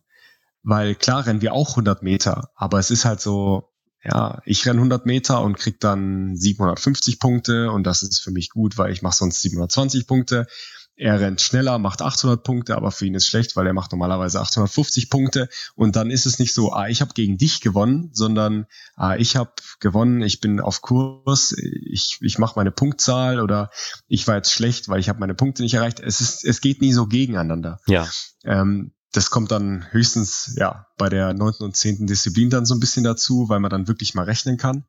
weil 0.63 0.95
klar 0.95 1.25
rennen 1.25 1.41
wir 1.41 1.53
auch 1.53 1.71
100 1.71 2.01
Meter, 2.01 2.51
aber 2.55 2.79
es 2.79 2.91
ist 2.91 3.05
halt 3.05 3.21
so, 3.21 3.69
ja, 4.03 4.41
ich 4.45 4.65
renne 4.65 4.79
100 4.79 5.05
Meter 5.05 5.41
und 5.41 5.57
krieg 5.57 5.79
dann 5.79 6.35
750 6.35 7.19
Punkte 7.19 7.71
und 7.71 7.83
das 7.83 8.01
ist 8.01 8.19
für 8.19 8.31
mich 8.31 8.49
gut, 8.49 8.77
weil 8.77 8.91
ich 8.91 9.03
mache 9.03 9.15
sonst 9.15 9.41
720 9.41 10.07
Punkte 10.07 10.47
er 10.95 11.19
rennt 11.19 11.41
schneller, 11.41 11.79
macht 11.79 12.01
800 12.01 12.43
Punkte, 12.43 12.75
aber 12.75 12.91
für 12.91 13.05
ihn 13.05 13.15
ist 13.15 13.25
schlecht, 13.25 13.55
weil 13.55 13.65
er 13.65 13.73
macht 13.73 13.91
normalerweise 13.91 14.39
850 14.39 15.09
Punkte 15.09 15.49
und 15.75 15.95
dann 15.95 16.11
ist 16.11 16.25
es 16.25 16.37
nicht 16.37 16.53
so, 16.53 16.73
ah, 16.73 16.87
ich 16.87 17.01
habe 17.01 17.13
gegen 17.13 17.37
dich 17.37 17.61
gewonnen, 17.61 18.11
sondern 18.13 18.67
ah, 18.95 19.15
ich 19.15 19.35
habe 19.35 19.51
gewonnen, 19.79 20.21
ich 20.21 20.41
bin 20.41 20.59
auf 20.59 20.81
Kurs, 20.81 21.55
ich, 21.57 22.19
ich 22.21 22.37
mache 22.37 22.53
meine 22.55 22.71
Punktzahl 22.71 23.39
oder 23.39 23.71
ich 24.07 24.27
war 24.27 24.35
jetzt 24.35 24.51
schlecht, 24.51 24.89
weil 24.89 24.99
ich 24.99 25.09
habe 25.09 25.19
meine 25.19 25.33
Punkte 25.33 25.63
nicht 25.63 25.73
erreicht. 25.73 25.99
Es 25.99 26.21
ist, 26.21 26.45
es 26.45 26.61
geht 26.61 26.81
nie 26.81 26.93
so 26.93 27.07
gegeneinander. 27.07 27.79
Ja. 27.87 28.07
Ähm, 28.43 28.93
das 29.11 29.29
kommt 29.29 29.51
dann 29.51 29.85
höchstens 29.91 30.53
ja 30.55 30.87
bei 30.97 31.09
der 31.09 31.33
neunten 31.33 31.63
und 31.63 31.75
zehnten 31.75 32.07
Disziplin 32.07 32.49
dann 32.49 32.65
so 32.65 32.75
ein 32.75 32.79
bisschen 32.79 33.03
dazu, 33.03 33.49
weil 33.49 33.59
man 33.59 33.71
dann 33.71 33.87
wirklich 33.87 34.13
mal 34.13 34.25
rechnen 34.25 34.57
kann. 34.57 34.85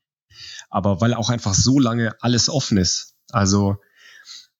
Aber 0.70 1.00
weil 1.00 1.14
auch 1.14 1.30
einfach 1.30 1.54
so 1.54 1.78
lange 1.78 2.14
alles 2.20 2.48
offen 2.48 2.78
ist. 2.78 3.14
Also 3.30 3.78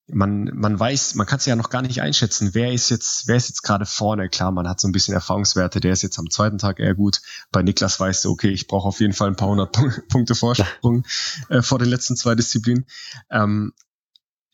man, 0.09 0.51
man 0.55 0.79
weiß, 0.79 1.15
man 1.15 1.27
kann 1.27 1.39
es 1.39 1.47
ja 1.47 1.57
noch 1.57 1.71
gar 1.71 1.83
nicht 1.83 2.03
einschätzen, 2.03 2.51
wer 2.55 2.73
ist 2.73 2.91
jetzt, 2.91 3.29
wer 3.29 3.37
ist 3.37 3.49
jetzt 3.49 3.63
gerade 3.63 3.87
vorne. 3.87 4.29
Klar, 4.29 4.51
man 4.51 4.69
hat 4.69 4.81
so 4.81 4.89
ein 4.89 4.93
bisschen 4.93 5.15
Erfahrungswerte, 5.15 5.81
der 5.81 5.93
ist 5.93 6.03
jetzt 6.03 6.19
am 6.19 6.31
zweiten 6.31 6.59
Tag 6.59 6.81
eher 6.81 6.95
gut. 6.95 7.21
Bei 7.51 7.63
Niklas 7.63 7.99
weißt 8.01 8.25
du, 8.25 8.31
okay, 8.31 8.51
ich 8.51 8.67
brauche 8.67 8.89
auf 8.89 9.01
jeden 9.01 9.13
Fall 9.13 9.29
ein 9.29 9.37
paar 9.37 9.49
hundert 9.49 9.73
Punkte 10.09 10.35
Vorsprung 10.35 11.05
äh, 11.49 11.63
vor 11.63 11.79
den 11.79 11.89
letzten 11.89 12.17
zwei 12.17 12.35
Disziplinen. 12.35 12.87
Ähm, 13.31 13.73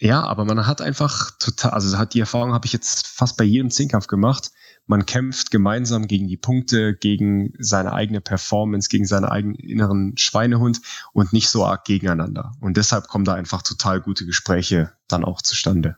ja, 0.01 0.23
aber 0.23 0.45
man 0.45 0.67
hat 0.67 0.81
einfach 0.81 1.33
total, 1.39 1.73
also 1.73 1.99
hat 1.99 2.15
die 2.15 2.21
Erfahrung 2.21 2.53
habe 2.53 2.67
ich 2.67 2.73
jetzt 2.73 3.09
fast 3.09 3.37
bei 3.37 3.45
jedem 3.45 3.71
Zehnkampf 3.71 4.07
gemacht 4.07 4.53
man 4.89 5.05
kämpft 5.05 5.51
gemeinsam 5.51 6.09
gegen 6.09 6.29
die 6.29 6.39
Punkte, 6.39 6.95
gegen 6.95 7.53
seine 7.59 7.93
eigene 7.93 8.23
Performance, 8.23 8.89
gegen 8.89 9.05
seinen 9.05 9.27
eigenen 9.27 9.55
inneren 9.55 10.17
Schweinehund 10.17 10.81
und 11.13 11.33
nicht 11.33 11.51
so 11.51 11.65
arg 11.65 11.85
gegeneinander. 11.85 12.53
Und 12.61 12.79
deshalb 12.79 13.07
kommen 13.07 13.27
da 13.27 13.35
einfach 13.35 13.63
total 13.63 14.01
gute 14.01 14.25
Gespräche 14.25 14.93
dann 15.07 15.25
auch 15.25 15.43
zustande. 15.43 15.97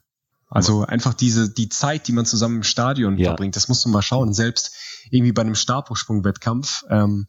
Also 0.49 0.85
einfach 0.85 1.15
diese, 1.15 1.49
die 1.49 1.69
Zeit, 1.69 2.09
die 2.09 2.13
man 2.13 2.27
zusammen 2.27 2.57
im 2.57 2.63
Stadion 2.65 3.17
ja. 3.17 3.29
verbringt, 3.31 3.55
das 3.55 3.69
musst 3.69 3.85
du 3.85 3.89
mal 3.89 4.03
schauen. 4.03 4.35
Selbst 4.35 4.75
irgendwie 5.11 5.33
bei 5.33 5.43
einem 5.43 5.55
Stabhochsprung-Wettkampf, 5.55 6.83
ähm, 6.91 7.29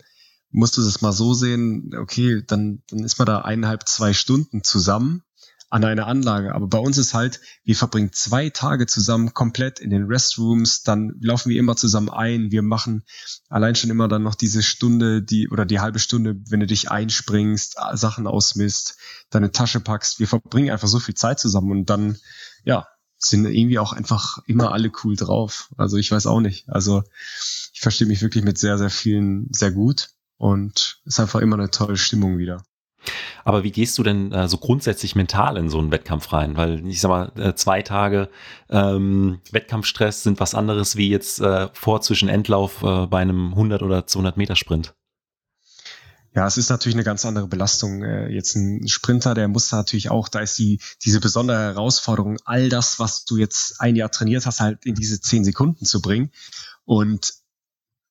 musst 0.49 0.77
du 0.77 0.83
das 0.83 1.01
mal 1.01 1.13
so 1.13 1.35
sehen, 1.35 1.91
okay, 1.95 2.43
dann, 2.45 2.81
dann 2.89 3.03
ist 3.03 3.19
man 3.19 3.27
da 3.27 3.41
eineinhalb, 3.41 3.87
zwei 3.87 4.13
Stunden 4.13 4.63
zusammen 4.63 5.23
an 5.71 5.85
einer 5.85 6.05
Anlage. 6.05 6.53
Aber 6.53 6.67
bei 6.67 6.77
uns 6.77 6.97
ist 6.97 7.13
halt, 7.13 7.39
wir 7.63 7.75
verbringen 7.75 8.11
zwei 8.11 8.49
Tage 8.49 8.87
zusammen 8.87 9.33
komplett 9.33 9.79
in 9.79 9.89
den 9.89 10.03
Restrooms, 10.03 10.83
dann 10.83 11.13
laufen 11.21 11.49
wir 11.49 11.57
immer 11.57 11.77
zusammen 11.77 12.09
ein, 12.09 12.51
wir 12.51 12.61
machen 12.61 13.03
allein 13.47 13.75
schon 13.75 13.89
immer 13.89 14.09
dann 14.09 14.21
noch 14.21 14.35
diese 14.35 14.63
Stunde, 14.63 15.23
die 15.23 15.49
oder 15.49 15.65
die 15.65 15.79
halbe 15.79 15.99
Stunde, 15.99 16.35
wenn 16.49 16.59
du 16.59 16.67
dich 16.67 16.91
einspringst, 16.91 17.77
Sachen 17.93 18.27
ausmisst, 18.27 18.97
deine 19.29 19.51
Tasche 19.51 19.79
packst. 19.79 20.19
Wir 20.19 20.27
verbringen 20.27 20.71
einfach 20.71 20.89
so 20.89 20.99
viel 20.99 21.15
Zeit 21.15 21.39
zusammen 21.39 21.71
und 21.71 21.89
dann, 21.89 22.17
ja, 22.65 22.87
sind 23.17 23.45
irgendwie 23.45 23.79
auch 23.79 23.93
einfach 23.93 24.39
immer 24.47 24.73
alle 24.73 24.91
cool 25.03 25.15
drauf. 25.15 25.71
Also 25.77 25.95
ich 25.95 26.11
weiß 26.11 26.25
auch 26.25 26.41
nicht. 26.41 26.67
Also 26.67 27.03
ich 27.73 27.79
verstehe 27.79 28.07
mich 28.07 28.21
wirklich 28.21 28.43
mit 28.43 28.57
sehr, 28.57 28.77
sehr 28.77 28.89
vielen 28.89 29.47
sehr 29.53 29.71
gut 29.71 30.09
und 30.35 30.99
ist 31.05 31.19
einfach 31.19 31.39
immer 31.39 31.55
eine 31.55 31.69
tolle 31.69 31.95
Stimmung 31.95 32.37
wieder. 32.39 32.65
Aber 33.43 33.63
wie 33.63 33.71
gehst 33.71 33.97
du 33.97 34.03
denn 34.03 34.31
äh, 34.31 34.47
so 34.47 34.57
grundsätzlich 34.57 35.15
mental 35.15 35.57
in 35.57 35.69
so 35.69 35.79
einen 35.79 35.91
Wettkampf 35.91 36.31
rein? 36.33 36.55
Weil 36.57 36.85
ich 36.87 37.01
sag 37.01 37.09
mal, 37.09 37.31
äh, 37.35 37.55
zwei 37.55 37.81
Tage 37.81 38.29
ähm, 38.69 39.39
Wettkampfstress 39.51 40.23
sind 40.23 40.39
was 40.39 40.55
anderes 40.55 40.95
wie 40.95 41.09
jetzt 41.09 41.39
äh, 41.41 41.69
vor 41.73 42.01
zwischen 42.01 42.29
Endlauf 42.29 42.83
äh, 42.83 43.07
bei 43.07 43.19
einem 43.19 43.49
100 43.49 43.81
oder 43.81 44.05
200 44.05 44.37
Meter 44.37 44.55
Sprint. 44.55 44.93
Ja, 46.33 46.47
es 46.47 46.55
ist 46.55 46.69
natürlich 46.69 46.95
eine 46.95 47.03
ganz 47.03 47.25
andere 47.25 47.47
Belastung. 47.47 48.03
Äh, 48.03 48.29
jetzt 48.29 48.55
ein 48.55 48.87
Sprinter, 48.87 49.33
der 49.33 49.49
muss 49.49 49.71
natürlich 49.71 50.09
auch, 50.09 50.29
da 50.29 50.39
ist 50.39 50.57
die, 50.57 50.79
diese 51.03 51.19
besondere 51.19 51.59
Herausforderung, 51.59 52.37
all 52.45 52.69
das, 52.69 52.99
was 52.99 53.25
du 53.25 53.37
jetzt 53.37 53.81
ein 53.81 53.95
Jahr 53.97 54.11
trainiert 54.11 54.45
hast, 54.45 54.61
halt 54.61 54.85
in 54.85 54.95
diese 54.95 55.19
zehn 55.19 55.43
Sekunden 55.43 55.85
zu 55.85 56.01
bringen. 56.01 56.31
Und 56.85 57.33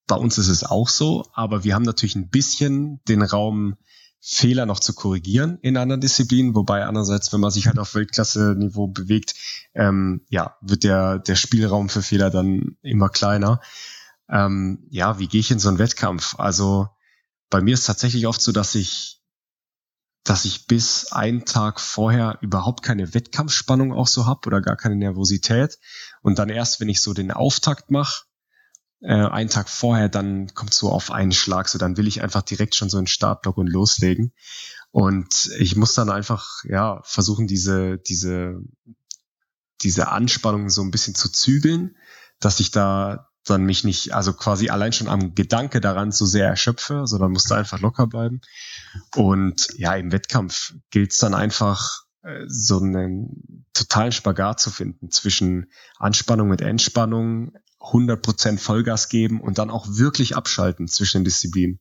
bei 0.06 0.16
uns 0.16 0.36
ist 0.36 0.48
es 0.48 0.64
auch 0.64 0.88
so, 0.88 1.24
aber 1.32 1.64
wir 1.64 1.74
haben 1.74 1.84
natürlich 1.84 2.16
ein 2.16 2.28
bisschen 2.28 3.00
den 3.08 3.22
Raum, 3.22 3.76
Fehler 4.20 4.66
noch 4.66 4.80
zu 4.80 4.92
korrigieren 4.92 5.58
in 5.62 5.78
anderen 5.78 6.02
Disziplinen, 6.02 6.54
wobei 6.54 6.84
andererseits, 6.84 7.32
wenn 7.32 7.40
man 7.40 7.50
sich 7.50 7.66
halt 7.66 7.78
auf 7.78 7.94
Weltklasse-Niveau 7.94 8.88
bewegt, 8.88 9.34
ähm, 9.74 10.26
ja, 10.28 10.56
wird 10.60 10.84
der, 10.84 11.18
der 11.18 11.36
Spielraum 11.36 11.88
für 11.88 12.02
Fehler 12.02 12.30
dann 12.30 12.76
immer 12.82 13.08
kleiner. 13.08 13.60
Ähm, 14.28 14.86
ja, 14.90 15.18
wie 15.18 15.26
gehe 15.26 15.40
ich 15.40 15.50
in 15.50 15.58
so 15.58 15.68
einen 15.68 15.78
Wettkampf? 15.78 16.38
Also 16.38 16.88
bei 17.48 17.62
mir 17.62 17.74
ist 17.74 17.86
tatsächlich 17.86 18.26
oft 18.26 18.42
so, 18.42 18.52
dass 18.52 18.74
ich, 18.74 19.22
dass 20.22 20.44
ich 20.44 20.66
bis 20.66 21.12
einen 21.12 21.46
Tag 21.46 21.80
vorher 21.80 22.38
überhaupt 22.42 22.82
keine 22.82 23.14
Wettkampfspannung 23.14 23.92
auch 23.92 24.06
so 24.06 24.26
hab 24.26 24.46
oder 24.46 24.60
gar 24.60 24.76
keine 24.76 24.96
Nervosität. 24.96 25.78
Und 26.20 26.38
dann 26.38 26.50
erst, 26.50 26.78
wenn 26.80 26.90
ich 26.90 27.00
so 27.00 27.14
den 27.14 27.32
Auftakt 27.32 27.90
mache, 27.90 28.24
äh, 29.00 29.12
einen 29.12 29.50
Tag 29.50 29.68
vorher, 29.68 30.08
dann 30.08 30.54
kommt 30.54 30.74
so 30.74 30.90
auf 30.90 31.10
einen 31.10 31.32
Schlag, 31.32 31.68
so 31.68 31.78
dann 31.78 31.96
will 31.96 32.06
ich 32.06 32.22
einfach 32.22 32.42
direkt 32.42 32.74
schon 32.74 32.90
so 32.90 32.98
einen 32.98 33.06
Startblock 33.06 33.56
und 33.56 33.66
loslegen. 33.66 34.32
Und 34.90 35.50
ich 35.58 35.76
muss 35.76 35.94
dann 35.94 36.10
einfach, 36.10 36.64
ja, 36.64 37.00
versuchen, 37.04 37.46
diese, 37.46 37.98
diese, 37.98 38.60
diese 39.82 40.08
Anspannung 40.08 40.68
so 40.68 40.82
ein 40.82 40.90
bisschen 40.90 41.14
zu 41.14 41.30
zügeln, 41.30 41.96
dass 42.40 42.60
ich 42.60 42.70
da 42.70 43.28
dann 43.44 43.64
mich 43.64 43.84
nicht, 43.84 44.14
also 44.14 44.32
quasi 44.34 44.68
allein 44.68 44.92
schon 44.92 45.08
am 45.08 45.34
Gedanke 45.34 45.80
daran 45.80 46.12
so 46.12 46.26
sehr 46.26 46.46
erschöpfe, 46.46 47.06
sondern 47.06 47.32
muss 47.32 47.44
da 47.44 47.56
einfach 47.56 47.80
locker 47.80 48.06
bleiben. 48.06 48.40
Und 49.14 49.68
ja, 49.76 49.94
im 49.94 50.12
Wettkampf 50.12 50.74
gilt 50.90 51.12
es 51.12 51.18
dann 51.18 51.34
einfach, 51.34 52.02
äh, 52.22 52.44
so 52.46 52.78
einen 52.78 53.64
totalen 53.72 54.12
Spagat 54.12 54.60
zu 54.60 54.70
finden 54.70 55.10
zwischen 55.10 55.70
Anspannung 55.98 56.50
und 56.50 56.60
Entspannung, 56.60 57.52
100% 57.80 58.58
Vollgas 58.58 59.08
geben 59.08 59.40
und 59.40 59.58
dann 59.58 59.70
auch 59.70 59.86
wirklich 59.88 60.36
abschalten 60.36 60.86
zwischen 60.86 61.18
den 61.18 61.24
Disziplinen. 61.24 61.80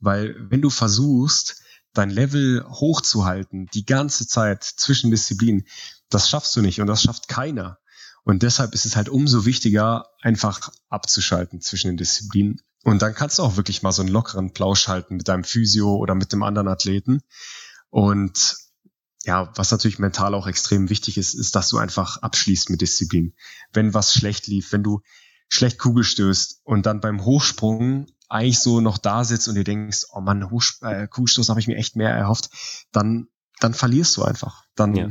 Weil 0.00 0.34
wenn 0.50 0.62
du 0.62 0.70
versuchst, 0.70 1.62
dein 1.94 2.10
Level 2.10 2.64
hochzuhalten, 2.68 3.66
die 3.72 3.84
ganze 3.84 4.26
Zeit 4.26 4.64
zwischen 4.64 5.10
Disziplinen, 5.10 5.66
das 6.10 6.28
schaffst 6.28 6.54
du 6.56 6.60
nicht 6.60 6.80
und 6.80 6.86
das 6.86 7.02
schafft 7.02 7.28
keiner. 7.28 7.78
Und 8.24 8.42
deshalb 8.42 8.74
ist 8.74 8.84
es 8.84 8.96
halt 8.96 9.08
umso 9.08 9.46
wichtiger, 9.46 10.06
einfach 10.20 10.70
abzuschalten 10.88 11.60
zwischen 11.60 11.88
den 11.88 11.96
Disziplinen. 11.96 12.60
Und 12.84 13.02
dann 13.02 13.14
kannst 13.14 13.38
du 13.38 13.42
auch 13.42 13.56
wirklich 13.56 13.82
mal 13.82 13.92
so 13.92 14.02
einen 14.02 14.10
lockeren 14.10 14.52
Plausch 14.52 14.88
halten 14.88 15.16
mit 15.16 15.28
deinem 15.28 15.44
Physio 15.44 15.96
oder 15.96 16.14
mit 16.14 16.32
dem 16.32 16.42
anderen 16.42 16.68
Athleten. 16.68 17.22
Und 17.90 18.56
ja, 19.24 19.52
was 19.56 19.70
natürlich 19.70 19.98
mental 19.98 20.34
auch 20.34 20.46
extrem 20.46 20.90
wichtig 20.90 21.18
ist, 21.18 21.34
ist, 21.34 21.54
dass 21.54 21.68
du 21.68 21.78
einfach 21.78 22.18
abschließt 22.18 22.70
mit 22.70 22.80
Disziplin. 22.80 23.34
Wenn 23.72 23.94
was 23.94 24.14
schlecht 24.14 24.46
lief, 24.46 24.72
wenn 24.72 24.82
du 24.82 25.00
schlecht 25.48 25.78
Kugel 25.78 26.04
stößt 26.04 26.60
und 26.64 26.86
dann 26.86 27.00
beim 27.00 27.24
Hochsprung 27.24 28.06
eigentlich 28.28 28.60
so 28.60 28.80
noch 28.80 28.98
da 28.98 29.24
sitzt 29.24 29.48
und 29.48 29.54
dir 29.54 29.64
denkst, 29.64 30.06
oh 30.12 30.20
Mann, 30.20 30.50
Hochs 30.50 30.80
äh, 30.82 31.08
Kugelstoß 31.08 31.48
habe 31.48 31.60
ich 31.60 31.66
mir 31.66 31.76
echt 31.76 31.96
mehr 31.96 32.10
erhofft, 32.10 32.50
dann, 32.92 33.28
dann 33.60 33.74
verlierst 33.74 34.16
du 34.16 34.22
einfach. 34.22 34.64
Dann, 34.74 34.94
ja. 34.94 35.08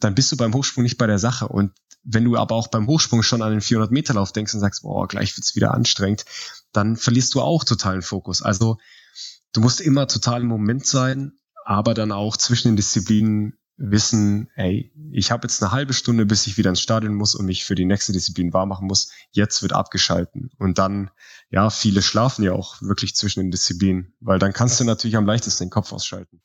dann 0.00 0.14
bist 0.14 0.32
du 0.32 0.36
beim 0.36 0.54
Hochsprung 0.54 0.82
nicht 0.82 0.98
bei 0.98 1.06
der 1.06 1.18
Sache. 1.18 1.48
Und 1.48 1.72
wenn 2.02 2.24
du 2.24 2.36
aber 2.36 2.54
auch 2.54 2.68
beim 2.68 2.86
Hochsprung 2.86 3.22
schon 3.22 3.42
an 3.42 3.50
den 3.50 3.60
400 3.60 3.90
Meter 3.90 4.14
Lauf 4.14 4.32
denkst 4.32 4.54
und 4.54 4.60
sagst, 4.60 4.82
boah, 4.82 5.06
gleich 5.06 5.36
wird's 5.36 5.56
wieder 5.56 5.74
anstrengend, 5.74 6.24
dann 6.72 6.96
verlierst 6.96 7.34
du 7.34 7.42
auch 7.42 7.64
totalen 7.64 8.02
Fokus. 8.02 8.40
Also 8.40 8.78
du 9.52 9.60
musst 9.60 9.80
immer 9.80 10.06
total 10.06 10.40
im 10.40 10.46
Moment 10.46 10.86
sein, 10.86 11.32
aber 11.66 11.92
dann 11.92 12.12
auch 12.12 12.38
zwischen 12.38 12.68
den 12.68 12.76
Disziplinen 12.76 13.58
wissen, 13.78 14.50
ey, 14.56 14.92
ich 15.12 15.30
habe 15.30 15.46
jetzt 15.46 15.62
eine 15.62 15.72
halbe 15.72 15.94
Stunde, 15.94 16.26
bis 16.26 16.46
ich 16.46 16.58
wieder 16.58 16.70
ins 16.70 16.80
Stadion 16.80 17.14
muss 17.14 17.34
und 17.34 17.46
mich 17.46 17.64
für 17.64 17.76
die 17.76 17.84
nächste 17.84 18.12
Disziplin 18.12 18.52
warm 18.52 18.68
machen 18.68 18.86
muss. 18.86 19.12
Jetzt 19.30 19.62
wird 19.62 19.72
abgeschalten. 19.72 20.50
Und 20.58 20.78
dann, 20.78 21.10
ja, 21.50 21.70
viele 21.70 22.02
schlafen 22.02 22.44
ja 22.44 22.52
auch 22.52 22.82
wirklich 22.82 23.14
zwischen 23.14 23.40
den 23.40 23.50
Disziplinen, 23.50 24.12
weil 24.20 24.38
dann 24.38 24.52
kannst 24.52 24.80
du 24.80 24.84
natürlich 24.84 25.16
am 25.16 25.26
leichtesten 25.26 25.64
den 25.64 25.70
Kopf 25.70 25.92
ausschalten. 25.92 26.42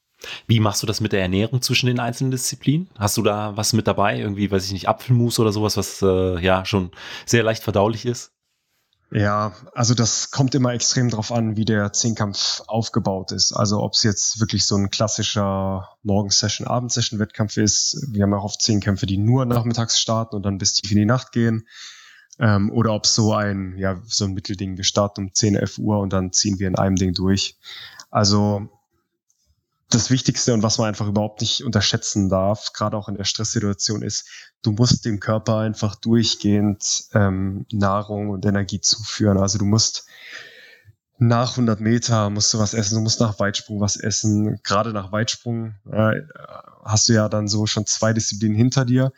Wie 0.48 0.60
machst 0.60 0.82
du 0.82 0.88
das 0.88 1.02
mit 1.02 1.12
der 1.12 1.22
Ernährung 1.22 1.62
zwischen 1.62 1.88
den 1.88 2.00
einzelnen 2.00 2.32
Disziplinen? 2.32 2.90
Hast 2.98 3.18
du 3.18 3.24
da 3.24 3.58
was 3.58 3.74
mit 3.74 3.88
dabei? 3.88 4.20
Irgendwie, 4.20 4.50
weiß 4.50 4.66
ich 4.66 4.72
nicht, 4.72 4.88
Apfelmus 4.88 5.40
oder 5.40 5.52
sowas, 5.52 5.76
was 5.76 6.02
äh, 6.02 6.40
ja 6.40 6.66
schon 6.66 6.92
sehr 7.26 7.44
leicht 7.44 7.64
verdaulich 7.64 8.06
ist? 8.06 8.33
Ja, 9.12 9.54
also 9.74 9.94
das 9.94 10.32
kommt 10.32 10.56
immer 10.56 10.74
extrem 10.74 11.10
drauf 11.10 11.32
an, 11.32 11.56
wie 11.56 11.66
der 11.66 11.94
Zehnkampf 11.94 12.62
aufgebaut 12.66 13.32
ist. 13.32 13.54
Also 13.54 13.82
ob 13.82 13.94
es 13.94 14.02
jetzt 14.02 14.40
wirklich 14.40 14.66
so 14.66 14.76
ein 14.76 14.90
klassischer 14.90 15.90
Morgensession, 16.02 16.68
Abendsession-Wettkampf 16.68 17.58
ist. 17.58 18.08
Wir 18.12 18.24
haben 18.24 18.34
auch 18.34 18.44
oft 18.44 18.62
Zehnkämpfe, 18.62 19.06
die 19.06 19.18
nur 19.18 19.46
nachmittags 19.46 20.00
starten 20.00 20.36
und 20.36 20.44
dann 20.44 20.58
bis 20.58 20.74
tief 20.74 20.92
in 20.92 20.98
die 20.98 21.06
Nacht 21.06 21.32
gehen. 21.32 21.68
Ähm, 22.40 22.72
oder 22.72 22.94
ob 22.94 23.06
so 23.06 23.34
ein, 23.34 23.78
ja, 23.78 24.02
so 24.08 24.26
ein 24.26 24.34
Mittelding, 24.34 24.78
wir 24.78 24.84
starten 24.84 25.26
um 25.26 25.34
10, 25.34 25.56
11 25.56 25.78
Uhr 25.78 26.00
und 26.00 26.12
dann 26.12 26.32
ziehen 26.32 26.58
wir 26.58 26.68
in 26.68 26.76
einem 26.76 26.96
Ding 26.96 27.14
durch. 27.14 27.58
Also 28.10 28.68
das 29.94 30.10
Wichtigste 30.10 30.54
und 30.54 30.64
was 30.64 30.78
man 30.78 30.88
einfach 30.88 31.08
überhaupt 31.08 31.42
nicht 31.42 31.64
unterschätzen 31.64 32.30
darf, 32.30 32.74
gerade 32.74 32.98
auch 32.98 33.10
in 33.10 33.16
der 33.16 33.24
Stresssituation, 33.24 34.02
ist, 34.02 34.28
du 34.62 34.72
musst 34.72 35.06
dem 35.06 35.20
Körper 35.20 35.58
einfach 35.58 35.96
durchgehend 35.96 37.06
ähm, 37.14 37.66
Nahrung 37.72 38.30
und 38.30 38.46
Energie 38.46 38.82
zuführen. 38.82 39.38
Also 39.38 39.58
du 39.58 39.66
musst 39.66 40.06
nach 41.20 41.52
100 41.52 41.80
Meter 41.80 42.30
musst 42.30 42.54
du 42.54 42.60
was 42.60 42.74
essen, 42.74 42.96
du 42.96 43.02
musst 43.02 43.20
nach 43.20 43.40
Weitsprung 43.40 43.80
was 43.80 43.96
essen. 43.96 44.60
Gerade 44.64 44.92
nach 44.94 45.12
Weitsprung 45.12 45.76
äh, 45.92 46.22
hast 46.84 47.08
du 47.08 47.14
ja 47.14 47.30
dann 47.30 47.48
so 47.48 47.66
schon 47.66 47.86
zwei 47.86 48.14
Disziplinen 48.14 48.58
hinter 48.58 48.86
dir. 48.86 49.12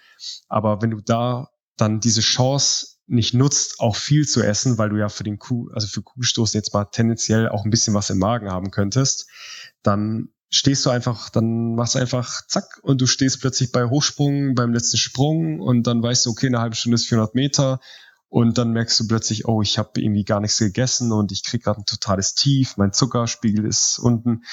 Aber 0.47 0.81
wenn 0.81 0.91
du 0.91 1.01
da 1.01 1.49
dann 1.77 1.99
diese 1.99 2.21
Chance 2.21 2.95
nicht 3.07 3.33
nutzt, 3.33 3.79
auch 3.79 3.95
viel 3.95 4.27
zu 4.27 4.41
essen, 4.41 4.77
weil 4.77 4.89
du 4.89 4.97
ja 4.97 5.09
für 5.09 5.23
den 5.23 5.37
Kuh, 5.37 5.69
also 5.73 5.87
für 5.87 6.01
Kuhstoß 6.01 6.53
jetzt 6.53 6.73
mal 6.73 6.85
tendenziell 6.85 7.49
auch 7.49 7.63
ein 7.63 7.69
bisschen 7.69 7.93
was 7.93 8.09
im 8.09 8.17
Magen 8.17 8.51
haben 8.51 8.71
könntest, 8.71 9.29
dann 9.83 10.29
stehst 10.49 10.85
du 10.85 10.89
einfach, 10.89 11.29
dann 11.29 11.75
machst 11.75 11.95
du 11.95 11.99
einfach 11.99 12.45
zack 12.47 12.79
und 12.81 13.01
du 13.01 13.07
stehst 13.07 13.41
plötzlich 13.41 13.71
bei 13.71 13.85
Hochsprung, 13.85 14.55
beim 14.55 14.73
letzten 14.73 14.97
Sprung 14.97 15.59
und 15.59 15.87
dann 15.87 16.01
weißt 16.01 16.25
du, 16.25 16.31
okay, 16.31 16.47
eine 16.47 16.59
halbe 16.59 16.75
Stunde 16.75 16.95
ist 16.95 17.07
400 17.07 17.35
Meter 17.35 17.79
und 18.29 18.57
dann 18.57 18.71
merkst 18.71 18.99
du 18.99 19.07
plötzlich, 19.07 19.47
oh, 19.47 19.61
ich 19.61 19.77
habe 19.77 20.01
irgendwie 20.01 20.25
gar 20.25 20.39
nichts 20.39 20.57
gegessen 20.57 21.11
und 21.11 21.31
ich 21.31 21.43
krieg 21.43 21.63
gerade 21.63 21.81
ein 21.81 21.85
totales 21.85 22.35
Tief, 22.35 22.77
mein 22.77 22.93
Zuckerspiegel 22.93 23.65
ist 23.65 23.99
unten. 23.99 24.43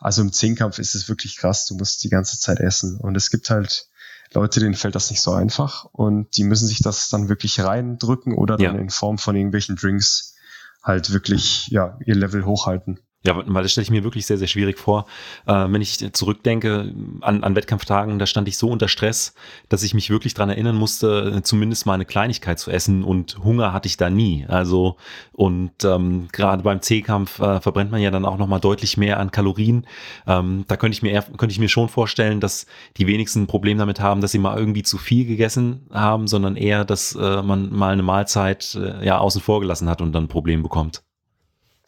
Also 0.00 0.22
im 0.22 0.32
Zehnkampf 0.32 0.78
ist 0.78 0.94
es 0.94 1.08
wirklich 1.08 1.36
krass, 1.36 1.66
du 1.66 1.74
musst 1.74 2.02
die 2.04 2.08
ganze 2.08 2.38
Zeit 2.38 2.60
essen 2.60 2.98
und 2.98 3.16
es 3.16 3.30
gibt 3.30 3.50
halt 3.50 3.88
Leute, 4.32 4.60
denen 4.60 4.74
fällt 4.74 4.94
das 4.94 5.10
nicht 5.10 5.22
so 5.22 5.32
einfach 5.32 5.84
und 5.92 6.36
die 6.36 6.44
müssen 6.44 6.66
sich 6.66 6.80
das 6.80 7.08
dann 7.08 7.28
wirklich 7.28 7.60
reindrücken 7.60 8.34
oder 8.34 8.56
dann 8.56 8.74
ja. 8.74 8.80
in 8.80 8.90
Form 8.90 9.18
von 9.18 9.36
irgendwelchen 9.36 9.76
Drinks 9.76 10.34
halt 10.82 11.12
wirklich 11.12 11.68
ja 11.68 11.98
ihr 12.04 12.14
Level 12.14 12.44
hochhalten. 12.44 13.00
Ja, 13.26 13.42
weil 13.46 13.62
das 13.62 13.72
stelle 13.72 13.82
ich 13.82 13.90
mir 13.90 14.04
wirklich 14.04 14.26
sehr, 14.26 14.38
sehr 14.38 14.46
schwierig 14.46 14.78
vor. 14.78 15.06
Äh, 15.46 15.52
wenn 15.68 15.82
ich 15.82 16.12
zurückdenke 16.12 16.94
an, 17.20 17.44
an 17.44 17.56
Wettkampftagen, 17.56 18.18
da 18.18 18.26
stand 18.26 18.48
ich 18.48 18.56
so 18.56 18.68
unter 18.68 18.88
Stress, 18.88 19.34
dass 19.68 19.82
ich 19.82 19.94
mich 19.94 20.10
wirklich 20.10 20.34
dran 20.34 20.48
erinnern 20.48 20.76
musste, 20.76 21.40
zumindest 21.42 21.86
mal 21.86 21.94
eine 21.94 22.04
Kleinigkeit 22.04 22.58
zu 22.58 22.70
essen 22.70 23.04
und 23.04 23.38
Hunger 23.42 23.72
hatte 23.72 23.88
ich 23.88 23.96
da 23.96 24.10
nie. 24.10 24.46
Also 24.48 24.96
und 25.32 25.84
ähm, 25.84 26.28
gerade 26.32 26.62
beim 26.62 26.80
C-Kampf 26.80 27.38
äh, 27.40 27.60
verbrennt 27.60 27.90
man 27.90 28.00
ja 28.00 28.10
dann 28.10 28.24
auch 28.24 28.38
nochmal 28.38 28.60
deutlich 28.60 28.96
mehr 28.96 29.18
an 29.18 29.30
Kalorien. 29.30 29.86
Ähm, 30.26 30.64
da 30.68 30.76
könnte 30.76 30.96
ich 30.96 31.02
mir 31.02 31.10
eher, 31.10 31.22
könnte 31.22 31.52
ich 31.52 31.58
mir 31.58 31.68
schon 31.68 31.88
vorstellen, 31.88 32.40
dass 32.40 32.66
die 32.96 33.06
wenigsten 33.06 33.42
ein 33.42 33.46
Problem 33.46 33.78
damit 33.78 34.00
haben, 34.00 34.20
dass 34.20 34.32
sie 34.32 34.38
mal 34.38 34.56
irgendwie 34.58 34.82
zu 34.82 34.98
viel 34.98 35.26
gegessen 35.26 35.86
haben, 35.92 36.26
sondern 36.26 36.56
eher, 36.56 36.84
dass 36.84 37.14
äh, 37.14 37.42
man 37.42 37.72
mal 37.72 37.92
eine 37.92 38.02
Mahlzeit 38.02 38.74
äh, 38.74 39.04
ja 39.04 39.18
außen 39.18 39.40
vor 39.40 39.60
gelassen 39.60 39.88
hat 39.88 40.00
und 40.00 40.12
dann 40.12 40.24
ein 40.24 40.28
Problem 40.28 40.62
bekommt. 40.62 41.05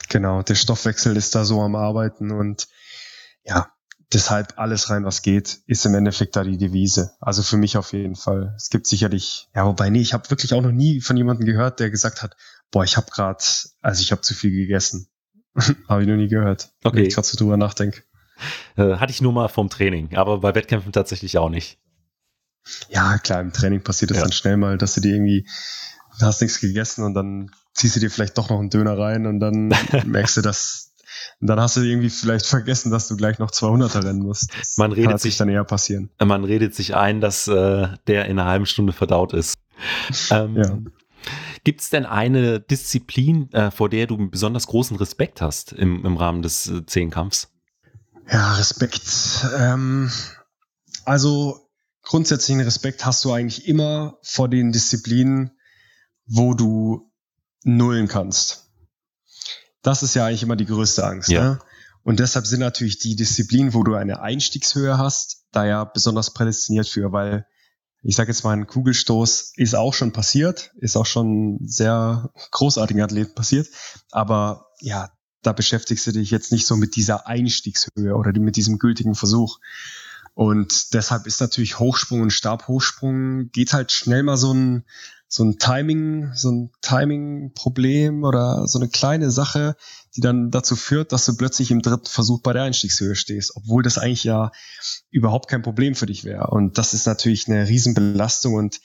Genau, 0.09 0.43
der 0.43 0.55
Stoffwechsel 0.55 1.17
ist 1.17 1.35
da 1.35 1.45
so 1.45 1.61
am 1.61 1.77
Arbeiten 1.77 2.31
und 2.31 2.69
ja, 3.45 3.73
deshalb 4.13 4.59
alles 4.59 4.91
rein, 4.91 5.05
was 5.05 5.23
geht, 5.23 5.59
ist 5.67 5.85
im 5.87 5.95
Endeffekt 5.95 6.37
da 6.37 6.45
die 6.45 6.59
Devise. 6.59 7.13
Also 7.21 7.43
für 7.43 7.57
mich 7.57 7.77
auf 7.77 7.93
jeden 7.93 8.17
Fall. 8.17 8.55
Es 8.57 8.71
gibt 8.71 8.87
sicherlich, 8.87 9.49
ja, 9.55 9.67
wobei 9.67 9.91
nee, 9.91 10.01
ich 10.01 10.15
habe 10.15 10.31
wirklich 10.31 10.55
auch 10.55 10.63
noch 10.63 10.73
nie 10.73 11.01
von 11.01 11.17
jemandem 11.17 11.47
gehört, 11.47 11.81
der 11.81 11.91
gesagt 11.91 12.23
hat, 12.23 12.37
boah, 12.71 12.85
ich 12.85 12.97
habe 12.97 13.11
gerade, 13.11 13.43
also 13.81 14.03
ich 14.03 14.13
habe 14.13 14.23
zu 14.23 14.35
viel 14.35 14.51
gegessen. 14.51 15.09
habe 15.89 16.03
ich 16.03 16.09
noch 16.09 16.17
nie 16.17 16.29
gehört, 16.29 16.71
okay. 16.85 16.99
wenn 16.99 17.07
ich 17.07 17.15
gerade 17.15 17.27
so 17.27 17.37
drüber 17.37 17.57
nachdenke. 17.57 18.03
Äh, 18.77 18.97
hatte 18.97 19.11
ich 19.11 19.21
nur 19.21 19.33
mal 19.33 19.49
vom 19.49 19.69
Training, 19.69 20.17
aber 20.17 20.39
bei 20.41 20.55
Wettkämpfen 20.55 20.93
tatsächlich 20.93 21.39
auch 21.39 21.51
nicht. 21.51 21.79
Ja, 22.89 23.19
klar, 23.19 23.41
im 23.41 23.53
Training 23.53 23.83
passiert 23.83 24.11
es 24.11 24.19
ja. 24.19 24.23
dann 24.23 24.33
schnell 24.33 24.57
mal, 24.57 24.79
dass 24.79 24.95
du 24.95 25.01
dir 25.01 25.15
irgendwie, 25.15 25.49
hast 26.21 26.41
nichts 26.41 26.61
gegessen 26.61 27.03
und 27.05 27.15
dann 27.15 27.51
ziehst 27.79 27.97
du 27.97 28.01
dir 28.01 28.11
vielleicht 28.11 28.37
doch 28.37 28.51
noch 28.51 28.59
einen 28.59 28.71
Döner 28.71 28.99
rein 28.99 29.27
und 29.27 29.41
dann 29.41 29.69
merkst 30.07 30.37
du, 30.37 30.43
dass 30.43 30.89
dann 31.41 31.61
hast 31.61 31.77
du 31.77 31.83
irgendwie 31.83 32.11
vielleicht 32.11 32.47
vergessen, 32.47 32.91
dass 32.91 33.09
du 33.09 33.17
gleich 33.17 33.39
noch 33.39 33.51
200er 33.51 34.05
rennen 34.05 34.21
musst. 34.21 34.51
Das 34.59 34.77
man 34.77 34.93
redet 34.93 35.21
sich 35.21 35.37
dann 35.37 35.49
eher 35.49 35.65
passieren. 35.65 36.11
Man 36.19 36.45
redet 36.45 36.75
sich 36.75 36.97
ein, 36.97 37.21
dass 37.21 37.47
äh, 37.47 37.89
der 38.07 38.27
in 38.27 38.39
einer 38.39 38.47
halben 38.47 38.67
Stunde 38.67 38.93
verdaut 38.93 39.33
ist. 39.33 39.55
Ähm, 40.31 40.57
ja. 40.57 40.77
Gibt 41.63 41.83
es 41.83 41.91
denn 41.91 42.05
eine 42.05 42.59
Disziplin, 42.59 43.53
äh, 43.53 43.71
vor 43.71 43.89
der 43.89 44.09
du 44.09 44.29
besonders 44.29 44.67
großen 44.67 44.97
Respekt 44.97 45.41
hast 45.41 45.73
im, 45.73 46.05
im 46.05 46.17
Rahmen 46.17 46.43
des 46.43 46.67
äh, 46.67 46.85
Zehnkampfs? 46.85 47.49
Ja, 48.29 48.55
Respekt. 48.55 49.47
Ähm, 49.57 50.11
also 51.05 51.71
grundsätzlichen 52.03 52.63
Respekt 52.63 53.05
hast 53.05 53.25
du 53.25 53.33
eigentlich 53.33 53.69
immer 53.69 54.19
vor 54.23 54.49
den 54.49 54.73
Disziplinen, 54.73 55.53
wo 56.27 56.55
du 56.55 57.08
nullen 57.69 58.09
kannst. 58.09 58.71
Das 59.83 60.03
ist 60.03 60.15
ja 60.15 60.27
eigentlich 60.27 60.43
immer 60.43 60.57
die 60.57 60.67
größte 60.67 61.07
Angst. 61.07 61.29
Ja. 61.29 61.43
Ne? 61.43 61.59
Und 62.03 62.21
deshalb 62.21 62.47
sind 62.47 62.61
natürlich 62.61 62.99
die 62.99 63.17
Disziplinen, 63.17 63.75
wo 63.75 63.85
du 63.85 63.95
eine 63.95 64.21
Einstiegshöhe 64.21 64.97
hast, 64.97 65.45
da 65.53 65.67
ja 65.67 65.85
besonders 65.85 66.33
prädestiniert 66.33 66.89
für, 66.89 67.13
weil 67.13 67.47
ich 68.03 68.17
sage 68.17 68.31
jetzt 68.31 68.45
mal, 68.45 68.53
ein 68.53 68.67
Kugelstoß 68.67 69.53
ist 69.57 69.75
auch 69.75 69.93
schon 69.93 70.13
passiert, 70.13 70.73
ist 70.77 70.97
auch 70.97 71.07
schon 71.07 71.59
sehr 71.63 72.31
großartigen 72.53 73.03
Athleten 73.03 73.35
passiert, 73.35 73.69
aber 74.11 74.69
ja, 74.81 75.11
da 75.43 75.53
beschäftigst 75.53 76.07
du 76.07 76.13
dich 76.13 76.31
jetzt 76.31 76.53
nicht 76.53 76.67
so 76.67 76.77
mit 76.77 76.97
dieser 76.97 77.27
Einstiegshöhe 77.27 78.15
oder 78.15 78.33
mit 78.39 78.57
diesem 78.57 78.79
gültigen 78.79 79.15
Versuch. 79.15 79.59
Und 80.35 80.95
deshalb 80.95 81.27
ist 81.27 81.41
natürlich 81.41 81.79
Hochsprung 81.79 82.23
und 82.23 82.33
Stabhochsprung 82.33 83.51
geht 83.51 83.73
halt 83.73 83.91
schnell 83.93 84.23
mal 84.23 84.37
so 84.37 84.55
ein 84.55 84.85
so 85.29 85.45
ein 85.45 85.59
Timing, 85.59 86.33
so 86.35 86.51
ein 86.51 86.71
Timing-Problem 86.81 88.25
oder 88.25 88.67
so 88.67 88.79
eine 88.79 88.89
kleine 88.89 89.31
Sache, 89.31 89.77
die 90.17 90.23
dann 90.23 90.51
dazu 90.51 90.75
führt, 90.75 91.13
dass 91.13 91.27
du 91.27 91.37
plötzlich 91.37 91.71
im 91.71 91.83
dritten 91.83 92.07
Versuch 92.07 92.41
bei 92.41 92.55
der 92.55 92.63
Einstiegshöhe 92.63 93.15
stehst, 93.15 93.55
obwohl 93.55 93.83
das 93.83 93.99
eigentlich 93.99 94.25
ja 94.25 94.51
überhaupt 95.11 95.49
kein 95.49 95.63
Problem 95.63 95.95
für 95.95 96.07
dich 96.07 96.25
wäre. 96.25 96.49
Und 96.49 96.79
das 96.79 96.95
ist 96.95 97.07
natürlich 97.07 97.47
eine 97.47 97.69
Riesenbelastung 97.69 98.55
und 98.55 98.81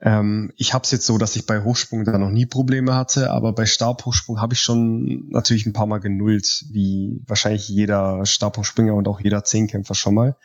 ähm, 0.00 0.52
ich 0.56 0.74
habe 0.74 0.84
es 0.84 0.90
jetzt 0.90 1.06
so, 1.06 1.18
dass 1.18 1.34
ich 1.34 1.46
bei 1.46 1.64
Hochsprung 1.64 2.04
da 2.04 2.18
noch 2.18 2.30
nie 2.30 2.46
Probleme 2.46 2.94
hatte, 2.94 3.30
aber 3.30 3.52
bei 3.52 3.66
Stabhochsprung 3.66 4.40
habe 4.40 4.54
ich 4.54 4.60
schon 4.60 5.28
natürlich 5.30 5.66
ein 5.66 5.72
paar 5.72 5.86
Mal 5.86 5.98
genullt, 5.98 6.66
wie 6.70 7.20
wahrscheinlich 7.26 7.68
jeder 7.68 8.24
Stabhochspringer 8.24 8.94
und 8.94 9.08
auch 9.08 9.20
jeder 9.20 9.44
Zehnkämpfer 9.44 9.94
schon 9.94 10.14
mal 10.14 10.36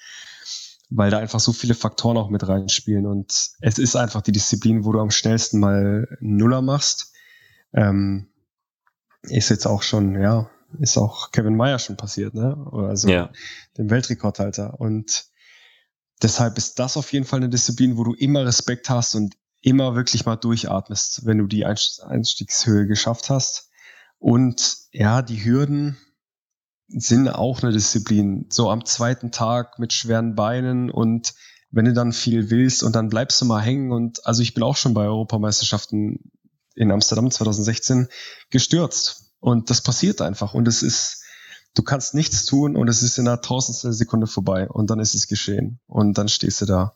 weil 0.96 1.10
da 1.10 1.18
einfach 1.18 1.40
so 1.40 1.54
viele 1.54 1.74
Faktoren 1.74 2.18
auch 2.18 2.30
mit 2.30 2.48
reinspielen. 2.48 3.08
Und 3.08 3.52
es 3.62 3.80
ist 3.80 3.96
einfach 3.96 4.22
die 4.22 4.32
Disziplin, 4.32 4.86
wo 4.86 4.92
du 4.92 5.00
am 5.00 5.12
schnellsten 5.12 5.60
mal 5.60 6.08
Nuller 6.22 6.62
machst. 6.62 7.14
Ähm, 7.74 8.28
ist 9.24 9.50
jetzt 9.50 9.66
auch 9.66 9.82
schon, 9.82 10.20
ja, 10.20 10.50
ist 10.80 10.98
auch 10.98 11.32
Kevin 11.32 11.56
Meyer 11.56 11.80
schon 11.80 11.98
passiert, 11.98 12.36
ne? 12.36 12.58
Also 12.72 13.08
ja. 13.08 13.32
dem 13.78 13.90
Weltrekordhalter. 13.90 14.80
Und 14.80 15.26
deshalb 16.22 16.58
ist 16.58 16.78
das 16.78 16.96
auf 16.96 17.12
jeden 17.12 17.26
Fall 17.26 17.40
eine 17.40 17.50
Disziplin, 17.50 17.98
wo 17.98 18.04
du 18.04 18.14
immer 18.14 18.46
Respekt 18.46 18.90
hast 18.90 19.16
und 19.16 19.36
immer 19.62 19.96
wirklich 19.96 20.26
mal 20.26 20.36
durchatmest, 20.36 21.26
wenn 21.26 21.40
du 21.40 21.48
die 21.48 21.66
Einstiegshöhe 21.66 22.86
geschafft 22.86 23.30
hast. 23.30 23.70
Und 24.20 24.78
ja, 24.92 25.22
die 25.22 25.44
Hürden, 25.44 25.98
sind 26.88 27.28
auch 27.28 27.64
eine 27.64 27.72
Disziplin. 27.72 28.48
So 28.50 28.70
am 28.70 28.86
zweiten 28.86 29.32
Tag 29.32 29.80
mit 29.80 29.94
schweren 29.94 30.36
Beinen 30.36 30.90
und 30.90 31.34
wenn 31.72 31.86
du 31.86 31.94
dann 31.94 32.14
viel 32.14 32.50
willst 32.50 32.84
und 32.84 32.96
dann 32.96 33.10
bleibst 33.10 33.42
du 33.42 33.46
mal 33.46 33.62
hängen 33.62 33.92
und 33.92 34.26
also 34.26 34.42
ich 34.42 34.54
bin 34.54 34.64
auch 34.64 34.78
schon 34.78 34.94
bei 34.94 35.06
Europameisterschaften 35.06 36.32
in 36.76 36.92
Amsterdam 36.92 37.32
2016 37.32 38.08
gestürzt 38.52 39.34
und 39.40 39.70
das 39.70 39.82
passiert 39.82 40.22
einfach 40.22 40.54
und 40.54 40.68
es 40.68 40.84
ist, 40.84 41.24
du 41.74 41.82
kannst 41.82 42.14
nichts 42.14 42.46
tun 42.46 42.76
und 42.76 42.88
es 42.88 43.02
ist 43.02 43.18
in 43.18 43.28
einer 43.28 43.42
tausendstel 43.42 43.92
Sekunde 43.92 44.28
vorbei 44.28 44.70
und 44.70 44.90
dann 44.90 45.00
ist 45.00 45.16
es 45.16 45.28
geschehen 45.28 45.80
und 45.88 46.18
dann 46.18 46.30
stehst 46.30 46.62
du 46.62 46.66
da. 46.66 46.96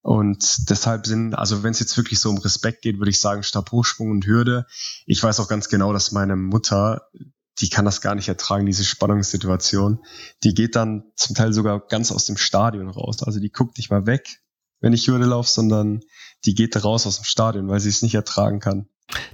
Und 0.00 0.70
deshalb 0.70 1.04
sind, 1.04 1.34
also 1.34 1.64
wenn 1.64 1.72
es 1.72 1.80
jetzt 1.80 1.96
wirklich 1.96 2.20
so 2.20 2.30
um 2.30 2.38
Respekt 2.38 2.82
geht, 2.82 2.98
würde 2.98 3.10
ich 3.10 3.20
sagen 3.20 3.42
Stabhochsprung 3.42 4.12
und 4.12 4.24
Hürde. 4.24 4.66
Ich 5.04 5.20
weiß 5.20 5.40
auch 5.40 5.48
ganz 5.48 5.68
genau, 5.68 5.92
dass 5.92 6.12
meine 6.12 6.36
Mutter, 6.36 7.08
die 7.60 7.68
kann 7.68 7.84
das 7.84 8.00
gar 8.00 8.14
nicht 8.14 8.28
ertragen, 8.28 8.66
diese 8.66 8.84
Spannungssituation. 8.84 10.00
Die 10.44 10.54
geht 10.54 10.76
dann 10.76 11.04
zum 11.16 11.34
Teil 11.34 11.52
sogar 11.52 11.80
ganz 11.80 12.12
aus 12.12 12.26
dem 12.26 12.36
Stadion 12.36 12.88
raus. 12.88 13.22
Also 13.22 13.40
die 13.40 13.50
guckt 13.50 13.78
nicht 13.78 13.90
mal 13.90 14.06
weg, 14.06 14.40
wenn 14.80 14.92
ich 14.92 15.06
Hürde 15.06 15.24
laufe, 15.24 15.50
sondern 15.50 16.00
die 16.44 16.54
geht 16.54 16.82
raus 16.84 17.06
aus 17.06 17.16
dem 17.16 17.24
Stadion, 17.24 17.68
weil 17.68 17.80
sie 17.80 17.88
es 17.88 18.02
nicht 18.02 18.14
ertragen 18.14 18.60
kann. 18.60 18.88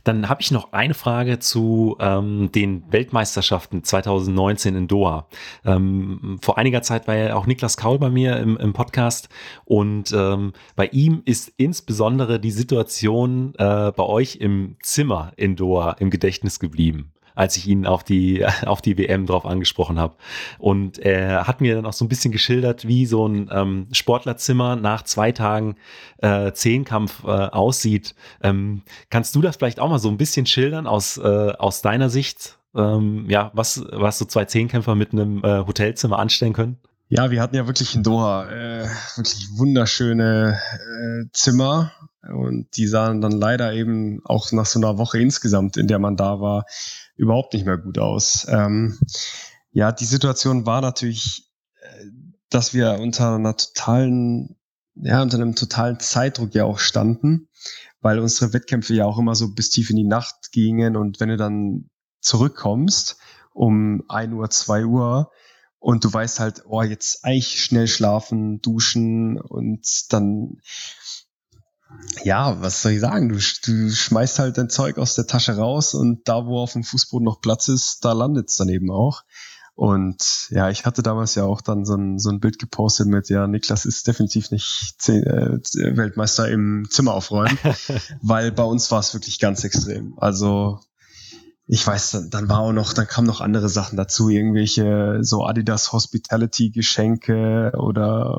Dann 0.04 0.28
habe 0.28 0.42
ich 0.42 0.50
noch 0.50 0.72
eine 0.72 0.92
Frage 0.92 1.38
zu 1.38 1.96
ähm, 1.98 2.50
den 2.52 2.92
Weltmeisterschaften 2.92 3.82
2019 3.82 4.76
in 4.76 4.86
Doha. 4.86 5.28
Ähm, 5.64 6.38
vor 6.42 6.58
einiger 6.58 6.82
Zeit 6.82 7.08
war 7.08 7.16
ja 7.16 7.34
auch 7.34 7.46
Niklas 7.46 7.78
Kaul 7.78 7.98
bei 7.98 8.10
mir 8.10 8.36
im, 8.36 8.58
im 8.58 8.74
Podcast 8.74 9.30
und 9.64 10.12
ähm, 10.12 10.52
bei 10.76 10.88
ihm 10.88 11.22
ist 11.24 11.52
insbesondere 11.56 12.38
die 12.38 12.50
Situation 12.50 13.54
äh, 13.54 13.92
bei 13.92 14.02
euch 14.02 14.36
im 14.36 14.76
Zimmer 14.82 15.32
in 15.36 15.56
Doha 15.56 15.92
im 15.92 16.10
Gedächtnis 16.10 16.60
geblieben 16.60 17.11
als 17.34 17.56
ich 17.56 17.66
ihn 17.66 17.86
auf 17.86 18.04
die, 18.04 18.44
auf 18.66 18.80
die 18.82 18.98
WM 18.98 19.26
drauf 19.26 19.46
angesprochen 19.46 19.98
habe. 19.98 20.16
Und 20.58 20.98
er 20.98 21.46
hat 21.46 21.60
mir 21.60 21.74
dann 21.74 21.86
auch 21.86 21.92
so 21.92 22.04
ein 22.04 22.08
bisschen 22.08 22.32
geschildert, 22.32 22.86
wie 22.86 23.06
so 23.06 23.26
ein 23.26 23.50
ähm, 23.52 23.86
Sportlerzimmer 23.92 24.76
nach 24.76 25.02
zwei 25.02 25.32
Tagen 25.32 25.76
äh, 26.18 26.52
Zehnkampf 26.52 27.24
äh, 27.24 27.28
aussieht. 27.28 28.14
Ähm, 28.42 28.82
kannst 29.10 29.34
du 29.34 29.42
das 29.42 29.56
vielleicht 29.56 29.80
auch 29.80 29.88
mal 29.88 29.98
so 29.98 30.08
ein 30.08 30.16
bisschen 30.16 30.46
schildern 30.46 30.86
aus, 30.86 31.18
äh, 31.18 31.52
aus 31.58 31.82
deiner 31.82 32.10
Sicht? 32.10 32.58
Ähm, 32.74 33.26
ja, 33.28 33.50
was, 33.54 33.84
was 33.92 34.18
so 34.18 34.24
zwei 34.24 34.46
Zehnkämpfer 34.46 34.94
mit 34.94 35.12
einem 35.12 35.44
äh, 35.44 35.66
Hotelzimmer 35.66 36.18
anstellen 36.18 36.52
können? 36.52 36.78
Ja, 37.08 37.30
wir 37.30 37.42
hatten 37.42 37.56
ja 37.56 37.66
wirklich 37.66 37.94
in 37.94 38.02
Doha 38.02 38.48
äh, 38.50 38.88
wirklich 39.16 39.46
wunderschöne 39.58 40.58
äh, 40.58 41.28
Zimmer 41.34 41.92
und 42.28 42.76
die 42.76 42.86
sahen 42.86 43.20
dann 43.20 43.32
leider 43.32 43.72
eben 43.72 44.20
auch 44.24 44.52
nach 44.52 44.66
so 44.66 44.78
einer 44.78 44.98
Woche 44.98 45.18
insgesamt, 45.18 45.76
in 45.76 45.88
der 45.88 45.98
man 45.98 46.16
da 46.16 46.40
war, 46.40 46.66
überhaupt 47.16 47.54
nicht 47.54 47.66
mehr 47.66 47.78
gut 47.78 47.98
aus. 47.98 48.46
Ähm, 48.48 48.98
ja, 49.72 49.90
die 49.90 50.04
Situation 50.04 50.66
war 50.66 50.80
natürlich, 50.80 51.50
äh, 51.80 52.04
dass 52.50 52.74
wir 52.74 52.98
unter 53.00 53.34
einer 53.34 53.56
totalen, 53.56 54.56
ja, 54.94 55.22
unter 55.22 55.38
einem 55.38 55.54
totalen 55.54 55.98
Zeitdruck 55.98 56.54
ja 56.54 56.64
auch 56.64 56.78
standen, 56.78 57.48
weil 58.00 58.18
unsere 58.18 58.52
Wettkämpfe 58.52 58.94
ja 58.94 59.04
auch 59.04 59.18
immer 59.18 59.34
so 59.34 59.52
bis 59.52 59.70
tief 59.70 59.90
in 59.90 59.96
die 59.96 60.04
Nacht 60.04 60.52
gingen 60.52 60.96
und 60.96 61.18
wenn 61.18 61.30
du 61.30 61.36
dann 61.36 61.90
zurückkommst 62.20 63.16
um 63.52 64.04
ein 64.08 64.32
Uhr, 64.32 64.48
zwei 64.50 64.84
Uhr 64.84 65.30
und 65.78 66.04
du 66.04 66.12
weißt 66.12 66.38
halt, 66.38 66.62
oh, 66.66 66.82
jetzt 66.82 67.24
eigentlich 67.24 67.64
schnell 67.64 67.88
schlafen, 67.88 68.60
duschen 68.60 69.40
und 69.40 70.12
dann 70.12 70.60
ja, 72.24 72.60
was 72.60 72.82
soll 72.82 72.92
ich 72.92 73.00
sagen? 73.00 73.28
Du, 73.28 73.36
du 73.36 73.90
schmeißt 73.90 74.38
halt 74.38 74.58
dein 74.58 74.70
Zeug 74.70 74.98
aus 74.98 75.14
der 75.14 75.26
Tasche 75.26 75.56
raus 75.56 75.94
und 75.94 76.28
da, 76.28 76.46
wo 76.46 76.58
auf 76.58 76.72
dem 76.72 76.84
Fußboden 76.84 77.24
noch 77.24 77.40
Platz 77.40 77.68
ist, 77.68 78.04
da 78.04 78.12
landet 78.12 78.50
es 78.50 78.56
dann 78.56 78.68
eben 78.68 78.90
auch. 78.90 79.22
Und 79.74 80.48
ja, 80.50 80.68
ich 80.68 80.84
hatte 80.84 81.02
damals 81.02 81.34
ja 81.34 81.44
auch 81.44 81.62
dann 81.62 81.84
so 81.84 81.94
ein, 81.94 82.18
so 82.18 82.28
ein 82.28 82.40
Bild 82.40 82.58
gepostet 82.58 83.06
mit, 83.06 83.30
ja, 83.30 83.46
Niklas 83.46 83.86
ist 83.86 84.06
definitiv 84.06 84.50
nicht 84.50 84.94
zehn, 84.98 85.24
äh, 85.24 85.58
Weltmeister 85.96 86.48
im 86.48 86.86
Zimmer 86.90 87.14
aufräumen, 87.14 87.58
weil 88.22 88.52
bei 88.52 88.64
uns 88.64 88.90
war 88.90 89.00
es 89.00 89.14
wirklich 89.14 89.38
ganz 89.38 89.64
extrem. 89.64 90.14
Also 90.18 90.80
ich 91.66 91.86
weiß, 91.86 92.10
dann, 92.10 92.30
dann 92.30 92.48
war 92.50 92.58
auch 92.58 92.72
noch, 92.72 92.92
dann 92.92 93.06
kamen 93.06 93.26
noch 93.26 93.40
andere 93.40 93.70
Sachen 93.70 93.96
dazu, 93.96 94.28
irgendwelche 94.28 95.20
so 95.22 95.44
Adidas 95.44 95.92
Hospitality 95.92 96.70
Geschenke 96.70 97.72
oder 97.78 98.38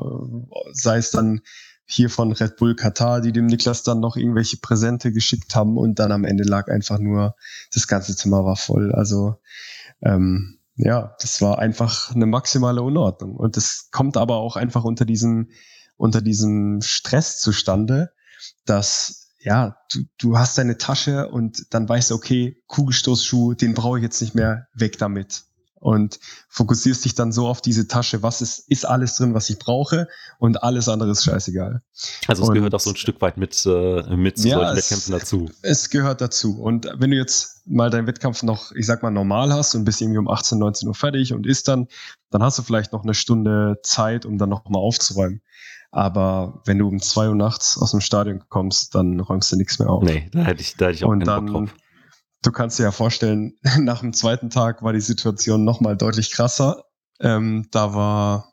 sei 0.72 0.98
es 0.98 1.10
dann 1.10 1.40
hier 1.86 2.10
von 2.10 2.32
Red 2.32 2.56
Bull 2.56 2.74
Katar, 2.74 3.20
die 3.20 3.32
dem 3.32 3.46
Niklas 3.46 3.82
dann 3.82 4.00
noch 4.00 4.16
irgendwelche 4.16 4.56
Präsente 4.56 5.12
geschickt 5.12 5.54
haben 5.54 5.76
und 5.76 5.98
dann 5.98 6.12
am 6.12 6.24
Ende 6.24 6.44
lag 6.44 6.68
einfach 6.68 6.98
nur, 6.98 7.36
das 7.72 7.86
ganze 7.86 8.16
Zimmer 8.16 8.44
war 8.44 8.56
voll. 8.56 8.92
Also 8.92 9.36
ähm, 10.02 10.58
ja, 10.76 11.14
das 11.20 11.40
war 11.40 11.58
einfach 11.58 12.14
eine 12.14 12.26
maximale 12.26 12.82
Unordnung. 12.82 13.36
Und 13.36 13.56
das 13.56 13.88
kommt 13.90 14.16
aber 14.16 14.36
auch 14.36 14.56
einfach 14.56 14.84
unter 14.84 15.04
diesem, 15.04 15.50
unter 15.96 16.20
diesem 16.20 16.80
Stress 16.82 17.40
zustande, 17.40 18.12
dass 18.64 19.30
ja, 19.38 19.76
du, 19.92 20.04
du 20.18 20.38
hast 20.38 20.56
deine 20.56 20.78
Tasche 20.78 21.28
und 21.28 21.66
dann 21.70 21.88
weißt 21.88 22.10
du, 22.10 22.14
okay, 22.14 22.62
Kugelstoßschuh, 22.66 23.54
den 23.54 23.74
brauche 23.74 23.98
ich 23.98 24.02
jetzt 24.02 24.22
nicht 24.22 24.34
mehr, 24.34 24.68
weg 24.74 24.96
damit 24.98 25.44
und 25.84 26.18
fokussierst 26.48 27.04
dich 27.04 27.14
dann 27.14 27.30
so 27.30 27.46
auf 27.46 27.60
diese 27.60 27.86
Tasche, 27.86 28.22
was 28.22 28.40
ist, 28.40 28.70
ist 28.70 28.86
alles 28.86 29.16
drin, 29.16 29.34
was 29.34 29.50
ich 29.50 29.58
brauche 29.58 30.08
und 30.38 30.62
alles 30.62 30.88
andere 30.88 31.10
ist 31.10 31.24
scheißegal. 31.24 31.82
Also 32.26 32.42
es 32.42 32.48
und, 32.48 32.54
gehört 32.54 32.74
auch 32.74 32.80
so 32.80 32.88
ein 32.88 32.96
Stück 32.96 33.20
weit 33.20 33.36
mit, 33.36 33.66
äh, 33.66 34.16
mit 34.16 34.38
ja, 34.38 34.60
solchen 34.60 34.76
Wettkämpfen 34.76 35.12
dazu. 35.12 35.50
Es 35.60 35.90
gehört 35.90 36.22
dazu. 36.22 36.58
Und 36.58 36.88
wenn 36.96 37.10
du 37.10 37.18
jetzt 37.18 37.66
mal 37.66 37.90
deinen 37.90 38.06
Wettkampf 38.06 38.42
noch, 38.42 38.72
ich 38.72 38.86
sag 38.86 39.02
mal, 39.02 39.10
normal 39.10 39.52
hast 39.52 39.74
und 39.74 39.84
bist 39.84 40.00
irgendwie 40.00 40.20
um 40.20 40.28
18, 40.28 40.58
19 40.58 40.88
Uhr 40.88 40.94
fertig 40.94 41.34
und 41.34 41.46
isst 41.46 41.68
dann, 41.68 41.86
dann 42.30 42.42
hast 42.42 42.58
du 42.58 42.62
vielleicht 42.62 42.94
noch 42.94 43.02
eine 43.02 43.12
Stunde 43.12 43.78
Zeit, 43.82 44.24
um 44.24 44.38
dann 44.38 44.48
noch 44.48 44.64
mal 44.70 44.78
aufzuräumen. 44.78 45.42
Aber 45.90 46.62
wenn 46.64 46.78
du 46.78 46.88
um 46.88 46.98
zwei 47.02 47.28
Uhr 47.28 47.34
nachts 47.34 47.76
aus 47.76 47.90
dem 47.90 48.00
Stadion 48.00 48.42
kommst, 48.48 48.94
dann 48.94 49.20
räumst 49.20 49.52
du 49.52 49.56
nichts 49.56 49.78
mehr 49.78 49.90
auf. 49.90 50.02
Nee, 50.02 50.30
da 50.32 50.44
hätte 50.44 50.62
ich, 50.62 50.76
da 50.78 50.86
hätte 50.86 50.94
ich 50.94 51.04
auch 51.04 51.10
und 51.10 51.24
keinen 51.26 51.44
Bock 51.44 51.68
drauf 51.68 51.74
du 52.44 52.52
kannst 52.52 52.78
dir 52.78 52.84
ja 52.84 52.92
vorstellen, 52.92 53.54
nach 53.80 54.00
dem 54.00 54.12
zweiten 54.12 54.50
Tag 54.50 54.82
war 54.82 54.92
die 54.92 55.00
Situation 55.00 55.64
nochmal 55.64 55.96
deutlich 55.96 56.30
krasser. 56.30 56.84
Ähm, 57.20 57.68
da 57.70 57.94
war, 57.94 58.52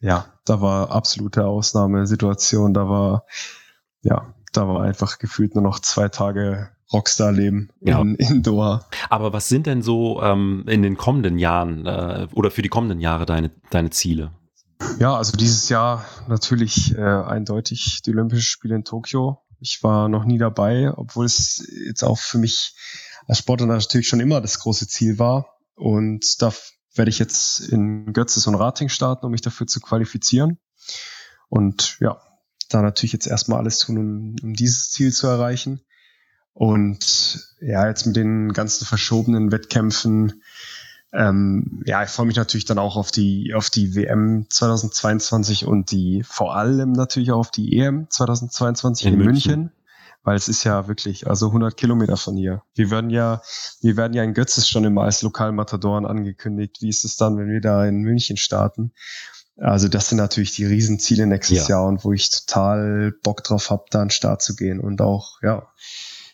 ja, 0.00 0.26
da 0.44 0.60
war 0.60 0.90
absolute 0.90 1.46
Ausnahmesituation. 1.46 2.74
Da 2.74 2.88
war, 2.88 3.24
ja, 4.02 4.34
da 4.52 4.68
war 4.68 4.82
einfach 4.82 5.18
gefühlt 5.18 5.54
nur 5.54 5.64
noch 5.64 5.80
zwei 5.80 6.08
Tage 6.08 6.70
Rockstar-Leben 6.92 7.70
ja. 7.80 8.00
in, 8.00 8.16
in, 8.16 8.42
Doha. 8.42 8.84
Aber 9.08 9.32
was 9.32 9.48
sind 9.48 9.66
denn 9.66 9.82
so 9.82 10.22
ähm, 10.22 10.64
in 10.68 10.82
den 10.82 10.96
kommenden 10.96 11.38
Jahren 11.38 11.86
äh, 11.86 12.28
oder 12.34 12.50
für 12.50 12.60
die 12.62 12.68
kommenden 12.68 13.00
Jahre 13.00 13.24
deine, 13.24 13.50
deine 13.70 13.90
Ziele? 13.90 14.32
Ja, 14.98 15.16
also 15.16 15.36
dieses 15.36 15.68
Jahr 15.68 16.04
natürlich 16.28 16.94
äh, 16.96 17.00
eindeutig 17.00 18.02
die 18.04 18.10
Olympischen 18.10 18.42
Spiele 18.42 18.74
in 18.74 18.84
Tokio. 18.84 19.38
Ich 19.60 19.82
war 19.84 20.08
noch 20.08 20.24
nie 20.24 20.38
dabei, 20.38 20.92
obwohl 20.94 21.24
es 21.24 21.66
jetzt 21.86 22.02
auch 22.02 22.18
für 22.18 22.38
mich 22.38 22.74
als 23.26 23.38
Sportler 23.38 23.66
natürlich 23.66 24.08
schon 24.08 24.20
immer 24.20 24.40
das 24.40 24.58
große 24.58 24.88
Ziel 24.88 25.18
war. 25.18 25.56
Und 25.74 26.40
da 26.42 26.52
werde 26.94 27.10
ich 27.10 27.18
jetzt 27.18 27.60
in 27.60 28.12
Götzes 28.12 28.46
und 28.46 28.54
Rating 28.54 28.88
starten, 28.88 29.26
um 29.26 29.32
mich 29.32 29.40
dafür 29.40 29.66
zu 29.66 29.80
qualifizieren. 29.80 30.58
Und 31.48 31.98
ja, 32.00 32.20
da 32.68 32.82
natürlich 32.82 33.12
jetzt 33.12 33.26
erstmal 33.26 33.58
alles 33.58 33.78
tun, 33.78 33.98
um, 33.98 34.36
um 34.42 34.54
dieses 34.54 34.90
Ziel 34.90 35.12
zu 35.12 35.26
erreichen. 35.26 35.80
Und 36.54 37.48
ja, 37.60 37.88
jetzt 37.88 38.06
mit 38.06 38.16
den 38.16 38.52
ganzen 38.52 38.84
verschobenen 38.84 39.52
Wettkämpfen, 39.52 40.42
ähm, 41.14 41.82
ja, 41.86 42.02
ich 42.02 42.10
freue 42.10 42.26
mich 42.26 42.36
natürlich 42.36 42.64
dann 42.64 42.78
auch 42.78 42.96
auf 42.96 43.10
die, 43.10 43.52
auf 43.54 43.70
die 43.70 43.94
WM 43.94 44.46
2022 44.48 45.66
und 45.66 45.90
die 45.90 46.22
vor 46.24 46.56
allem 46.56 46.92
natürlich 46.92 47.32
auch 47.32 47.38
auf 47.38 47.50
die 47.50 47.78
EM 47.78 48.08
2022 48.08 49.06
in, 49.06 49.14
in 49.14 49.18
München. 49.18 49.60
München 49.60 49.81
weil 50.22 50.36
es 50.36 50.48
ist 50.48 50.64
ja 50.64 50.88
wirklich, 50.88 51.26
also 51.26 51.48
100 51.48 51.76
Kilometer 51.76 52.16
von 52.16 52.36
hier. 52.36 52.62
Wir 52.74 52.90
werden 52.90 53.10
ja, 53.10 53.42
wir 53.80 53.96
werden 53.96 54.14
ja 54.14 54.22
in 54.22 54.34
Götzes 54.34 54.68
schon 54.68 54.84
immer 54.84 55.02
als 55.02 55.22
Lokalmatadoren 55.22 56.06
angekündigt. 56.06 56.78
Wie 56.80 56.88
ist 56.88 57.04
es 57.04 57.16
dann, 57.16 57.36
wenn 57.36 57.48
wir 57.48 57.60
da 57.60 57.84
in 57.86 58.02
München 58.02 58.36
starten? 58.36 58.92
Also 59.56 59.88
das 59.88 60.08
sind 60.08 60.18
natürlich 60.18 60.52
die 60.52 60.64
Riesenziele 60.64 61.26
nächstes 61.26 61.68
ja. 61.68 61.76
Jahr 61.76 61.86
und 61.86 62.04
wo 62.04 62.12
ich 62.12 62.30
total 62.30 63.12
Bock 63.22 63.44
drauf 63.44 63.70
habe, 63.70 63.84
da 63.90 64.00
an 64.00 64.06
den 64.06 64.10
Start 64.10 64.42
zu 64.42 64.56
gehen 64.56 64.80
und 64.80 65.00
auch, 65.00 65.42
ja, 65.42 65.68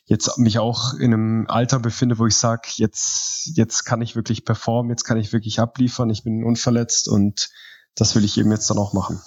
jetzt 0.04 0.38
mich 0.38 0.58
auch 0.58 0.94
in 0.94 1.12
einem 1.12 1.46
Alter 1.48 1.80
befinde, 1.80 2.18
wo 2.18 2.26
ich 2.26 2.36
sage, 2.36 2.68
jetzt, 2.76 3.50
jetzt 3.54 3.84
kann 3.84 4.00
ich 4.00 4.16
wirklich 4.16 4.44
performen, 4.44 4.90
jetzt 4.90 5.04
kann 5.04 5.18
ich 5.18 5.32
wirklich 5.32 5.60
abliefern, 5.60 6.10
ich 6.10 6.24
bin 6.24 6.44
unverletzt 6.44 7.08
und 7.08 7.50
das 7.94 8.14
will 8.14 8.24
ich 8.24 8.38
eben 8.38 8.50
jetzt 8.50 8.70
dann 8.70 8.78
auch 8.78 8.92
machen. 8.92 9.20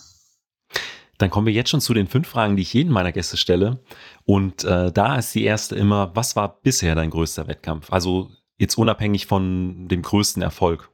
Dann 1.22 1.30
kommen 1.30 1.46
wir 1.46 1.54
jetzt 1.54 1.70
schon 1.70 1.82
zu 1.82 1.94
den 1.94 2.08
fünf 2.08 2.28
Fragen, 2.28 2.56
die 2.56 2.64
ich 2.64 2.74
jeden 2.74 2.92
meiner 2.92 3.12
Gäste 3.12 3.38
stelle. 3.38 3.84
Und 4.26 4.64
äh, 4.64 4.92
da 4.92 5.18
ist 5.18 5.36
die 5.36 5.44
erste 5.44 5.76
immer, 5.76 6.16
was 6.16 6.36
war 6.36 6.62
bisher 6.62 6.96
dein 6.96 7.12
größter 7.12 7.48
Wettkampf? 7.48 7.92
Also 7.92 8.32
jetzt 8.58 8.78
unabhängig 8.78 9.28
von 9.28 9.88
dem 9.88 10.02
größten 10.02 10.42
Erfolg. 10.42 10.90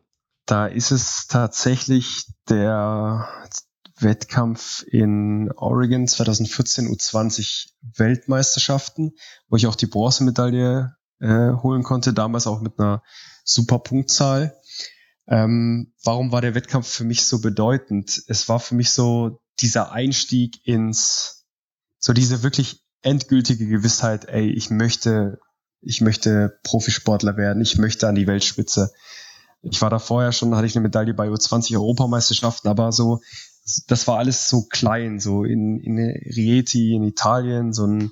Da 0.45 0.65
ist 0.65 0.91
es 0.91 1.27
tatsächlich 1.27 2.25
der 2.49 3.27
Wettkampf 3.99 4.83
in 4.87 5.51
Oregon 5.55 6.07
2014 6.07 6.87
U20 6.87 7.69
Weltmeisterschaften, 7.95 9.13
wo 9.47 9.55
ich 9.55 9.67
auch 9.67 9.75
die 9.75 9.87
Bronzemedaille 9.87 10.95
äh, 11.19 11.51
holen 11.51 11.83
konnte, 11.83 12.13
damals 12.13 12.47
auch 12.47 12.61
mit 12.61 12.79
einer 12.79 13.01
super 13.43 13.79
Punktzahl. 13.79 14.55
Ähm, 15.27 15.93
warum 16.03 16.31
war 16.31 16.41
der 16.41 16.55
Wettkampf 16.55 16.87
für 16.87 17.03
mich 17.03 17.25
so 17.25 17.41
bedeutend? 17.41 18.21
Es 18.27 18.47
war 18.47 18.59
für 18.59 18.75
mich 18.75 18.91
so 18.91 19.39
dieser 19.59 19.91
Einstieg 19.91 20.65
ins, 20.65 21.45
so 21.99 22.13
diese 22.13 22.43
wirklich 22.43 22.83
endgültige 23.01 23.67
Gewissheit, 23.67 24.25
ey, 24.25 24.49
ich 24.49 24.69
möchte, 24.69 25.39
ich 25.81 26.01
möchte 26.01 26.59
Profisportler 26.63 27.37
werden, 27.37 27.61
ich 27.61 27.77
möchte 27.77 28.07
an 28.07 28.15
die 28.15 28.27
Weltspitze. 28.27 28.91
Ich 29.61 29.81
war 29.81 29.89
da 29.89 29.99
vorher 29.99 30.31
schon, 30.31 30.55
hatte 30.55 30.67
ich 30.67 30.75
eine 30.75 30.83
Medaille 30.83 31.13
bei 31.13 31.27
U20 31.27 31.75
Europameisterschaften, 31.75 32.69
aber 32.69 32.91
so 32.91 33.21
das 33.87 34.07
war 34.07 34.17
alles 34.17 34.49
so 34.49 34.63
klein, 34.63 35.19
so 35.19 35.43
in, 35.43 35.79
in 35.79 35.97
Rieti 35.97 36.93
in 36.95 37.03
Italien, 37.03 37.73
so 37.73 37.85
ein 37.85 38.11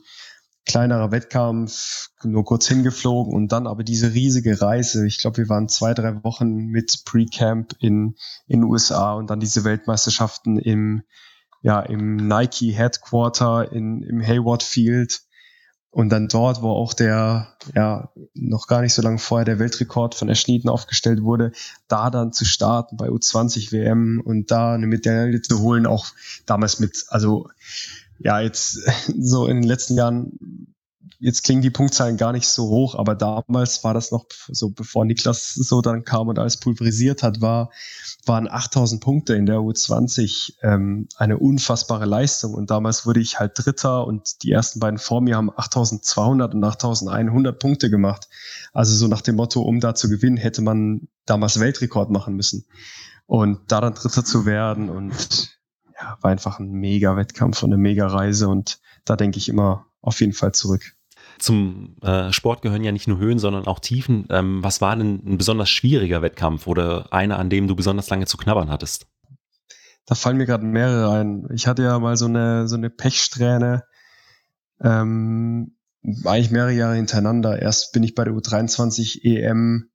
kleinerer 0.66 1.12
Wettkampf, 1.12 2.10
nur 2.24 2.44
kurz 2.44 2.68
hingeflogen 2.68 3.34
und 3.34 3.52
dann 3.52 3.68
aber 3.68 3.84
diese 3.84 4.14
riesige 4.14 4.62
Reise. 4.62 5.06
Ich 5.06 5.20
glaube, 5.20 5.38
wir 5.38 5.50
waren 5.50 5.70
zwei, 5.70 5.94
drei 5.94 6.24
Wochen 6.24 6.56
mit 6.56 7.04
Pre-Camp 7.06 7.76
in 7.80 8.16
in 8.48 8.64
USA 8.64 9.14
und 9.14 9.30
dann 9.30 9.40
diese 9.40 9.64
Weltmeisterschaften 9.64 10.58
im 10.58 11.04
ja 11.66 11.80
im 11.80 12.16
Nike 12.18 12.74
Headquarter 12.74 13.72
in 13.72 14.04
im 14.04 14.22
Hayward 14.22 14.62
Field. 14.62 15.22
Und 15.90 16.10
dann 16.10 16.28
dort, 16.28 16.62
wo 16.62 16.70
auch 16.70 16.94
der, 16.94 17.56
ja, 17.74 18.12
noch 18.34 18.68
gar 18.68 18.82
nicht 18.82 18.94
so 18.94 19.02
lange 19.02 19.18
vorher 19.18 19.46
der 19.46 19.60
Weltrekord 19.60 20.14
von 20.14 20.28
Erschnieden 20.30 20.70
aufgestellt 20.70 21.24
wurde, 21.24 21.54
da 21.88 22.10
dann 22.12 22.34
zu 22.34 22.44
starten 22.46 22.98
bei 22.98 23.08
U20 23.08 23.72
WM 23.72 24.22
und 24.24 24.52
da 24.52 24.74
eine 24.74 24.88
Medaille 24.88 25.42
zu 25.42 25.62
holen, 25.62 25.88
auch 25.88 26.08
damals 26.46 26.80
mit, 26.80 27.06
also 27.08 27.48
ja, 28.20 28.42
jetzt 28.42 28.82
so 29.18 29.48
in 29.48 29.62
den 29.62 29.68
letzten 29.68 29.96
Jahren 29.96 30.75
jetzt 31.20 31.44
klingen 31.44 31.62
die 31.62 31.70
Punktzahlen 31.70 32.18
gar 32.18 32.32
nicht 32.32 32.48
so 32.48 32.68
hoch, 32.70 32.96
aber 32.96 33.16
damals 33.16 33.84
war 33.84 33.94
das 33.94 34.12
noch 34.12 34.26
so, 34.48 34.70
bevor 34.70 35.06
Niklas 35.06 35.54
so 35.54 35.82
dann 35.82 36.04
kam 36.04 36.28
und 36.28 36.40
alles 36.40 36.58
pulverisiert 36.58 37.24
hat, 37.24 37.42
war, 37.42 37.72
waren 38.26 38.50
8000 38.50 39.02
Punkte 39.02 39.36
in 39.36 39.46
der 39.46 39.58
U20 39.58 40.54
ähm, 40.62 41.08
eine 41.18 41.38
unfassbare 41.38 42.06
Leistung. 42.06 42.54
Und 42.54 42.72
damals 42.72 43.06
wurde 43.06 43.20
ich 43.20 43.40
halt 43.40 43.54
Dritter 43.56 44.06
und 44.06 44.44
die 44.44 44.52
ersten 44.52 44.80
beiden 44.80 45.00
vor 45.00 45.22
mir 45.22 45.38
haben 45.38 45.52
8200 45.56 46.54
und 46.54 46.64
8100 46.64 47.60
Punkte 47.60 47.90
gemacht. 47.90 48.28
Also 48.74 48.96
so 48.96 49.08
nach 49.08 49.22
dem 49.22 49.36
Motto, 49.36 49.62
um 49.62 49.80
da 49.80 49.96
zu 49.96 50.10
gewinnen, 50.10 50.38
hätte 50.38 50.62
man 50.62 51.08
damals 51.26 51.60
Weltrekord 51.60 52.10
machen 52.10 52.36
müssen. 52.36 52.66
Und 53.26 53.60
da 53.72 53.82
dann 53.82 53.96
Dritter 53.96 54.24
zu 54.24 54.46
werden 54.46 54.90
und 54.90 55.58
ja, 56.00 56.18
war 56.22 56.32
einfach 56.32 56.60
ein 56.60 56.72
mega 56.72 57.16
Wettkampf 57.16 57.64
und 57.64 57.74
eine 57.74 57.82
mega 57.82 58.08
Reise 58.08 58.48
und 58.48 58.80
da 59.06 59.16
denke 59.16 59.38
ich 59.38 59.50
immer 59.50 59.88
auf 60.02 60.20
jeden 60.20 60.34
Fall 60.34 60.52
zurück. 60.54 60.95
Zum 61.40 61.98
äh, 62.02 62.32
Sport 62.32 62.62
gehören 62.62 62.84
ja 62.84 62.92
nicht 62.92 63.08
nur 63.08 63.18
Höhen, 63.18 63.40
sondern 63.40 63.68
auch 63.68 63.80
Tiefen. 63.80 64.26
Ähm, 64.30 64.64
was 64.64 64.82
war 64.82 64.96
denn 64.96 65.22
ein 65.26 65.38
besonders 65.38 65.70
schwieriger 65.70 66.22
Wettkampf 66.22 66.68
oder 66.68 67.12
einer, 67.12 67.38
an 67.40 67.50
dem 67.50 67.68
du 67.68 67.76
besonders 67.76 68.10
lange 68.10 68.26
zu 68.26 68.38
knabbern 68.38 68.70
hattest? 68.70 69.08
Da 70.06 70.16
fallen 70.16 70.38
mir 70.38 70.46
gerade 70.46 70.66
mehrere 70.66 71.12
ein. 71.12 71.48
Ich 71.54 71.68
hatte 71.68 71.84
ja 71.84 71.98
mal 72.00 72.16
so 72.16 72.26
eine, 72.26 72.68
so 72.68 72.76
eine 72.76 72.90
Pechsträhne, 72.90 73.84
ähm, 74.82 75.76
eigentlich 76.24 76.52
mehrere 76.52 76.74
Jahre 76.74 76.96
hintereinander. 76.96 77.62
Erst 77.62 77.92
bin 77.92 78.04
ich 78.04 78.14
bei 78.14 78.24
der 78.24 78.34
U23 78.34 79.24
EM 79.24 79.90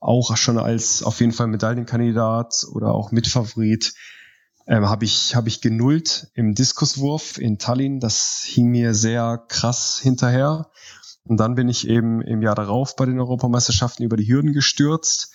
auch 0.00 0.36
schon 0.36 0.58
als 0.58 1.02
auf 1.02 1.20
jeden 1.20 1.32
Fall 1.32 1.46
Medaillenkandidat 1.46 2.64
oder 2.72 2.94
auch 2.94 3.12
Mitfavorit 3.12 3.92
ähm, 4.70 4.88
habe 4.88 5.04
ich, 5.04 5.34
hab 5.34 5.48
ich 5.48 5.60
genullt 5.60 6.28
im 6.34 6.54
Diskuswurf 6.54 7.38
in 7.38 7.58
Tallinn. 7.58 7.98
Das 7.98 8.42
hing 8.46 8.68
mir 8.68 8.94
sehr 8.94 9.44
krass 9.48 9.98
hinterher. 10.00 10.70
Und 11.24 11.38
dann 11.38 11.56
bin 11.56 11.68
ich 11.68 11.88
eben 11.88 12.22
im 12.22 12.40
Jahr 12.40 12.54
darauf 12.54 12.94
bei 12.94 13.04
den 13.04 13.18
Europameisterschaften 13.18 14.04
über 14.04 14.16
die 14.16 14.28
Hürden 14.28 14.52
gestürzt. 14.52 15.32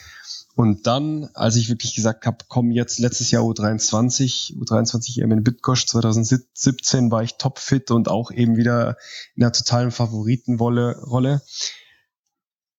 Und 0.55 0.87
dann, 0.87 1.29
als 1.33 1.57
ich 1.57 1.67
wirklich 1.67 1.95
gesagt 1.95 2.25
habe, 2.25 2.37
komm 2.47 2.71
jetzt 2.71 2.97
letztes 2.97 3.29
Jahr 3.29 3.43
U23, 3.43 4.57
U23 4.57 5.21
EM 5.21 5.33
in 5.33 5.43
Bitgosch 5.43 5.85
2017 5.85 7.11
war 7.11 7.21
ich 7.21 7.35
topfit 7.35 7.91
und 7.91 8.07
auch 8.07 8.31
eben 8.31 8.55
wieder 8.55 8.95
in 9.35 9.43
einer 9.43 9.51
totalen 9.51 9.91
Favoritenrolle, 9.91 11.41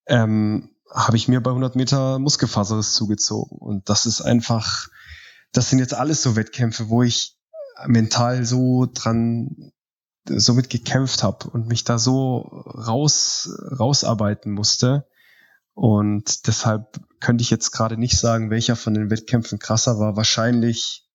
ähm, 0.07 0.70
habe 0.90 1.18
ich 1.18 1.28
mir 1.28 1.42
bei 1.42 1.50
100 1.50 1.76
Meter 1.76 2.18
Muskelfaserriss 2.18 2.94
zugezogen. 2.94 3.59
Und 3.59 3.90
das 3.90 4.07
ist 4.07 4.22
einfach, 4.22 4.88
das 5.57 5.70
sind 5.70 5.78
jetzt 5.78 5.94
alles 5.94 6.22
so 6.22 6.36
Wettkämpfe, 6.36 6.88
wo 6.88 7.02
ich 7.02 7.36
mental 7.86 8.44
so 8.44 8.86
dran 8.92 9.72
somit 10.28 10.70
gekämpft 10.70 11.22
habe 11.22 11.48
und 11.50 11.68
mich 11.68 11.84
da 11.84 11.98
so 11.98 12.38
raus 12.38 13.48
rausarbeiten 13.78 14.52
musste 14.52 15.07
und 15.72 16.46
deshalb 16.46 17.00
könnte 17.20 17.42
ich 17.42 17.50
jetzt 17.50 17.70
gerade 17.70 17.96
nicht 17.96 18.18
sagen, 18.18 18.50
welcher 18.50 18.76
von 18.76 18.94
den 18.94 19.11
Wettkämpfen 19.11 19.59
krasser 19.59 19.98
war. 19.98 20.16
Wahrscheinlich 20.16 21.07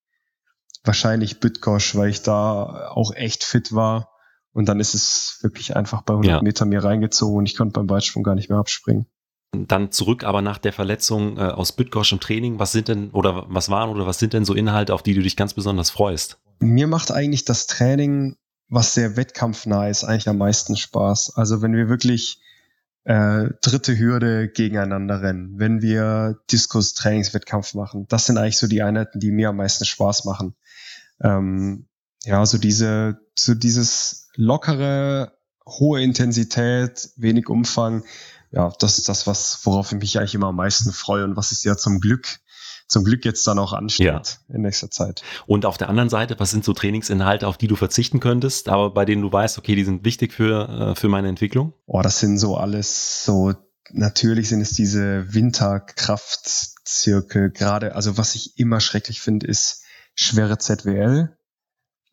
wahrscheinlich 0.83 1.39
Bütgosch, 1.39 1.95
weil 1.95 2.09
ich 2.09 2.21
da 2.21 2.89
auch 2.89 3.13
echt 3.13 3.43
fit 3.43 3.73
war 3.73 4.09
und 4.53 4.69
dann 4.69 4.79
ist 4.79 4.93
es 4.93 5.39
wirklich 5.41 5.75
einfach 5.75 6.03
bei 6.03 6.13
100 6.13 6.31
ja. 6.31 6.41
Meter 6.41 6.65
mir 6.65 6.83
reingezogen 6.83 7.37
und 7.37 7.45
ich 7.47 7.57
konnte 7.57 7.73
beim 7.73 7.89
Weitsprung 7.89 8.23
gar 8.23 8.35
nicht 8.35 8.49
mehr 8.49 8.59
abspringen 8.59 9.10
dann 9.51 9.91
zurück, 9.91 10.23
aber 10.23 10.41
nach 10.41 10.57
der 10.57 10.73
Verletzung 10.73 11.37
äh, 11.37 11.41
aus 11.41 11.73
Bitgosch 11.73 12.13
im 12.13 12.19
Training, 12.19 12.59
was 12.59 12.71
sind 12.71 12.87
denn 12.87 13.11
oder 13.11 13.45
was 13.49 13.69
waren 13.69 13.89
oder 13.89 14.05
was 14.05 14.19
sind 14.19 14.33
denn 14.33 14.45
so 14.45 14.53
Inhalte, 14.53 14.93
auf 14.93 15.03
die 15.03 15.13
du 15.13 15.21
dich 15.21 15.35
ganz 15.35 15.53
besonders 15.53 15.89
freust? 15.89 16.39
Mir 16.59 16.87
macht 16.87 17.11
eigentlich 17.11 17.43
das 17.43 17.67
Training, 17.67 18.37
was 18.69 18.93
sehr 18.93 19.17
wettkampfnah 19.17 19.89
ist, 19.89 20.03
eigentlich 20.05 20.29
am 20.29 20.37
meisten 20.37 20.77
Spaß. 20.77 21.33
Also 21.35 21.61
wenn 21.61 21.75
wir 21.75 21.89
wirklich 21.89 22.39
äh, 23.03 23.49
dritte 23.61 23.97
Hürde 23.97 24.47
gegeneinander 24.47 25.21
rennen, 25.21 25.55
wenn 25.57 25.81
wir 25.81 26.39
Diskus-Trainingswettkampf 26.51 27.73
machen, 27.73 28.05
das 28.07 28.27
sind 28.27 28.37
eigentlich 28.37 28.57
so 28.57 28.67
die 28.67 28.83
Einheiten, 28.83 29.19
die 29.19 29.31
mir 29.31 29.49
am 29.49 29.57
meisten 29.57 29.83
Spaß 29.83 30.23
machen. 30.23 30.55
Ähm, 31.21 31.87
ja, 32.23 32.45
so 32.45 32.57
diese, 32.57 33.19
so 33.37 33.53
dieses 33.53 34.29
lockere, 34.35 35.33
hohe 35.65 36.01
Intensität, 36.01 37.09
wenig 37.17 37.49
Umfang, 37.49 38.03
ja, 38.51 38.71
das 38.79 38.97
ist 38.97 39.09
das, 39.09 39.27
was, 39.27 39.59
worauf 39.63 39.91
ich 39.91 39.99
mich 39.99 40.19
eigentlich 40.19 40.35
immer 40.35 40.47
am 40.47 40.55
meisten 40.55 40.91
freue 40.91 41.23
und 41.23 41.35
was 41.35 41.51
es 41.51 41.63
ja 41.63 41.77
zum 41.77 41.99
Glück 41.99 42.41
zum 42.91 43.03
Glück 43.05 43.25
jetzt 43.25 43.47
dann 43.47 43.57
auch 43.57 43.73
ansteht 43.73 44.05
ja. 44.05 44.21
in 44.53 44.61
nächster 44.61 44.91
Zeit. 44.91 45.23
Und 45.47 45.65
auf 45.65 45.77
der 45.77 45.87
anderen 45.87 46.09
Seite, 46.09 46.37
was 46.39 46.51
sind 46.51 46.65
so 46.65 46.73
Trainingsinhalte, 46.73 47.47
auf 47.47 47.57
die 47.57 47.67
du 47.67 47.77
verzichten 47.77 48.19
könntest, 48.19 48.67
aber 48.67 48.93
bei 48.93 49.05
denen 49.05 49.21
du 49.21 49.31
weißt, 49.31 49.57
okay, 49.57 49.75
die 49.75 49.85
sind 49.85 50.03
wichtig 50.03 50.33
für, 50.33 50.91
äh, 50.91 50.95
für 50.95 51.07
meine 51.07 51.29
Entwicklung? 51.29 51.71
Oh, 51.85 52.01
das 52.01 52.19
sind 52.19 52.37
so 52.37 52.57
alles 52.57 53.23
so, 53.23 53.53
natürlich 53.91 54.49
sind 54.49 54.59
es 54.59 54.73
diese 54.73 55.33
Winterkraftzirkel, 55.33 57.51
gerade, 57.51 57.95
also 57.95 58.17
was 58.17 58.35
ich 58.35 58.59
immer 58.59 58.81
schrecklich 58.81 59.21
finde, 59.21 59.47
ist 59.47 59.85
schwere 60.13 60.57
ZWL. 60.57 61.33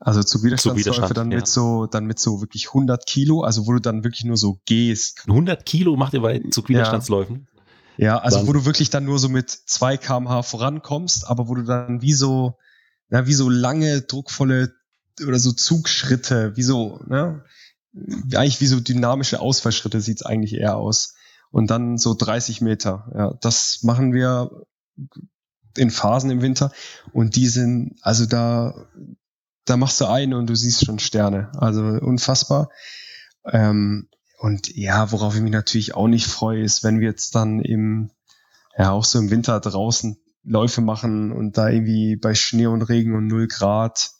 Also 0.00 0.22
zu 0.22 0.44
Widerstandsläufe 0.44 1.12
dann 1.12 1.32
ja. 1.32 1.38
mit 1.38 1.48
so, 1.48 1.86
dann 1.86 2.06
mit 2.06 2.20
so 2.20 2.40
wirklich 2.40 2.68
100 2.68 3.04
Kilo, 3.06 3.42
also 3.42 3.66
wo 3.66 3.72
du 3.72 3.80
dann 3.80 4.04
wirklich 4.04 4.24
nur 4.24 4.36
so 4.36 4.60
gehst. 4.64 5.24
100 5.26 5.66
Kilo 5.66 5.96
macht 5.96 6.14
ihr 6.14 6.20
bei 6.20 6.40
Zugwiderstandsläufen? 6.50 7.48
Ja, 7.96 8.04
ja 8.04 8.18
also 8.18 8.38
dann. 8.38 8.46
wo 8.46 8.52
du 8.52 8.64
wirklich 8.64 8.90
dann 8.90 9.04
nur 9.04 9.18
so 9.18 9.28
mit 9.28 9.50
2 9.50 9.96
kmh 9.96 10.42
vorankommst, 10.42 11.26
aber 11.28 11.48
wo 11.48 11.54
du 11.56 11.62
dann 11.62 12.00
wie 12.00 12.12
so, 12.12 12.56
na, 13.08 13.26
wie 13.26 13.34
so 13.34 13.50
lange, 13.50 14.02
druckvolle 14.02 14.72
oder 15.26 15.40
so 15.40 15.50
Zugschritte, 15.50 16.56
wie 16.56 16.62
so, 16.62 17.00
ne, 17.06 17.42
eigentlich 18.34 18.60
wie 18.60 18.66
so 18.66 18.78
dynamische 18.78 19.40
Ausfallschritte 19.40 20.00
sieht's 20.00 20.22
eigentlich 20.22 20.54
eher 20.54 20.76
aus. 20.76 21.14
Und 21.50 21.70
dann 21.70 21.96
so 21.96 22.14
30 22.14 22.60
Meter. 22.60 23.10
Ja, 23.16 23.34
das 23.40 23.82
machen 23.82 24.12
wir 24.12 24.66
in 25.76 25.90
Phasen 25.90 26.30
im 26.30 26.42
Winter. 26.42 26.72
Und 27.12 27.36
die 27.36 27.48
sind, 27.48 27.96
also 28.02 28.26
da, 28.26 28.86
da 29.68 29.76
machst 29.76 30.00
du 30.00 30.06
eine 30.06 30.36
und 30.36 30.48
du 30.48 30.54
siehst 30.54 30.84
schon 30.84 30.98
Sterne. 30.98 31.50
Also 31.56 31.82
unfassbar. 31.82 32.70
Ähm, 33.44 34.08
und 34.38 34.74
ja, 34.74 35.10
worauf 35.12 35.34
ich 35.34 35.42
mich 35.42 35.52
natürlich 35.52 35.94
auch 35.94 36.06
nicht 36.06 36.26
freue, 36.26 36.62
ist, 36.62 36.84
wenn 36.84 37.00
wir 37.00 37.08
jetzt 37.08 37.34
dann 37.34 37.60
im, 37.60 38.10
ja, 38.76 38.92
auch 38.92 39.04
so 39.04 39.18
im 39.18 39.30
Winter 39.30 39.58
draußen 39.60 40.18
Läufe 40.44 40.80
machen 40.80 41.32
und 41.32 41.58
da 41.58 41.68
irgendwie 41.68 42.16
bei 42.16 42.34
Schnee 42.34 42.66
und 42.66 42.82
Regen 42.82 43.14
und 43.14 43.26
null 43.26 43.48
Grad. 43.48 44.10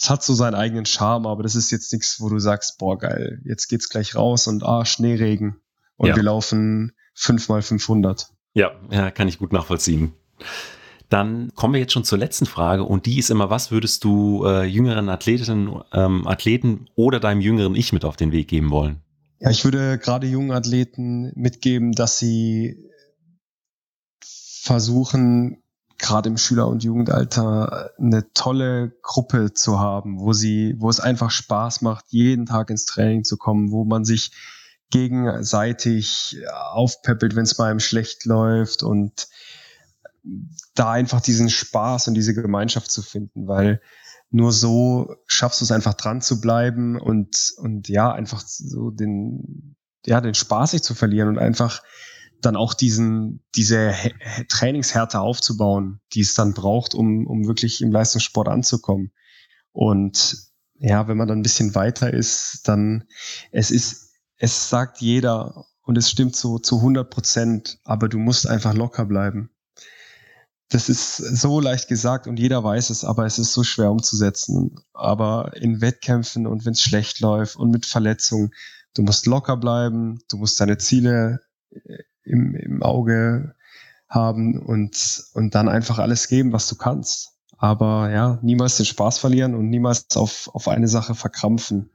Es 0.00 0.10
hat 0.10 0.22
so 0.22 0.34
seinen 0.34 0.54
eigenen 0.54 0.84
Charme, 0.84 1.26
aber 1.26 1.42
das 1.42 1.54
ist 1.54 1.70
jetzt 1.70 1.92
nichts, 1.92 2.20
wo 2.20 2.28
du 2.28 2.38
sagst, 2.38 2.78
boah, 2.78 2.98
geil, 2.98 3.40
jetzt 3.44 3.68
geht's 3.68 3.88
gleich 3.88 4.14
raus 4.14 4.46
und 4.46 4.62
ah, 4.64 4.84
Schneeregen. 4.84 5.60
Und 5.96 6.08
ja. 6.08 6.16
wir 6.16 6.22
laufen 6.22 6.92
fünf 7.14 7.48
mal 7.48 7.62
500. 7.62 8.28
Ja, 8.54 8.72
ja, 8.90 9.10
kann 9.10 9.28
ich 9.28 9.38
gut 9.38 9.52
nachvollziehen. 9.52 10.12
Dann 11.08 11.52
kommen 11.54 11.74
wir 11.74 11.80
jetzt 11.80 11.92
schon 11.92 12.04
zur 12.04 12.18
letzten 12.18 12.46
Frage 12.46 12.84
und 12.84 13.06
die 13.06 13.18
ist 13.18 13.30
immer, 13.30 13.48
was 13.48 13.70
würdest 13.70 14.04
du 14.04 14.44
äh, 14.44 14.64
jüngeren 14.64 15.08
Athletinnen, 15.08 15.80
ähm, 15.92 16.26
Athleten 16.26 16.88
oder 16.96 17.18
deinem 17.18 17.40
jüngeren 17.40 17.74
Ich 17.74 17.92
mit 17.92 18.04
auf 18.04 18.16
den 18.16 18.32
Weg 18.32 18.48
geben 18.48 18.70
wollen? 18.70 19.00
Ja, 19.40 19.50
ich 19.50 19.64
würde 19.64 19.98
gerade 19.98 20.26
jungen 20.26 20.50
Athleten 20.50 21.32
mitgeben, 21.34 21.92
dass 21.92 22.18
sie 22.18 22.76
versuchen, 24.20 25.62
gerade 25.96 26.28
im 26.28 26.36
Schüler- 26.36 26.68
und 26.68 26.84
Jugendalter 26.84 27.90
eine 27.98 28.32
tolle 28.32 28.92
Gruppe 29.02 29.52
zu 29.54 29.80
haben, 29.80 30.20
wo 30.20 30.32
sie, 30.32 30.74
wo 30.78 30.90
es 30.90 31.00
einfach 31.00 31.30
Spaß 31.30 31.82
macht, 31.82 32.06
jeden 32.08 32.46
Tag 32.46 32.70
ins 32.70 32.84
Training 32.84 33.24
zu 33.24 33.36
kommen, 33.36 33.72
wo 33.72 33.84
man 33.84 34.04
sich 34.04 34.30
gegenseitig 34.90 36.38
aufpeppelt, 36.72 37.34
wenn 37.34 37.42
es 37.42 37.58
mal 37.58 37.70
einem 37.70 37.80
schlecht 37.80 38.24
läuft 38.24 38.82
und 38.82 39.28
da 40.74 40.92
einfach 40.92 41.20
diesen 41.20 41.50
Spaß 41.50 42.08
und 42.08 42.14
diese 42.14 42.34
Gemeinschaft 42.34 42.90
zu 42.90 43.02
finden, 43.02 43.46
weil 43.46 43.80
nur 44.30 44.52
so 44.52 45.14
schaffst 45.26 45.60
du 45.60 45.64
es 45.64 45.72
einfach 45.72 45.94
dran 45.94 46.20
zu 46.20 46.40
bleiben 46.40 47.00
und, 47.00 47.54
und 47.58 47.88
ja, 47.88 48.12
einfach 48.12 48.42
so 48.46 48.90
den, 48.90 49.76
ja, 50.04 50.20
den 50.20 50.34
Spaß 50.34 50.74
nicht 50.74 50.84
zu 50.84 50.94
verlieren 50.94 51.28
und 51.28 51.38
einfach 51.38 51.82
dann 52.40 52.56
auch 52.56 52.74
diesen, 52.74 53.42
diese 53.56 53.94
Trainingshärte 54.48 55.20
aufzubauen, 55.20 56.00
die 56.12 56.20
es 56.20 56.34
dann 56.34 56.54
braucht, 56.54 56.94
um, 56.94 57.26
um 57.26 57.46
wirklich 57.46 57.80
im 57.80 57.90
Leistungssport 57.90 58.48
anzukommen. 58.48 59.12
Und 59.72 60.36
ja, 60.74 61.08
wenn 61.08 61.16
man 61.16 61.28
dann 61.28 61.40
ein 61.40 61.42
bisschen 61.42 61.74
weiter 61.74 62.12
ist, 62.12 62.62
dann 62.64 63.04
es 63.50 63.70
ist, 63.70 64.12
es 64.36 64.68
sagt 64.68 65.00
jeder 65.00 65.64
und 65.82 65.98
es 65.98 66.10
stimmt 66.10 66.36
so 66.36 66.58
zu 66.58 66.76
100 66.76 67.10
Prozent, 67.10 67.78
aber 67.84 68.08
du 68.08 68.18
musst 68.18 68.46
einfach 68.46 68.74
locker 68.74 69.04
bleiben. 69.06 69.50
Das 70.70 70.90
ist 70.90 71.16
so 71.16 71.60
leicht 71.60 71.88
gesagt 71.88 72.26
und 72.26 72.38
jeder 72.38 72.62
weiß 72.62 72.90
es, 72.90 73.04
aber 73.04 73.24
es 73.24 73.38
ist 73.38 73.54
so 73.54 73.62
schwer 73.62 73.90
umzusetzen. 73.90 74.76
Aber 74.92 75.56
in 75.56 75.80
Wettkämpfen 75.80 76.46
und 76.46 76.66
wenn 76.66 76.72
es 76.72 76.82
schlecht 76.82 77.20
läuft 77.20 77.56
und 77.56 77.70
mit 77.70 77.86
Verletzungen, 77.86 78.52
du 78.94 79.02
musst 79.02 79.26
locker 79.26 79.56
bleiben, 79.56 80.20
du 80.28 80.36
musst 80.36 80.60
deine 80.60 80.76
Ziele 80.76 81.40
äh, 81.70 82.02
im, 82.24 82.54
im 82.54 82.82
Auge 82.82 83.54
haben 84.08 84.58
und, 84.60 85.24
und 85.34 85.54
dann 85.54 85.68
einfach 85.68 85.98
alles 85.98 86.28
geben, 86.28 86.52
was 86.52 86.68
du 86.68 86.76
kannst. 86.76 87.32
Aber 87.56 88.10
ja, 88.10 88.38
niemals 88.42 88.76
den 88.76 88.86
Spaß 88.86 89.18
verlieren 89.18 89.54
und 89.54 89.68
niemals 89.68 90.16
auf, 90.16 90.48
auf 90.54 90.68
eine 90.68 90.88
Sache 90.88 91.14
verkrampfen. 91.14 91.90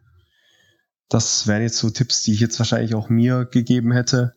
Das 1.09 1.47
wären 1.47 1.61
jetzt 1.61 1.77
so 1.77 1.89
Tipps, 1.89 2.23
die 2.23 2.33
ich 2.33 2.39
jetzt 2.39 2.59
wahrscheinlich 2.59 2.95
auch 2.95 3.09
mir 3.09 3.45
gegeben 3.45 3.91
hätte. 3.91 4.35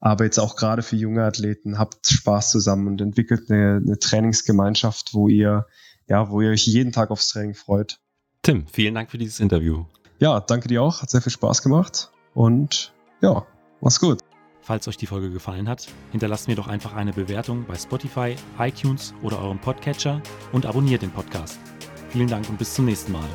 Aber 0.00 0.24
jetzt 0.24 0.38
auch 0.38 0.56
gerade 0.56 0.82
für 0.82 0.96
junge 0.96 1.24
Athleten, 1.24 1.78
habt 1.78 2.06
Spaß 2.06 2.50
zusammen 2.50 2.88
und 2.88 3.00
entwickelt 3.00 3.50
eine, 3.50 3.80
eine 3.84 3.98
Trainingsgemeinschaft, 3.98 5.10
wo 5.12 5.28
ihr, 5.28 5.66
ja, 6.08 6.30
wo 6.30 6.40
ihr 6.40 6.50
euch 6.50 6.66
jeden 6.66 6.92
Tag 6.92 7.10
aufs 7.10 7.28
Training 7.28 7.54
freut. 7.54 8.00
Tim, 8.42 8.66
vielen 8.66 8.94
Dank 8.94 9.10
für 9.10 9.18
dieses 9.18 9.40
Interview. 9.40 9.84
Ja, 10.18 10.40
danke 10.40 10.68
dir 10.68 10.82
auch. 10.82 11.02
Hat 11.02 11.10
sehr 11.10 11.20
viel 11.20 11.32
Spaß 11.32 11.62
gemacht. 11.62 12.10
Und 12.34 12.94
ja, 13.20 13.46
mach's 13.80 14.00
gut. 14.00 14.20
Falls 14.62 14.86
euch 14.88 14.96
die 14.96 15.06
Folge 15.06 15.30
gefallen 15.30 15.68
hat, 15.68 15.88
hinterlasst 16.12 16.48
mir 16.48 16.54
doch 16.54 16.68
einfach 16.68 16.94
eine 16.94 17.12
Bewertung 17.12 17.64
bei 17.66 17.76
Spotify, 17.76 18.36
iTunes 18.58 19.14
oder 19.22 19.40
eurem 19.40 19.58
Podcatcher 19.58 20.22
und 20.52 20.66
abonniert 20.66 21.02
den 21.02 21.10
Podcast. 21.10 21.58
Vielen 22.10 22.28
Dank 22.28 22.48
und 22.48 22.58
bis 22.58 22.74
zum 22.74 22.84
nächsten 22.84 23.12
Mal. 23.12 23.28